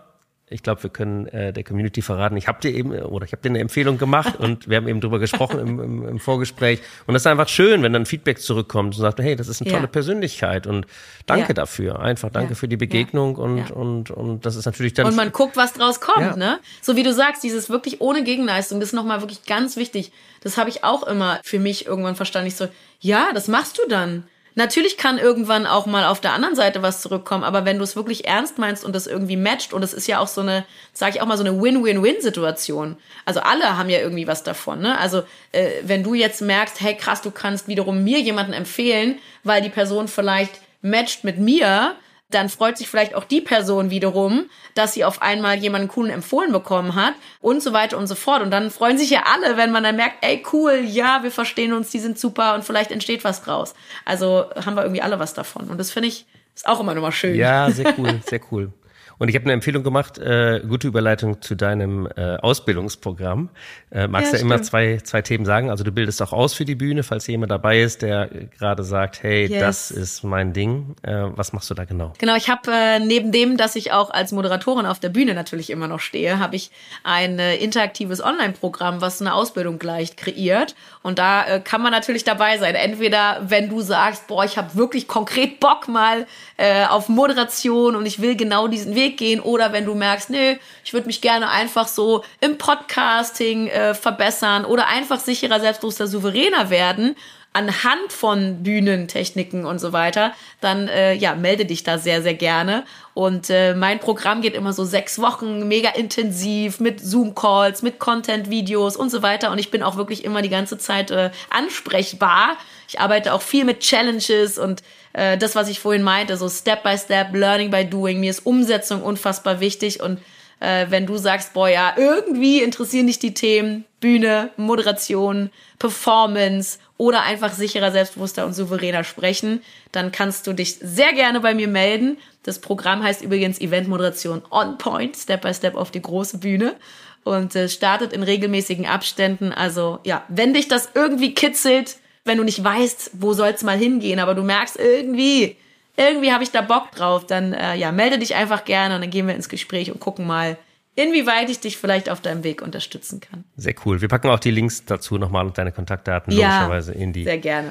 Ich 0.53 0.63
glaube, 0.63 0.83
wir 0.83 0.89
können 0.89 1.27
äh, 1.27 1.51
der 1.51 1.63
Community 1.63 2.01
verraten. 2.01 2.37
Ich 2.37 2.47
habe 2.47 2.61
dir 2.61 2.71
eben 2.71 2.91
oder 2.91 3.25
ich 3.25 3.31
habe 3.31 3.41
dir 3.41 3.49
eine 3.49 3.59
Empfehlung 3.59 3.97
gemacht 3.97 4.35
und 4.37 4.69
wir 4.69 4.77
haben 4.77 4.87
eben 4.87 5.01
drüber 5.01 5.19
gesprochen 5.19 5.59
im, 5.59 5.79
im, 5.79 6.07
im 6.07 6.19
Vorgespräch. 6.19 6.79
Und 7.07 7.13
das 7.15 7.23
ist 7.23 7.27
einfach 7.27 7.47
schön, 7.49 7.81
wenn 7.83 7.91
dann 7.91 8.05
Feedback 8.05 8.39
zurückkommt 8.39 8.95
und 8.95 9.01
sagt, 9.01 9.19
hey, 9.19 9.35
das 9.35 9.47
ist 9.47 9.61
eine 9.61 9.71
Ja. 9.71 9.77
tolle 9.77 9.87
Persönlichkeit 9.87 10.67
und 10.67 10.85
danke 11.25 11.47
Ja. 11.49 11.53
dafür. 11.53 11.99
Einfach 11.99 12.29
danke 12.29 12.51
Ja. 12.51 12.55
für 12.55 12.67
die 12.67 12.77
Begegnung 12.77 13.35
und 13.35 13.71
und 13.71 14.11
und 14.11 14.45
das 14.45 14.55
ist 14.55 14.65
natürlich 14.65 14.93
dann 14.93 15.07
Und 15.07 15.15
man 15.15 15.31
guckt, 15.31 15.57
was 15.57 15.73
draus 15.73 15.99
kommt, 15.99 16.37
ne? 16.37 16.59
So 16.81 16.95
wie 16.95 17.03
du 17.03 17.11
sagst, 17.13 17.43
dieses 17.43 17.69
wirklich 17.69 17.99
ohne 18.01 18.23
Gegenleistung, 18.23 18.79
das 18.79 18.89
ist 18.89 18.93
nochmal 18.93 19.21
wirklich 19.21 19.43
ganz 19.45 19.75
wichtig. 19.77 20.11
Das 20.41 20.57
habe 20.57 20.69
ich 20.69 20.83
auch 20.83 21.03
immer 21.03 21.39
für 21.43 21.59
mich 21.59 21.87
irgendwann 21.87 22.15
verstanden. 22.15 22.47
Ich 22.47 22.55
so, 22.55 22.67
ja, 22.99 23.29
das 23.33 23.47
machst 23.47 23.77
du 23.79 23.81
dann. 23.89 24.23
Natürlich 24.55 24.97
kann 24.97 25.17
irgendwann 25.17 25.65
auch 25.65 25.85
mal 25.85 26.05
auf 26.05 26.21
der 26.21 26.33
anderen 26.33 26.55
Seite 26.55 26.81
was 26.81 27.01
zurückkommen, 27.01 27.43
aber 27.43 27.65
wenn 27.65 27.77
du 27.77 27.83
es 27.83 27.95
wirklich 27.95 28.27
ernst 28.27 28.59
meinst 28.59 28.85
und 28.85 28.93
das 28.93 29.07
irgendwie 29.07 29.37
matcht, 29.37 29.73
und 29.73 29.83
es 29.83 29.93
ist 29.93 30.07
ja 30.07 30.19
auch 30.19 30.27
so 30.27 30.41
eine, 30.41 30.65
sage 30.93 31.15
ich 31.15 31.21
auch 31.21 31.25
mal, 31.25 31.37
so 31.37 31.43
eine 31.43 31.61
Win-Win-Win-Situation. 31.61 32.97
Also 33.25 33.39
alle 33.39 33.77
haben 33.77 33.89
ja 33.89 33.99
irgendwie 33.99 34.27
was 34.27 34.43
davon, 34.43 34.81
ne? 34.81 34.97
Also 34.99 35.23
äh, 35.51 35.69
wenn 35.83 36.03
du 36.03 36.13
jetzt 36.13 36.41
merkst, 36.41 36.81
hey 36.81 36.95
krass, 36.95 37.21
du 37.21 37.31
kannst 37.31 37.67
wiederum 37.67 38.03
mir 38.03 38.19
jemanden 38.19 38.53
empfehlen, 38.53 39.19
weil 39.43 39.61
die 39.61 39.69
Person 39.69 40.07
vielleicht 40.07 40.61
matcht 40.81 41.23
mit 41.23 41.39
mir, 41.39 41.95
dann 42.33 42.49
freut 42.49 42.77
sich 42.77 42.87
vielleicht 42.89 43.15
auch 43.15 43.23
die 43.23 43.41
Person 43.41 43.89
wiederum, 43.89 44.49
dass 44.75 44.93
sie 44.93 45.05
auf 45.05 45.21
einmal 45.21 45.57
jemanden 45.57 45.87
coolen 45.87 46.11
empfohlen 46.11 46.51
bekommen 46.51 46.95
hat 46.95 47.13
und 47.41 47.61
so 47.61 47.73
weiter 47.73 47.97
und 47.97 48.07
so 48.07 48.15
fort. 48.15 48.41
Und 48.41 48.51
dann 48.51 48.71
freuen 48.71 48.97
sich 48.97 49.09
ja 49.09 49.23
alle, 49.33 49.57
wenn 49.57 49.71
man 49.71 49.83
dann 49.83 49.95
merkt, 49.95 50.23
ey 50.25 50.43
cool, 50.53 50.81
ja, 50.85 51.23
wir 51.23 51.31
verstehen 51.31 51.73
uns, 51.73 51.89
die 51.89 51.99
sind 51.99 52.19
super 52.19 52.55
und 52.55 52.63
vielleicht 52.63 52.91
entsteht 52.91 53.23
was 53.23 53.41
draus. 53.43 53.73
Also 54.05 54.45
haben 54.65 54.75
wir 54.75 54.83
irgendwie 54.83 55.01
alle 55.01 55.19
was 55.19 55.33
davon. 55.33 55.69
Und 55.69 55.77
das 55.77 55.91
finde 55.91 56.09
ich, 56.09 56.25
ist 56.55 56.67
auch 56.67 56.79
immer 56.79 56.93
nochmal 56.93 57.11
schön. 57.11 57.35
Ja, 57.35 57.69
sehr 57.71 57.93
cool, 57.97 58.19
sehr 58.27 58.41
cool. 58.51 58.71
Und 59.23 59.29
ich 59.29 59.35
habe 59.35 59.45
eine 59.45 59.53
Empfehlung 59.53 59.83
gemacht, 59.83 60.17
äh, 60.17 60.59
gute 60.67 60.85
Überleitung 60.85 61.41
zu 61.41 61.55
deinem 61.55 62.09
äh, 62.17 62.35
Ausbildungsprogramm. 62.35 63.47
Äh, 63.89 64.09
magst 64.09 64.33
Ja, 64.33 64.39
du 64.39 64.43
immer 64.43 64.61
zwei, 64.61 64.97
zwei 65.01 65.21
Themen 65.21 65.45
sagen? 65.45 65.69
Also 65.69 65.85
du 65.85 65.93
bildest 65.93 66.21
auch 66.21 66.33
aus 66.33 66.53
für 66.53 66.65
die 66.65 66.75
Bühne, 66.75 67.03
falls 67.03 67.25
jemand 67.27 67.49
dabei 67.49 67.79
ist, 67.79 68.01
der 68.01 68.27
gerade 68.59 68.83
sagt, 68.83 69.23
hey, 69.23 69.45
Yes. 69.45 69.61
das 69.61 69.91
ist 69.91 70.23
mein 70.25 70.51
Ding. 70.51 70.97
Äh, 71.03 71.27
was 71.37 71.53
machst 71.53 71.69
du 71.69 71.73
da 71.73 71.85
genau? 71.85 72.11
Genau, 72.17 72.35
ich 72.35 72.49
habe 72.49 72.69
äh, 72.69 72.99
neben 72.99 73.31
dem, 73.31 73.55
dass 73.55 73.77
ich 73.77 73.93
auch 73.93 74.09
als 74.09 74.33
Moderatorin 74.33 74.85
auf 74.85 74.99
der 74.99 75.07
Bühne 75.07 75.33
natürlich 75.35 75.69
immer 75.69 75.87
noch 75.87 76.01
stehe, 76.01 76.39
habe 76.39 76.57
ich 76.57 76.69
ein 77.05 77.39
äh, 77.39 77.55
interaktives 77.55 78.21
Online-Programm, 78.21 78.99
was 78.99 79.21
eine 79.21 79.35
Ausbildung 79.35 79.79
gleicht, 79.79 80.17
kreiert. 80.17 80.75
Und 81.01 81.17
da 81.17 81.45
äh, 81.47 81.59
kann 81.61 81.81
man 81.81 81.93
natürlich 81.93 82.25
dabei 82.25 82.57
sein. 82.57 82.75
Entweder, 82.75 83.41
wenn 83.47 83.69
du 83.69 83.79
sagst, 83.79 84.27
boah, 84.27 84.43
ich 84.43 84.57
habe 84.57 84.75
wirklich 84.75 85.07
konkret 85.07 85.61
Bock 85.61 85.87
mal 85.87 86.25
äh, 86.57 86.85
auf 86.87 87.07
Moderation 87.07 87.95
und 87.95 88.05
ich 88.05 88.21
will 88.21 88.35
genau 88.35 88.67
diesen 88.67 88.95
Weg 88.95 89.12
gehen, 89.17 89.39
oder 89.39 89.73
wenn 89.73 89.85
du 89.85 89.95
merkst, 89.95 90.29
nee, 90.29 90.59
ich 90.83 90.93
würde 90.93 91.07
mich 91.07 91.21
gerne 91.21 91.49
einfach 91.49 91.87
so 91.87 92.23
im 92.39 92.57
Podcasting 92.57 93.67
äh, 93.67 93.93
verbessern 93.93 94.65
oder 94.65 94.87
einfach 94.87 95.19
sicherer, 95.19 95.59
selbstbewusster, 95.59 96.07
souveräner 96.07 96.69
werden 96.69 97.15
anhand 97.53 98.11
von 98.11 98.63
Bühnentechniken 98.63 99.65
und 99.65 99.79
so 99.79 99.93
weiter, 99.93 100.33
dann 100.59 100.87
äh, 100.87 101.13
ja, 101.13 101.35
melde 101.35 101.65
dich 101.65 101.83
da 101.83 101.99
sehr, 101.99 102.23
sehr 102.23 102.33
gerne. 102.33 102.83
Und 103.13 103.51
äh, 103.51 103.75
mein 103.75 103.99
Programm 103.99 104.41
geht 104.41 104.55
immer 104.55 104.73
so 104.73 104.83
sechs 104.83 105.19
Wochen, 105.19 105.67
mega 105.67 105.89
intensiv, 105.89 106.79
mit 106.79 106.99
Zoom-Calls, 106.99 107.83
mit 107.83 107.99
Content-Videos 107.99 108.97
und 108.97 109.11
so 109.11 109.21
weiter. 109.21 109.51
Und 109.51 109.59
ich 109.59 109.69
bin 109.69 109.83
auch 109.83 109.97
wirklich 109.97 110.25
immer 110.25 110.41
die 110.41 110.49
ganze 110.49 110.79
Zeit 110.79 111.11
äh, 111.11 111.29
ansprechbar. 111.51 112.57
Ich 112.87 112.99
arbeite 112.99 113.33
auch 113.33 113.43
viel 113.43 113.65
mit 113.65 113.81
Challenges 113.81 114.57
und 114.57 114.81
äh, 115.13 115.37
das, 115.37 115.55
was 115.55 115.69
ich 115.69 115.79
vorhin 115.79 116.03
meinte, 116.03 116.37
so 116.37 116.49
Step 116.49 116.83
by 116.83 116.97
Step, 116.97 117.33
Learning 117.33 117.71
by 117.71 117.85
Doing. 117.85 118.19
Mir 118.19 118.31
ist 118.31 118.45
Umsetzung 118.45 119.01
unfassbar 119.01 119.59
wichtig 119.59 120.01
und 120.01 120.19
äh, 120.59 120.87
wenn 120.89 121.05
du 121.05 121.17
sagst, 121.17 121.53
boah, 121.53 121.67
ja, 121.67 121.93
irgendwie 121.97 122.61
interessieren 122.61 123.07
dich 123.07 123.19
die 123.19 123.33
Themen 123.33 123.85
Bühne, 123.99 124.49
Moderation, 124.57 125.49
Performance 125.79 126.79
oder 126.97 127.23
einfach 127.23 127.53
sicherer, 127.53 127.91
selbstbewusster 127.91 128.45
und 128.45 128.53
souveräner 128.53 129.03
sprechen, 129.03 129.61
dann 129.91 130.11
kannst 130.11 130.47
du 130.47 130.53
dich 130.53 130.75
sehr 130.75 131.13
gerne 131.13 131.39
bei 131.39 131.53
mir 131.53 131.67
melden. 131.67 132.17
Das 132.43 132.59
Programm 132.59 133.03
heißt 133.03 133.21
übrigens 133.21 133.61
Eventmoderation 133.61 134.41
on 134.49 134.77
Point, 134.77 135.15
Step 135.15 135.41
by 135.41 135.53
Step 135.53 135.75
auf 135.75 135.91
die 135.91 136.01
große 136.01 136.39
Bühne 136.39 136.75
und 137.23 137.55
äh, 137.55 137.69
startet 137.69 138.13
in 138.13 138.23
regelmäßigen 138.23 138.85
Abständen. 138.85 139.51
Also 139.51 139.99
ja, 140.03 140.23
wenn 140.27 140.53
dich 140.53 140.67
das 140.67 140.89
irgendwie 140.93 141.33
kitzelt, 141.33 141.97
wenn 142.25 142.37
du 142.37 142.43
nicht 142.43 142.63
weißt, 142.63 143.11
wo 143.13 143.33
soll's 143.33 143.63
mal 143.63 143.77
hingehen, 143.77 144.19
aber 144.19 144.35
du 144.35 144.43
merkst 144.43 144.77
irgendwie, 144.77 145.57
irgendwie 145.97 146.31
habe 146.31 146.43
ich 146.43 146.51
da 146.51 146.61
Bock 146.61 146.91
drauf, 146.91 147.25
dann 147.25 147.53
äh, 147.53 147.75
ja, 147.75 147.91
melde 147.91 148.17
dich 148.17 148.35
einfach 148.35 148.65
gerne 148.65 148.95
und 148.95 149.01
dann 149.01 149.09
gehen 149.09 149.27
wir 149.27 149.35
ins 149.35 149.49
Gespräch 149.49 149.91
und 149.91 149.99
gucken 149.99 150.25
mal, 150.25 150.57
inwieweit 150.95 151.49
ich 151.49 151.59
dich 151.59 151.77
vielleicht 151.77 152.09
auf 152.09 152.21
deinem 152.21 152.43
Weg 152.43 152.61
unterstützen 152.61 153.19
kann. 153.19 153.43
Sehr 153.57 153.73
cool. 153.85 154.01
Wir 154.01 154.07
packen 154.07 154.29
auch 154.29 154.39
die 154.39 154.51
Links 154.51 154.85
dazu 154.85 155.17
nochmal 155.17 155.45
und 155.45 155.57
deine 155.57 155.71
Kontaktdaten 155.71 156.31
ja, 156.33 156.61
logischerweise 156.61 156.93
in 156.93 157.13
die 157.13 157.27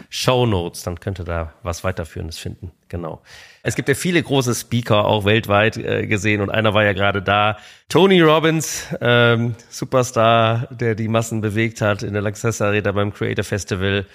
Show 0.08 0.46
Notes. 0.46 0.82
Dann 0.82 0.98
könnt 0.98 1.20
ihr 1.20 1.24
da 1.24 1.52
was 1.62 1.84
weiterführendes 1.84 2.38
finden. 2.38 2.72
Genau. 2.88 3.22
Es 3.62 3.76
gibt 3.76 3.88
ja 3.88 3.94
viele 3.94 4.22
große 4.22 4.54
Speaker 4.54 5.04
auch 5.04 5.24
weltweit 5.24 5.76
äh, 5.76 6.06
gesehen 6.06 6.40
und 6.40 6.50
einer 6.50 6.74
war 6.74 6.84
ja 6.84 6.92
gerade 6.92 7.22
da. 7.22 7.58
Tony 7.88 8.20
Robbins, 8.20 8.86
ähm, 9.00 9.54
Superstar, 9.70 10.66
der 10.70 10.94
die 10.94 11.08
Massen 11.08 11.40
bewegt 11.40 11.80
hat 11.80 12.02
in 12.02 12.12
der 12.12 12.22
Lanxess 12.22 12.60
Arena 12.60 12.90
beim 12.92 13.12
Creator 13.12 13.44
Festival. 13.44 14.06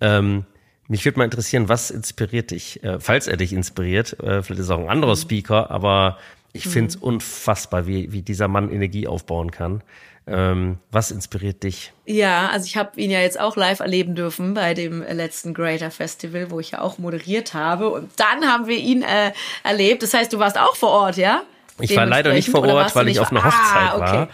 Ähm, 0.00 0.44
mich 0.86 1.04
würde 1.04 1.18
mal 1.18 1.24
interessieren, 1.24 1.68
was 1.68 1.90
inspiriert 1.90 2.50
dich, 2.50 2.82
äh, 2.82 2.98
falls 2.98 3.26
er 3.26 3.36
dich 3.36 3.52
inspiriert. 3.52 4.18
Äh, 4.20 4.42
vielleicht 4.42 4.62
ist 4.62 4.70
auch 4.70 4.80
ein 4.80 4.88
anderer. 4.88 5.16
Speaker, 5.16 5.70
aber 5.70 6.18
ich 6.52 6.66
mhm. 6.66 6.70
finde 6.70 6.88
es 6.90 6.96
unfassbar, 6.96 7.86
wie, 7.86 8.12
wie 8.12 8.22
dieser 8.22 8.48
Mann 8.48 8.70
Energie 8.70 9.06
aufbauen 9.06 9.50
kann. 9.50 9.82
Ähm, 10.26 10.78
was 10.92 11.10
inspiriert 11.10 11.62
dich? 11.62 11.92
Ja, 12.06 12.48
also 12.50 12.66
ich 12.66 12.76
habe 12.76 13.00
ihn 13.00 13.10
ja 13.10 13.20
jetzt 13.20 13.40
auch 13.40 13.56
live 13.56 13.80
erleben 13.80 14.14
dürfen 14.14 14.54
bei 14.54 14.74
dem 14.74 15.02
letzten 15.02 15.54
Greater 15.54 15.90
Festival, 15.90 16.50
wo 16.50 16.60
ich 16.60 16.72
ja 16.72 16.82
auch 16.82 16.98
moderiert 16.98 17.54
habe. 17.54 17.90
Und 17.90 18.10
dann 18.16 18.44
haben 18.44 18.66
wir 18.66 18.76
ihn 18.76 19.02
äh, 19.02 19.32
erlebt. 19.64 20.02
Das 20.02 20.14
heißt, 20.14 20.32
du 20.32 20.38
warst 20.38 20.58
auch 20.58 20.76
vor 20.76 20.90
Ort, 20.90 21.16
ja? 21.16 21.42
Ich 21.80 21.96
war 21.96 22.06
leider 22.06 22.32
nicht 22.32 22.50
vor 22.50 22.66
Ort, 22.66 22.94
weil 22.94 23.08
ich 23.08 23.18
auf 23.20 23.30
einer 23.30 23.42
Hochzeit 23.44 23.92
ah, 23.92 23.96
okay. 23.96 24.12
war. 24.12 24.28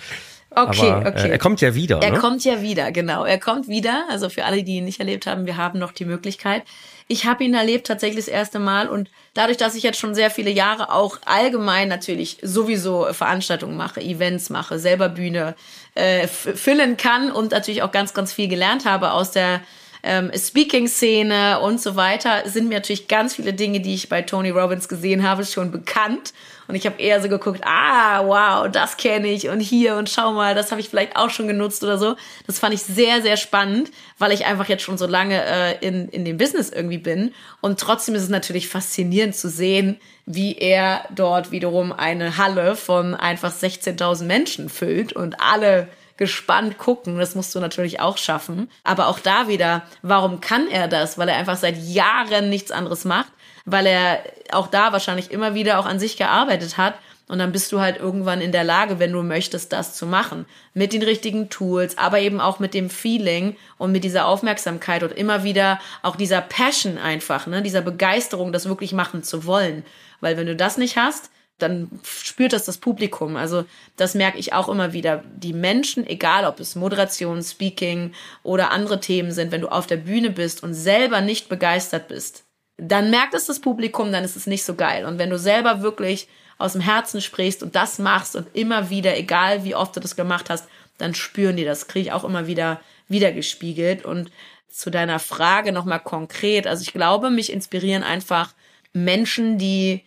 Okay, 0.58 0.90
Aber, 0.90 1.10
okay. 1.10 1.28
Äh, 1.28 1.32
er 1.32 1.38
kommt 1.38 1.60
ja 1.60 1.74
wieder. 1.74 2.00
Er 2.02 2.12
ne? 2.12 2.18
kommt 2.18 2.42
ja 2.42 2.62
wieder, 2.62 2.90
genau. 2.90 3.26
Er 3.26 3.38
kommt 3.38 3.68
wieder. 3.68 4.04
Also 4.08 4.30
für 4.30 4.46
alle, 4.46 4.64
die 4.64 4.76
ihn 4.78 4.86
nicht 4.86 5.00
erlebt 5.00 5.26
haben, 5.26 5.44
wir 5.44 5.58
haben 5.58 5.78
noch 5.78 5.92
die 5.92 6.06
Möglichkeit. 6.06 6.62
Ich 7.08 7.26
habe 7.26 7.44
ihn 7.44 7.52
erlebt 7.52 7.86
tatsächlich 7.86 8.24
das 8.24 8.32
erste 8.32 8.58
Mal 8.58 8.88
und 8.88 9.10
dadurch, 9.34 9.58
dass 9.58 9.74
ich 9.74 9.82
jetzt 9.82 9.98
schon 9.98 10.14
sehr 10.14 10.30
viele 10.30 10.50
Jahre 10.50 10.90
auch 10.92 11.18
allgemein 11.26 11.88
natürlich 11.88 12.38
sowieso 12.40 13.06
Veranstaltungen 13.12 13.76
mache, 13.76 14.00
Events 14.00 14.48
mache, 14.48 14.78
selber 14.78 15.10
Bühne 15.10 15.54
äh, 15.94 16.26
füllen 16.26 16.96
kann 16.96 17.30
und 17.30 17.52
natürlich 17.52 17.82
auch 17.82 17.92
ganz, 17.92 18.14
ganz 18.14 18.32
viel 18.32 18.48
gelernt 18.48 18.86
habe 18.86 19.12
aus 19.12 19.32
der 19.32 19.60
ähm, 20.02 20.30
Speaking-Szene 20.34 21.60
und 21.60 21.80
so 21.82 21.96
weiter, 21.96 22.48
sind 22.48 22.68
mir 22.68 22.76
natürlich 22.76 23.08
ganz 23.08 23.34
viele 23.34 23.52
Dinge, 23.52 23.80
die 23.80 23.94
ich 23.94 24.08
bei 24.08 24.22
Tony 24.22 24.50
Robbins 24.50 24.88
gesehen 24.88 25.22
habe, 25.22 25.44
schon 25.44 25.70
bekannt. 25.70 26.32
Und 26.68 26.74
ich 26.74 26.87
habe 26.87 27.00
eher 27.00 27.20
so 27.22 27.29
geguckt, 27.29 27.61
ah, 27.64 28.26
wow, 28.26 28.70
das 28.70 28.96
kenne 28.96 29.29
ich 29.29 29.48
und 29.48 29.61
hier 29.61 29.96
und 29.96 30.09
schau 30.09 30.33
mal, 30.33 30.55
das 30.55 30.70
habe 30.70 30.81
ich 30.81 30.88
vielleicht 30.88 31.16
auch 31.16 31.31
schon 31.31 31.46
genutzt 31.46 31.85
oder 31.85 31.98
so. 31.98 32.16
Das 32.46 32.59
fand 32.59 32.74
ich 32.74 32.83
sehr, 32.83 33.22
sehr 33.22 33.37
spannend, 33.37 33.90
weil 34.18 34.33
ich 34.33 34.46
einfach 34.46 34.68
jetzt 34.68 34.83
schon 34.83 34.98
so 34.98 35.07
lange 35.07 35.42
äh, 35.44 35.87
in, 35.87 36.09
in 36.09 36.24
dem 36.24 36.38
Business 36.38 36.70
irgendwie 36.70 36.98
bin. 36.98 37.33
Und 37.61 37.81
trotzdem 37.81 38.14
ist 38.14 38.22
es 38.22 38.29
natürlich 38.29 38.68
faszinierend 38.68 39.37
zu 39.37 39.48
sehen, 39.48 40.00
wie 40.26 40.57
er 40.57 41.05
dort 41.14 41.52
wiederum 41.52 41.92
eine 41.92 42.37
Halle 42.37 42.74
von 42.74 43.14
einfach 43.14 43.52
16.000 43.52 44.24
Menschen 44.24 44.68
füllt 44.68 45.12
und 45.12 45.40
alle 45.40 45.88
gespannt 46.16 46.79
gucken. 46.79 47.18
Das 47.18 47.35
musst 47.35 47.55
du 47.55 47.61
natürlich 47.61 48.00
auch 48.00 48.18
schaffen. 48.18 48.70
Aber 48.85 49.09
auch 49.09 49.18
da 49.18 49.48
wieder, 49.48 49.83
warum 50.02 50.40
kann 50.40 50.68
er 50.68 50.88
das? 50.88 51.18
Weil 51.18 51.29
er 51.29 51.37
einfach 51.37 51.57
seit 51.57 51.76
Jahren 51.76 52.48
nichts 52.48 52.70
anderes 52.70 53.05
macht, 53.05 53.31
weil 53.66 53.87
er 53.87 54.22
auch 54.52 54.68
da 54.68 54.92
wahrscheinlich 54.92 55.31
immer 55.31 55.55
wieder 55.55 55.79
auch 55.79 55.87
an 55.87 55.98
sich 55.98 56.16
gearbeitet 56.16 56.79
hat. 56.79 56.94
Und 57.29 57.40
dann 57.40 57.50
bist 57.50 57.72
du 57.72 57.81
halt 57.81 57.98
irgendwann 57.98 58.40
in 58.40 58.52
der 58.52 58.62
Lage, 58.62 59.00
wenn 59.00 59.12
du 59.12 59.20
möchtest, 59.24 59.72
das 59.72 59.94
zu 59.94 60.07
machen. 60.07 60.46
Mit 60.74 60.92
den 60.92 61.02
richtigen 61.02 61.48
Tools, 61.50 61.98
aber 61.98 62.20
eben 62.20 62.40
auch 62.40 62.61
mit 62.61 62.72
dem 62.72 62.88
Feeling 62.88 63.57
und 63.79 63.90
mit 63.90 64.05
dieser 64.05 64.26
Aufmerksamkeit 64.26 65.02
und 65.02 65.11
immer 65.12 65.42
wieder 65.42 65.81
auch 66.02 66.14
dieser 66.14 66.40
Passion 66.40 66.98
einfach, 66.98 67.48
ne, 67.48 67.62
dieser 67.62 67.81
Begeisterung, 67.81 68.52
das 68.52 68.68
wirklich 68.68 68.92
machen 68.92 69.24
zu 69.24 69.44
wollen. 69.44 69.85
Weil 70.20 70.37
wenn 70.37 70.46
du 70.46 70.55
das 70.55 70.79
nicht 70.79 70.96
hast, 70.96 71.31
dann 71.59 71.90
spürt 72.05 72.52
das 72.52 72.66
das 72.66 72.79
Publikum. 72.79 73.35
Also 73.35 73.64
das 73.96 74.14
merke 74.14 74.38
ich 74.38 74.52
auch 74.52 74.68
immer 74.68 74.92
wieder. 74.92 75.24
Die 75.35 75.52
Menschen, 75.52 76.07
egal 76.07 76.44
ob 76.44 76.61
es 76.61 76.76
Moderation, 76.76 77.42
Speaking 77.42 78.12
oder 78.44 78.70
andere 78.70 79.00
Themen 79.00 79.33
sind, 79.33 79.50
wenn 79.50 79.62
du 79.62 79.68
auf 79.68 79.88
der 79.88 79.96
Bühne 79.96 80.31
bist 80.31 80.62
und 80.62 80.74
selber 80.74 81.22
nicht 81.22 81.48
begeistert 81.48 82.07
bist, 82.07 82.45
dann 82.78 83.10
merkt 83.10 83.34
es 83.34 83.46
das 83.46 83.60
Publikum, 83.60 84.12
dann 84.12 84.24
ist 84.24 84.36
es 84.36 84.46
nicht 84.46 84.64
so 84.64 84.74
geil. 84.74 85.04
Und 85.06 85.18
wenn 85.18 85.30
du 85.30 85.38
selber 85.38 85.82
wirklich 85.82 86.28
aus 86.58 86.72
dem 86.72 86.82
Herzen 86.82 87.20
sprichst 87.20 87.62
und 87.62 87.74
das 87.74 87.98
machst 87.98 88.36
und 88.36 88.48
immer 88.54 88.90
wieder, 88.90 89.16
egal 89.16 89.64
wie 89.64 89.74
oft 89.74 89.96
du 89.96 90.00
das 90.00 90.16
gemacht 90.16 90.50
hast, 90.50 90.66
dann 90.98 91.14
spüren 91.14 91.56
die 91.56 91.64
das. 91.64 91.88
Kriege 91.88 92.08
ich 92.08 92.12
auch 92.12 92.24
immer 92.24 92.46
wieder 92.46 92.80
wieder 93.08 93.32
gespiegelt. 93.32 94.04
Und 94.04 94.30
zu 94.68 94.90
deiner 94.90 95.18
Frage 95.18 95.72
nochmal 95.72 96.00
konkret. 96.00 96.66
Also 96.66 96.82
ich 96.82 96.92
glaube, 96.92 97.30
mich 97.30 97.50
inspirieren 97.52 98.02
einfach 98.02 98.52
Menschen, 98.92 99.58
die 99.58 100.04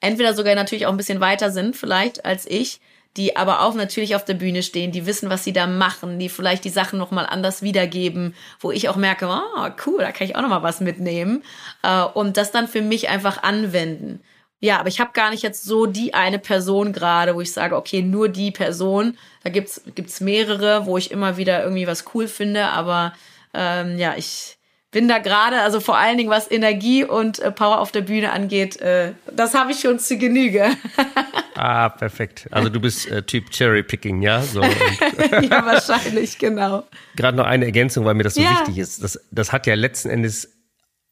entweder 0.00 0.34
sogar 0.34 0.54
natürlich 0.54 0.86
auch 0.86 0.90
ein 0.90 0.96
bisschen 0.96 1.20
weiter 1.20 1.50
sind 1.50 1.76
vielleicht 1.76 2.24
als 2.24 2.46
ich, 2.46 2.80
die 3.16 3.36
aber 3.36 3.62
auch 3.62 3.74
natürlich 3.74 4.14
auf 4.14 4.24
der 4.24 4.34
Bühne 4.34 4.62
stehen, 4.62 4.92
die 4.92 5.06
wissen, 5.06 5.30
was 5.30 5.44
sie 5.44 5.52
da 5.52 5.66
machen, 5.66 6.18
die 6.18 6.28
vielleicht 6.28 6.64
die 6.64 6.70
Sachen 6.70 6.98
noch 6.98 7.10
mal 7.10 7.24
anders 7.24 7.62
wiedergeben, 7.62 8.34
wo 8.60 8.70
ich 8.70 8.88
auch 8.88 8.96
merke, 8.96 9.28
oh, 9.28 9.68
cool, 9.86 9.98
da 10.00 10.12
kann 10.12 10.26
ich 10.26 10.36
auch 10.36 10.42
noch 10.42 10.48
mal 10.48 10.62
was 10.62 10.80
mitnehmen 10.80 11.42
äh, 11.82 12.02
und 12.02 12.36
das 12.36 12.50
dann 12.50 12.68
für 12.68 12.82
mich 12.82 13.08
einfach 13.08 13.42
anwenden. 13.42 14.20
Ja, 14.60 14.78
aber 14.78 14.88
ich 14.88 15.00
habe 15.00 15.10
gar 15.12 15.30
nicht 15.30 15.42
jetzt 15.42 15.64
so 15.64 15.86
die 15.86 16.14
eine 16.14 16.38
Person 16.38 16.92
gerade, 16.92 17.34
wo 17.34 17.40
ich 17.40 17.52
sage, 17.52 17.76
okay, 17.76 18.02
nur 18.02 18.28
die 18.28 18.50
Person. 18.50 19.18
Da 19.44 19.50
gibt's 19.50 19.82
gibt's 19.94 20.20
mehrere, 20.20 20.86
wo 20.86 20.96
ich 20.96 21.10
immer 21.10 21.36
wieder 21.36 21.62
irgendwie 21.62 21.86
was 21.86 22.04
cool 22.14 22.26
finde, 22.26 22.64
aber 22.68 23.12
ähm, 23.52 23.98
ja, 23.98 24.14
ich 24.16 24.55
bin 24.96 25.08
da 25.08 25.18
gerade, 25.18 25.60
also 25.60 25.78
vor 25.80 25.98
allen 25.98 26.16
Dingen 26.16 26.30
was 26.30 26.50
Energie 26.50 27.04
und 27.04 27.38
äh, 27.40 27.52
Power 27.52 27.80
auf 27.80 27.92
der 27.92 28.00
Bühne 28.00 28.32
angeht, 28.32 28.80
äh, 28.80 29.12
das 29.30 29.52
habe 29.52 29.72
ich 29.72 29.80
schon 29.80 29.98
zu 29.98 30.16
Genüge. 30.16 30.70
ah, 31.54 31.90
perfekt. 31.90 32.48
Also 32.50 32.70
du 32.70 32.80
bist 32.80 33.06
äh, 33.10 33.22
Typ 33.22 33.50
Cherry 33.50 33.82
Picking, 33.82 34.22
ja? 34.22 34.40
So, 34.40 34.62
ja, 35.42 35.66
wahrscheinlich, 35.66 36.38
genau. 36.38 36.84
Gerade 37.14 37.36
noch 37.36 37.44
eine 37.44 37.66
Ergänzung, 37.66 38.06
weil 38.06 38.14
mir 38.14 38.22
das 38.22 38.36
so 38.36 38.40
ja. 38.40 38.52
wichtig 38.52 38.78
ist. 38.78 39.04
Das, 39.04 39.20
das 39.30 39.52
hat 39.52 39.66
ja 39.66 39.74
letzten 39.74 40.08
Endes 40.08 40.54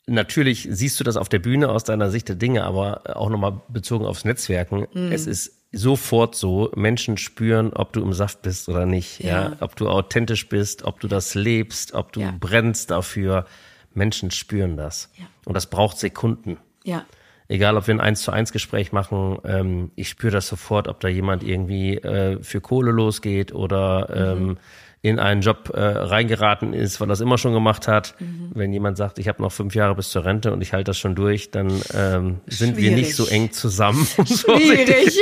Natürlich 0.07 0.69
siehst 0.71 1.01
du 1.01 1.05
das 1.05 1.17
auf 1.17 1.31
der 1.31 1.39
Bühne 1.39 1.71
aus 1.71 1.85
deiner 1.85 2.11
Sicht 2.11 2.29
der 2.29 2.37
Dinge, 2.37 2.65
aber 2.65 3.17
auch 3.17 3.31
nochmal 3.31 3.63
bezogen 3.69 4.05
aufs 4.05 4.27
Netzwerken. 4.27 4.87
Mhm. 4.93 5.13
Es 5.13 5.27
ist 5.27 5.53
sofort 5.73 6.35
so, 6.35 6.71
Menschen 6.75 7.17
spüren, 7.17 7.73
ob 7.73 7.95
du 7.95 8.03
im 8.03 8.13
Saft 8.13 8.43
bist 8.43 8.69
oder 8.69 8.85
nicht, 8.85 9.21
ja. 9.23 9.51
ja? 9.51 9.57
ob 9.61 9.77
du 9.77 9.89
authentisch 9.89 10.49
bist, 10.49 10.85
ob 10.85 11.01
du 11.01 11.09
das 11.09 11.35
lebst, 11.35 11.95
ob 11.95 12.13
du 12.13 12.21
ja. 12.21 12.35
brennst 12.39 12.91
dafür. 12.91 13.47
Menschen 13.97 14.31
spüren 14.31 14.77
das. 14.77 15.11
Ja. 15.19 15.25
Und 15.45 15.55
das 15.55 15.67
braucht 15.67 15.99
Sekunden. 15.99 16.59
Ja. 16.85 17.05
Egal, 17.49 17.77
ob 17.77 17.87
wir 17.87 17.95
ein 17.95 18.01
eins 18.01 18.23
zu 18.23 18.31
eins 18.31 18.53
Gespräch 18.53 18.93
machen, 18.93 19.39
ähm, 19.45 19.91
ich 19.97 20.09
spüre 20.09 20.33
das 20.33 20.49
sofort, 20.49 20.89
ob 20.89 21.01
da 21.01 21.09
jemand 21.09 21.43
irgendwie 21.43 21.97
äh, 21.97 22.43
für 22.43 22.61
Kohle 22.61 22.91
losgeht 22.91 23.53
oder 23.53 24.35
mhm. 24.37 24.49
ähm, 24.49 24.57
in 25.05 25.19
einen 25.19 25.43
Job 25.43 25.71
äh, 25.75 25.81
reingeraten 25.81 26.73
ist, 26.73 26.99
weil 26.99 27.09
er 27.09 27.11
das 27.11 27.21
immer 27.21 27.37
schon 27.37 27.53
gemacht 27.53 27.89
hat. 27.89 28.15
Mhm. 28.21 28.53
Wenn 28.55 28.73
jemand 28.73 28.97
sagt, 28.97 29.19
ich 29.19 29.29
habe 29.29 29.43
noch 29.43 29.53
fünf 29.53 29.75
Jahre 29.75 29.95
bis 29.95 30.09
zur 30.09 30.25
Rente 30.25 30.51
und 30.51 30.63
ich 30.63 30.73
halte 30.73 30.85
das 30.85 30.99
schon 30.99 31.15
durch, 31.15 31.51
dann 31.51 31.71
ähm, 31.93 32.41
sind 32.47 32.79
wir 32.79 32.91
nicht 32.93 33.15
so 33.15 33.27
eng 33.27 33.53
zusammen. 33.53 34.07
Schwierig. 34.17 35.21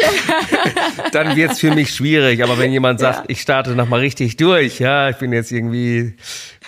dann 1.12 1.34
wird's 1.34 1.58
für 1.58 1.74
mich 1.74 1.92
schwierig. 1.92 2.44
Aber 2.44 2.58
wenn 2.58 2.70
jemand 2.70 3.00
sagt, 3.00 3.18
ja. 3.18 3.24
ich 3.26 3.40
starte 3.40 3.74
noch 3.74 3.88
mal 3.88 3.98
richtig 3.98 4.36
durch, 4.36 4.78
ja, 4.78 5.10
ich 5.10 5.16
bin 5.16 5.32
jetzt 5.32 5.50
irgendwie 5.50 6.14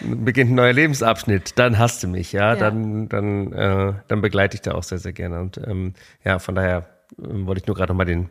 beginnt 0.01 0.51
ein 0.51 0.55
neuer 0.55 0.73
Lebensabschnitt, 0.73 1.59
dann 1.59 1.79
hast 1.79 2.03
du 2.03 2.09
mich, 2.09 2.33
ja, 2.33 2.55
ja. 2.55 2.57
dann 2.57 3.09
dann 3.09 3.53
äh, 3.53 3.95
dann 4.09 4.21
begleite 4.21 4.57
ich 4.57 4.63
da 4.63 4.73
auch 4.73 4.83
sehr 4.83 4.99
sehr 4.99 5.13
gerne 5.13 5.41
und 5.41 5.59
ähm, 5.59 5.95
ja, 6.25 6.39
von 6.39 6.55
daher 6.55 6.89
äh, 7.19 7.23
wollte 7.47 7.61
ich 7.61 7.67
nur 7.67 7.77
gerade 7.77 7.93
noch 7.93 7.97
mal 7.97 8.05
den 8.05 8.31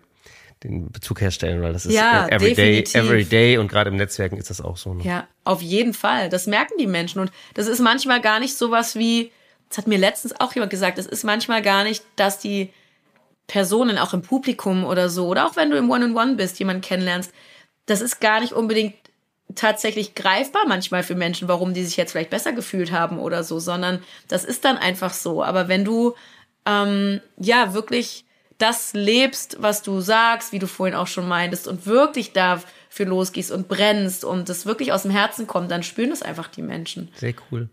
den 0.63 0.91
Bezug 0.91 1.21
herstellen, 1.21 1.61
weil 1.61 1.73
das 1.73 1.85
ist 1.85 1.93
ja, 1.93 2.27
everyday, 2.27 2.83
everyday 2.93 3.57
und 3.57 3.67
gerade 3.67 3.89
im 3.89 3.97
Netzwerken 3.97 4.37
ist 4.37 4.49
das 4.49 4.61
auch 4.61 4.77
so. 4.77 4.93
Ne? 4.93 5.03
Ja, 5.03 5.27
auf 5.43 5.61
jeden 5.61 5.93
Fall. 5.93 6.29
Das 6.29 6.47
merken 6.47 6.75
die 6.79 6.87
Menschen 6.87 7.19
und 7.19 7.31
das 7.53 7.67
ist 7.67 7.79
manchmal 7.79 8.21
gar 8.21 8.39
nicht 8.39 8.57
sowas 8.57 8.95
wie, 8.95 9.31
das 9.69 9.79
hat 9.79 9.87
mir 9.87 9.97
letztens 9.97 10.39
auch 10.39 10.53
jemand 10.53 10.71
gesagt, 10.71 10.97
das 10.97 11.05
ist 11.05 11.23
manchmal 11.23 11.61
gar 11.61 11.83
nicht, 11.83 12.03
dass 12.15 12.39
die 12.39 12.71
Personen 13.47 13.97
auch 13.97 14.13
im 14.13 14.21
Publikum 14.21 14.85
oder 14.85 15.09
so 15.09 15.27
oder 15.27 15.47
auch 15.47 15.55
wenn 15.55 15.69
du 15.69 15.77
im 15.77 15.89
One-on-One 15.89 16.13
-on 16.13 16.33
-One 16.33 16.35
bist, 16.37 16.59
jemanden 16.59 16.81
kennenlernst, 16.81 17.33
das 17.85 18.01
ist 18.01 18.21
gar 18.21 18.39
nicht 18.39 18.53
unbedingt 18.53 18.95
tatsächlich 19.55 20.15
greifbar 20.15 20.63
manchmal 20.67 21.03
für 21.03 21.15
Menschen, 21.15 21.47
warum 21.47 21.73
die 21.73 21.83
sich 21.83 21.97
jetzt 21.97 22.11
vielleicht 22.11 22.29
besser 22.29 22.53
gefühlt 22.53 22.91
haben 22.91 23.19
oder 23.19 23.43
so, 23.43 23.59
sondern 23.59 24.01
das 24.27 24.43
ist 24.43 24.65
dann 24.65 24.77
einfach 24.77 25.13
so. 25.13 25.43
Aber 25.43 25.67
wenn 25.67 25.85
du 25.85 26.15
ähm, 26.65 27.21
ja 27.37 27.73
wirklich 27.73 28.25
das 28.57 28.93
lebst, 28.93 29.57
was 29.59 29.81
du 29.81 29.99
sagst, 29.99 30.51
wie 30.51 30.59
du 30.59 30.67
vorhin 30.67 30.95
auch 30.95 31.07
schon 31.07 31.27
meintest, 31.27 31.67
und 31.67 31.85
wirklich 31.85 32.33
dafür 32.33 33.05
losgehst 33.05 33.51
und 33.51 33.67
brennst 33.67 34.23
und 34.23 34.49
das 34.49 34.65
wirklich 34.65 34.93
aus 34.93 35.03
dem 35.03 35.11
Herzen 35.11 35.47
kommt, 35.47 35.71
dann 35.71 35.83
spüren 35.83 36.11
das 36.11 36.21
einfach 36.21 36.47
die 36.47 36.61
Menschen. 36.61 37.09
Sehr 37.15 37.33
cool. 37.51 37.69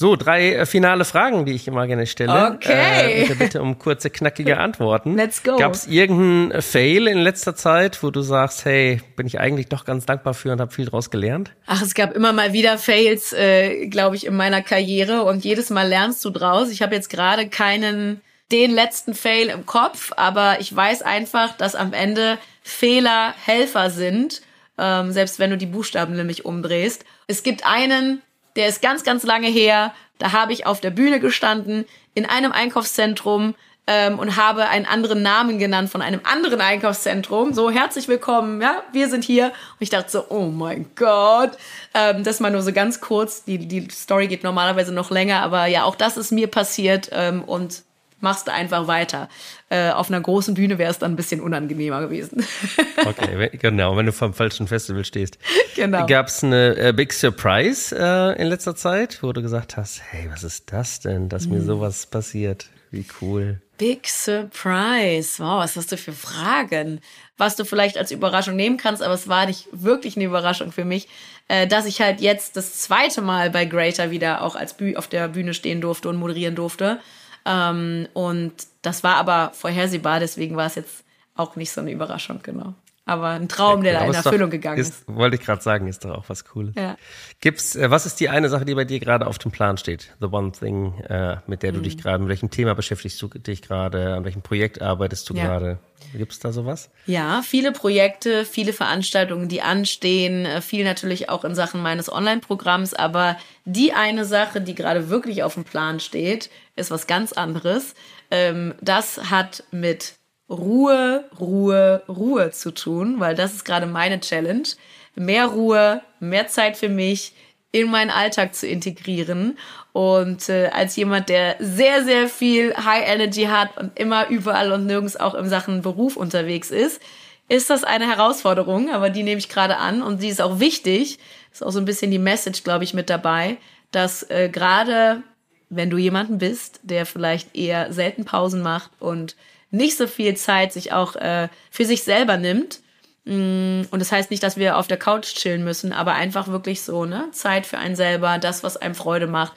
So, 0.00 0.16
drei 0.16 0.54
äh, 0.54 0.64
finale 0.64 1.04
Fragen, 1.04 1.44
die 1.44 1.52
ich 1.52 1.68
immer 1.68 1.86
gerne 1.86 2.06
stelle. 2.06 2.52
Okay. 2.54 3.24
Äh, 3.24 3.34
bitte 3.34 3.60
um 3.60 3.78
kurze, 3.78 4.08
knackige 4.08 4.56
Antworten. 4.56 5.14
Let's 5.14 5.42
go. 5.42 5.58
Gab 5.58 5.74
es 5.74 5.86
irgendeinen 5.86 6.62
Fail 6.62 7.06
in 7.06 7.18
letzter 7.18 7.54
Zeit, 7.54 8.02
wo 8.02 8.10
du 8.10 8.22
sagst, 8.22 8.64
hey, 8.64 9.02
bin 9.16 9.26
ich 9.26 9.40
eigentlich 9.40 9.68
doch 9.68 9.84
ganz 9.84 10.06
dankbar 10.06 10.32
für 10.32 10.52
und 10.52 10.60
habe 10.62 10.72
viel 10.72 10.86
draus 10.86 11.10
gelernt? 11.10 11.50
Ach, 11.66 11.82
es 11.82 11.92
gab 11.92 12.16
immer 12.16 12.32
mal 12.32 12.54
wieder 12.54 12.78
Fails, 12.78 13.34
äh, 13.34 13.88
glaube 13.88 14.16
ich, 14.16 14.24
in 14.24 14.34
meiner 14.34 14.62
Karriere 14.62 15.24
und 15.24 15.44
jedes 15.44 15.68
Mal 15.68 15.86
lernst 15.86 16.24
du 16.24 16.30
draus. 16.30 16.70
Ich 16.70 16.80
habe 16.80 16.94
jetzt 16.94 17.10
gerade 17.10 17.50
keinen 17.50 18.22
den 18.50 18.70
letzten 18.70 19.12
Fail 19.12 19.48
im 19.48 19.66
Kopf, 19.66 20.12
aber 20.16 20.60
ich 20.60 20.74
weiß 20.74 21.02
einfach, 21.02 21.54
dass 21.58 21.74
am 21.74 21.92
Ende 21.92 22.38
Fehler 22.62 23.34
Helfer 23.44 23.90
sind, 23.90 24.40
ähm, 24.78 25.12
selbst 25.12 25.38
wenn 25.38 25.50
du 25.50 25.58
die 25.58 25.66
Buchstaben 25.66 26.16
nämlich 26.16 26.46
umdrehst. 26.46 27.04
Es 27.26 27.42
gibt 27.42 27.66
einen, 27.66 28.22
der 28.56 28.68
ist 28.68 28.82
ganz, 28.82 29.04
ganz 29.04 29.24
lange 29.24 29.48
her. 29.48 29.92
Da 30.18 30.32
habe 30.32 30.52
ich 30.52 30.66
auf 30.66 30.80
der 30.80 30.90
Bühne 30.90 31.20
gestanden 31.20 31.86
in 32.14 32.26
einem 32.26 32.52
Einkaufszentrum 32.52 33.54
ähm, 33.86 34.18
und 34.18 34.36
habe 34.36 34.68
einen 34.68 34.86
anderen 34.86 35.22
Namen 35.22 35.58
genannt 35.58 35.90
von 35.90 36.02
einem 36.02 36.20
anderen 36.24 36.60
Einkaufszentrum. 36.60 37.52
So, 37.54 37.70
herzlich 37.70 38.06
willkommen, 38.08 38.60
ja, 38.60 38.82
wir 38.92 39.08
sind 39.08 39.24
hier. 39.24 39.46
Und 39.46 39.80
ich 39.80 39.90
dachte 39.90 40.10
so, 40.10 40.24
oh 40.28 40.46
mein 40.46 40.90
Gott. 40.94 41.52
Ähm, 41.94 42.22
das 42.22 42.40
mal 42.40 42.50
nur 42.50 42.62
so 42.62 42.72
ganz 42.72 43.00
kurz. 43.00 43.44
Die, 43.44 43.58
die 43.58 43.88
Story 43.90 44.28
geht 44.28 44.44
normalerweise 44.44 44.92
noch 44.92 45.10
länger, 45.10 45.42
aber 45.42 45.66
ja, 45.66 45.84
auch 45.84 45.96
das 45.96 46.16
ist 46.16 46.30
mir 46.30 46.46
passiert 46.46 47.10
ähm, 47.12 47.42
und 47.42 47.82
machst 48.20 48.46
du 48.46 48.52
einfach 48.52 48.86
weiter. 48.86 49.28
Äh, 49.68 49.90
auf 49.90 50.08
einer 50.08 50.20
großen 50.20 50.54
Bühne 50.54 50.78
wäre 50.78 50.90
es 50.90 50.98
dann 50.98 51.12
ein 51.12 51.16
bisschen 51.16 51.40
unangenehmer 51.40 52.00
gewesen. 52.00 52.44
okay, 53.06 53.50
genau, 53.58 53.96
wenn 53.96 54.06
du 54.06 54.12
vom 54.12 54.34
falschen 54.34 54.66
Festival 54.66 55.04
stehst. 55.04 55.38
Genau. 55.76 56.06
Gab 56.06 56.26
es 56.28 56.44
eine 56.44 56.76
äh, 56.76 56.92
Big 56.92 57.12
Surprise 57.12 57.96
äh, 57.96 58.40
in 58.40 58.48
letzter 58.48 58.76
Zeit, 58.76 59.22
wo 59.22 59.32
du 59.32 59.42
gesagt 59.42 59.76
hast, 59.76 60.02
hey, 60.10 60.28
was 60.30 60.44
ist 60.44 60.72
das 60.72 61.00
denn, 61.00 61.28
dass 61.28 61.46
mir 61.46 61.58
hm. 61.58 61.66
sowas 61.66 62.06
passiert? 62.06 62.66
Wie 62.90 63.06
cool. 63.20 63.60
Big 63.78 64.08
Surprise. 64.08 65.42
Wow, 65.42 65.62
was 65.62 65.76
hast 65.76 65.92
du 65.92 65.96
für 65.96 66.12
Fragen? 66.12 67.00
Was 67.38 67.56
du 67.56 67.64
vielleicht 67.64 67.96
als 67.96 68.10
Überraschung 68.10 68.56
nehmen 68.56 68.76
kannst, 68.76 69.02
aber 69.02 69.14
es 69.14 69.28
war 69.28 69.46
nicht 69.46 69.68
wirklich 69.72 70.16
eine 70.16 70.26
Überraschung 70.26 70.72
für 70.72 70.84
mich, 70.84 71.08
äh, 71.48 71.66
dass 71.66 71.86
ich 71.86 72.00
halt 72.00 72.20
jetzt 72.20 72.56
das 72.56 72.80
zweite 72.80 73.22
Mal 73.22 73.48
bei 73.48 73.64
Greater 73.64 74.10
wieder 74.10 74.42
auch 74.42 74.56
als 74.56 74.74
Büh 74.74 74.96
auf 74.96 75.08
der 75.08 75.28
Bühne 75.28 75.54
stehen 75.54 75.80
durfte 75.80 76.08
und 76.08 76.16
moderieren 76.16 76.56
durfte. 76.56 77.00
Ähm, 77.44 78.08
und 78.12 78.52
das 78.82 79.02
war 79.02 79.16
aber 79.16 79.52
vorhersehbar, 79.54 80.20
deswegen 80.20 80.56
war 80.56 80.66
es 80.66 80.74
jetzt 80.74 81.04
auch 81.34 81.56
nicht 81.56 81.70
so 81.70 81.80
eine 81.80 81.92
Überraschung, 81.92 82.40
genau. 82.42 82.74
Aber 83.10 83.30
ein 83.30 83.48
Traum, 83.48 83.82
der 83.82 83.94
da 83.94 84.04
in 84.06 84.14
Erfüllung 84.14 84.50
doch, 84.50 84.52
gegangen 84.52 84.78
ist. 84.78 84.88
ist. 84.88 85.04
Wollte 85.08 85.34
ich 85.34 85.42
gerade 85.42 85.60
sagen, 85.60 85.88
ist 85.88 86.04
doch 86.04 86.16
auch 86.16 86.24
was 86.28 86.44
Cooles. 86.44 86.76
Ja. 86.76 86.96
Gibt's, 87.40 87.74
äh, 87.74 87.90
was 87.90 88.06
ist 88.06 88.20
die 88.20 88.28
eine 88.28 88.48
Sache, 88.48 88.64
die 88.64 88.72
bei 88.76 88.84
dir 88.84 89.00
gerade 89.00 89.26
auf 89.26 89.36
dem 89.36 89.50
Plan 89.50 89.78
steht? 89.78 90.14
The 90.20 90.28
one 90.28 90.52
thing, 90.52 90.96
äh, 91.08 91.38
mit 91.48 91.64
der 91.64 91.72
du 91.72 91.78
mhm. 91.78 91.82
dich 91.82 91.98
gerade, 91.98 92.20
mit 92.20 92.28
welchem 92.28 92.50
Thema 92.50 92.76
beschäftigst 92.76 93.20
du 93.20 93.26
dich 93.26 93.62
gerade, 93.62 94.14
an 94.14 94.24
welchem 94.24 94.42
Projekt 94.42 94.80
arbeitest 94.80 95.28
du 95.28 95.34
ja. 95.34 95.42
gerade? 95.42 95.80
Gibt 96.14 96.30
es 96.30 96.38
da 96.38 96.52
sowas? 96.52 96.88
Ja, 97.06 97.42
viele 97.42 97.72
Projekte, 97.72 98.44
viele 98.44 98.72
Veranstaltungen, 98.72 99.48
die 99.48 99.60
anstehen, 99.60 100.46
äh, 100.46 100.60
viel 100.60 100.84
natürlich 100.84 101.28
auch 101.28 101.44
in 101.44 101.56
Sachen 101.56 101.82
meines 101.82 102.12
Online-Programms, 102.12 102.94
aber 102.94 103.36
die 103.64 103.92
eine 103.92 104.24
Sache, 104.24 104.60
die 104.60 104.76
gerade 104.76 105.10
wirklich 105.10 105.42
auf 105.42 105.54
dem 105.54 105.64
Plan 105.64 105.98
steht, 105.98 106.48
ist 106.76 106.92
was 106.92 107.08
ganz 107.08 107.32
anderes. 107.32 107.96
Ähm, 108.30 108.74
das 108.80 109.30
hat 109.32 109.64
mit 109.72 110.14
Ruhe, 110.50 111.24
Ruhe, 111.38 112.02
Ruhe 112.08 112.50
zu 112.50 112.72
tun, 112.72 113.20
weil 113.20 113.34
das 113.34 113.54
ist 113.54 113.64
gerade 113.64 113.86
meine 113.86 114.20
Challenge. 114.20 114.68
Mehr 115.14 115.46
Ruhe, 115.46 116.02
mehr 116.18 116.48
Zeit 116.48 116.76
für 116.76 116.88
mich 116.88 117.32
in 117.72 117.90
meinen 117.90 118.10
Alltag 118.10 118.54
zu 118.54 118.66
integrieren. 118.66 119.56
Und 119.92 120.48
äh, 120.48 120.70
als 120.72 120.96
jemand, 120.96 121.28
der 121.28 121.56
sehr, 121.60 122.04
sehr 122.04 122.28
viel 122.28 122.74
High 122.76 123.08
Energy 123.08 123.44
hat 123.44 123.76
und 123.78 123.98
immer 123.98 124.28
überall 124.28 124.72
und 124.72 124.86
nirgends 124.86 125.16
auch 125.16 125.34
in 125.34 125.48
Sachen 125.48 125.82
Beruf 125.82 126.16
unterwegs 126.16 126.70
ist, 126.70 127.00
ist 127.48 127.70
das 127.70 127.82
eine 127.82 128.06
Herausforderung, 128.08 128.90
aber 128.90 129.10
die 129.10 129.24
nehme 129.24 129.38
ich 129.38 129.48
gerade 129.48 129.76
an 129.76 130.02
und 130.02 130.20
sie 130.20 130.28
ist 130.28 130.40
auch 130.40 130.60
wichtig. 130.60 131.18
Ist 131.52 131.64
auch 131.64 131.72
so 131.72 131.80
ein 131.80 131.84
bisschen 131.84 132.12
die 132.12 132.18
Message, 132.20 132.62
glaube 132.62 132.84
ich, 132.84 132.94
mit 132.94 133.10
dabei, 133.10 133.56
dass 133.90 134.22
äh, 134.30 134.48
gerade 134.48 135.22
wenn 135.68 135.90
du 135.90 135.98
jemanden 135.98 136.38
bist, 136.38 136.80
der 136.82 137.06
vielleicht 137.06 137.56
eher 137.56 137.92
selten 137.92 138.24
Pausen 138.24 138.62
macht 138.62 138.90
und 139.00 139.36
nicht 139.70 139.96
so 139.96 140.06
viel 140.06 140.36
Zeit 140.36 140.72
sich 140.72 140.92
auch 140.92 141.16
äh, 141.16 141.48
für 141.70 141.84
sich 141.84 142.02
selber 142.02 142.36
nimmt. 142.36 142.80
Mm, 143.24 143.82
und 143.90 144.00
das 144.00 144.12
heißt 144.12 144.30
nicht, 144.30 144.42
dass 144.42 144.56
wir 144.56 144.76
auf 144.76 144.88
der 144.88 144.96
Couch 144.96 145.34
chillen 145.34 145.64
müssen, 145.64 145.92
aber 145.92 146.14
einfach 146.14 146.48
wirklich 146.48 146.82
so, 146.82 147.04
ne? 147.04 147.28
Zeit 147.32 147.66
für 147.66 147.78
einen 147.78 147.96
selber, 147.96 148.38
das, 148.38 148.62
was 148.62 148.76
einem 148.76 148.94
Freude 148.94 149.26
macht. 149.26 149.52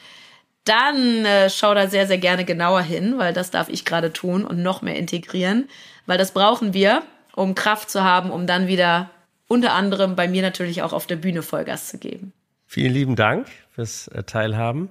Dann 0.65 1.25
äh, 1.25 1.49
schau 1.49 1.73
da 1.73 1.87
sehr, 1.87 2.07
sehr 2.07 2.17
gerne 2.17 2.45
genauer 2.45 2.81
hin, 2.81 3.15
weil 3.17 3.33
das 3.33 3.51
darf 3.51 3.69
ich 3.69 3.85
gerade 3.85 4.13
tun 4.13 4.45
und 4.45 4.61
noch 4.61 4.81
mehr 4.81 4.95
integrieren, 4.95 5.67
weil 6.05 6.17
das 6.17 6.31
brauchen 6.31 6.73
wir, 6.73 7.03
um 7.35 7.55
Kraft 7.55 7.89
zu 7.89 8.03
haben, 8.03 8.31
um 8.31 8.47
dann 8.47 8.67
wieder 8.67 9.09
unter 9.47 9.73
anderem 9.73 10.15
bei 10.15 10.27
mir 10.27 10.41
natürlich 10.41 10.81
auch 10.81 10.93
auf 10.93 11.05
der 11.05 11.17
Bühne 11.17 11.41
Vollgas 11.41 11.89
zu 11.89 11.97
geben. 11.97 12.31
Vielen 12.65 12.93
lieben 12.93 13.15
Dank 13.15 13.47
fürs 13.71 14.07
äh, 14.07 14.23
Teilhaben. 14.23 14.89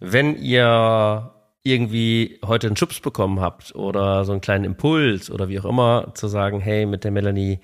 Wenn 0.00 0.36
ihr 0.36 1.32
irgendwie 1.62 2.38
heute 2.44 2.66
einen 2.66 2.76
Schubs 2.76 3.00
bekommen 3.00 3.40
habt 3.40 3.74
oder 3.74 4.24
so 4.24 4.32
einen 4.32 4.40
kleinen 4.40 4.64
Impuls 4.64 5.30
oder 5.30 5.48
wie 5.48 5.60
auch 5.60 5.64
immer, 5.64 6.12
zu 6.14 6.28
sagen, 6.28 6.60
hey, 6.60 6.86
mit 6.86 7.04
der 7.04 7.10
Melanie 7.10 7.60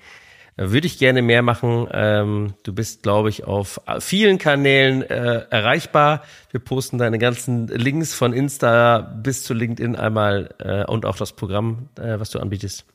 äh, 0.55 0.71
würde 0.71 0.87
ich 0.87 0.97
gerne 0.97 1.21
mehr 1.21 1.41
machen. 1.41 1.87
Ähm, 1.91 2.53
du 2.63 2.73
bist, 2.73 3.03
glaube 3.03 3.29
ich, 3.29 3.45
auf 3.45 3.81
vielen 3.99 4.37
Kanälen 4.37 5.01
äh, 5.01 5.45
erreichbar. 5.49 6.23
Wir 6.51 6.59
posten 6.59 6.97
deine 6.97 7.17
ganzen 7.17 7.67
Links 7.67 8.13
von 8.13 8.33
Insta 8.33 8.99
bis 8.99 9.43
zu 9.43 9.53
LinkedIn 9.53 9.95
einmal 9.95 10.55
äh, 10.59 10.85
und 10.85 11.05
auch 11.05 11.17
das 11.17 11.33
Programm, 11.33 11.89
äh, 11.99 12.19
was 12.19 12.29
du 12.29 12.39
anbietest, 12.39 12.85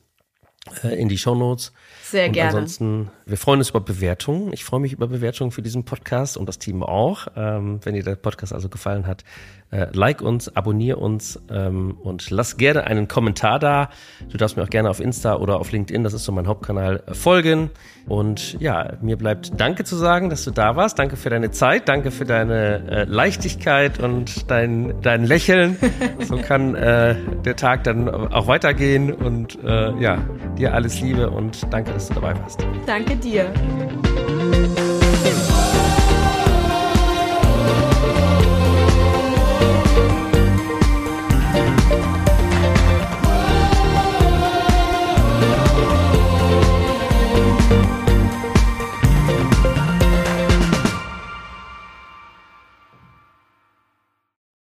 in 0.83 1.09
die 1.09 1.17
Show 1.17 1.35
Notes. 1.35 1.71
Sehr 2.03 2.27
und 2.27 2.33
gerne. 2.33 2.49
Ansonsten, 2.49 3.09
wir 3.25 3.37
freuen 3.37 3.59
uns 3.59 3.69
über 3.69 3.81
Bewertungen. 3.81 4.51
Ich 4.53 4.63
freue 4.63 4.79
mich 4.79 4.93
über 4.93 5.07
Bewertungen 5.07 5.51
für 5.51 5.61
diesen 5.61 5.85
Podcast 5.85 6.37
und 6.37 6.47
das 6.47 6.59
Team 6.59 6.83
auch. 6.83 7.27
Ähm, 7.35 7.79
wenn 7.83 7.93
dir 7.93 8.03
der 8.03 8.15
Podcast 8.15 8.53
also 8.53 8.69
gefallen 8.69 9.07
hat, 9.07 9.23
äh, 9.71 9.87
like 9.93 10.21
uns, 10.21 10.55
abonniere 10.55 10.97
uns 10.97 11.39
ähm, 11.49 11.97
und 12.01 12.29
lass 12.29 12.57
gerne 12.57 12.85
einen 12.85 13.07
Kommentar 13.07 13.59
da. 13.59 13.89
Du 14.29 14.37
darfst 14.37 14.57
mir 14.57 14.63
auch 14.63 14.69
gerne 14.69 14.89
auf 14.89 14.99
Insta 14.99 15.35
oder 15.35 15.59
auf 15.59 15.71
LinkedIn, 15.71 16.03
das 16.03 16.13
ist 16.13 16.23
so 16.23 16.31
mein 16.31 16.47
Hauptkanal, 16.47 17.03
äh, 17.07 17.13
folgen. 17.13 17.71
Und 18.07 18.59
ja, 18.59 18.93
mir 19.01 19.17
bleibt 19.17 19.59
Danke 19.59 19.83
zu 19.83 19.95
sagen, 19.95 20.29
dass 20.29 20.43
du 20.43 20.51
da 20.51 20.75
warst. 20.75 20.99
Danke 20.99 21.17
für 21.17 21.29
deine 21.29 21.51
Zeit, 21.51 21.89
danke 21.89 22.11
für 22.11 22.25
deine 22.25 22.89
äh, 22.89 23.03
Leichtigkeit 23.05 23.99
und 23.99 24.49
dein, 24.49 25.01
dein 25.01 25.25
Lächeln. 25.25 25.77
so 26.19 26.37
kann 26.37 26.75
äh, 26.75 27.15
der 27.43 27.55
Tag 27.55 27.83
dann 27.83 28.07
auch 28.07 28.47
weitergehen. 28.47 29.11
Und 29.11 29.57
äh, 29.63 29.99
ja, 29.99 30.23
dir 30.55 30.73
alles 30.73 30.99
Liebe 31.01 31.29
und 31.29 31.61
danke, 31.71 31.91
dass 31.91 32.07
du 32.07 32.15
dabei 32.15 32.39
warst. 32.39 32.65
Danke 32.85 33.15
dir. 33.15 33.51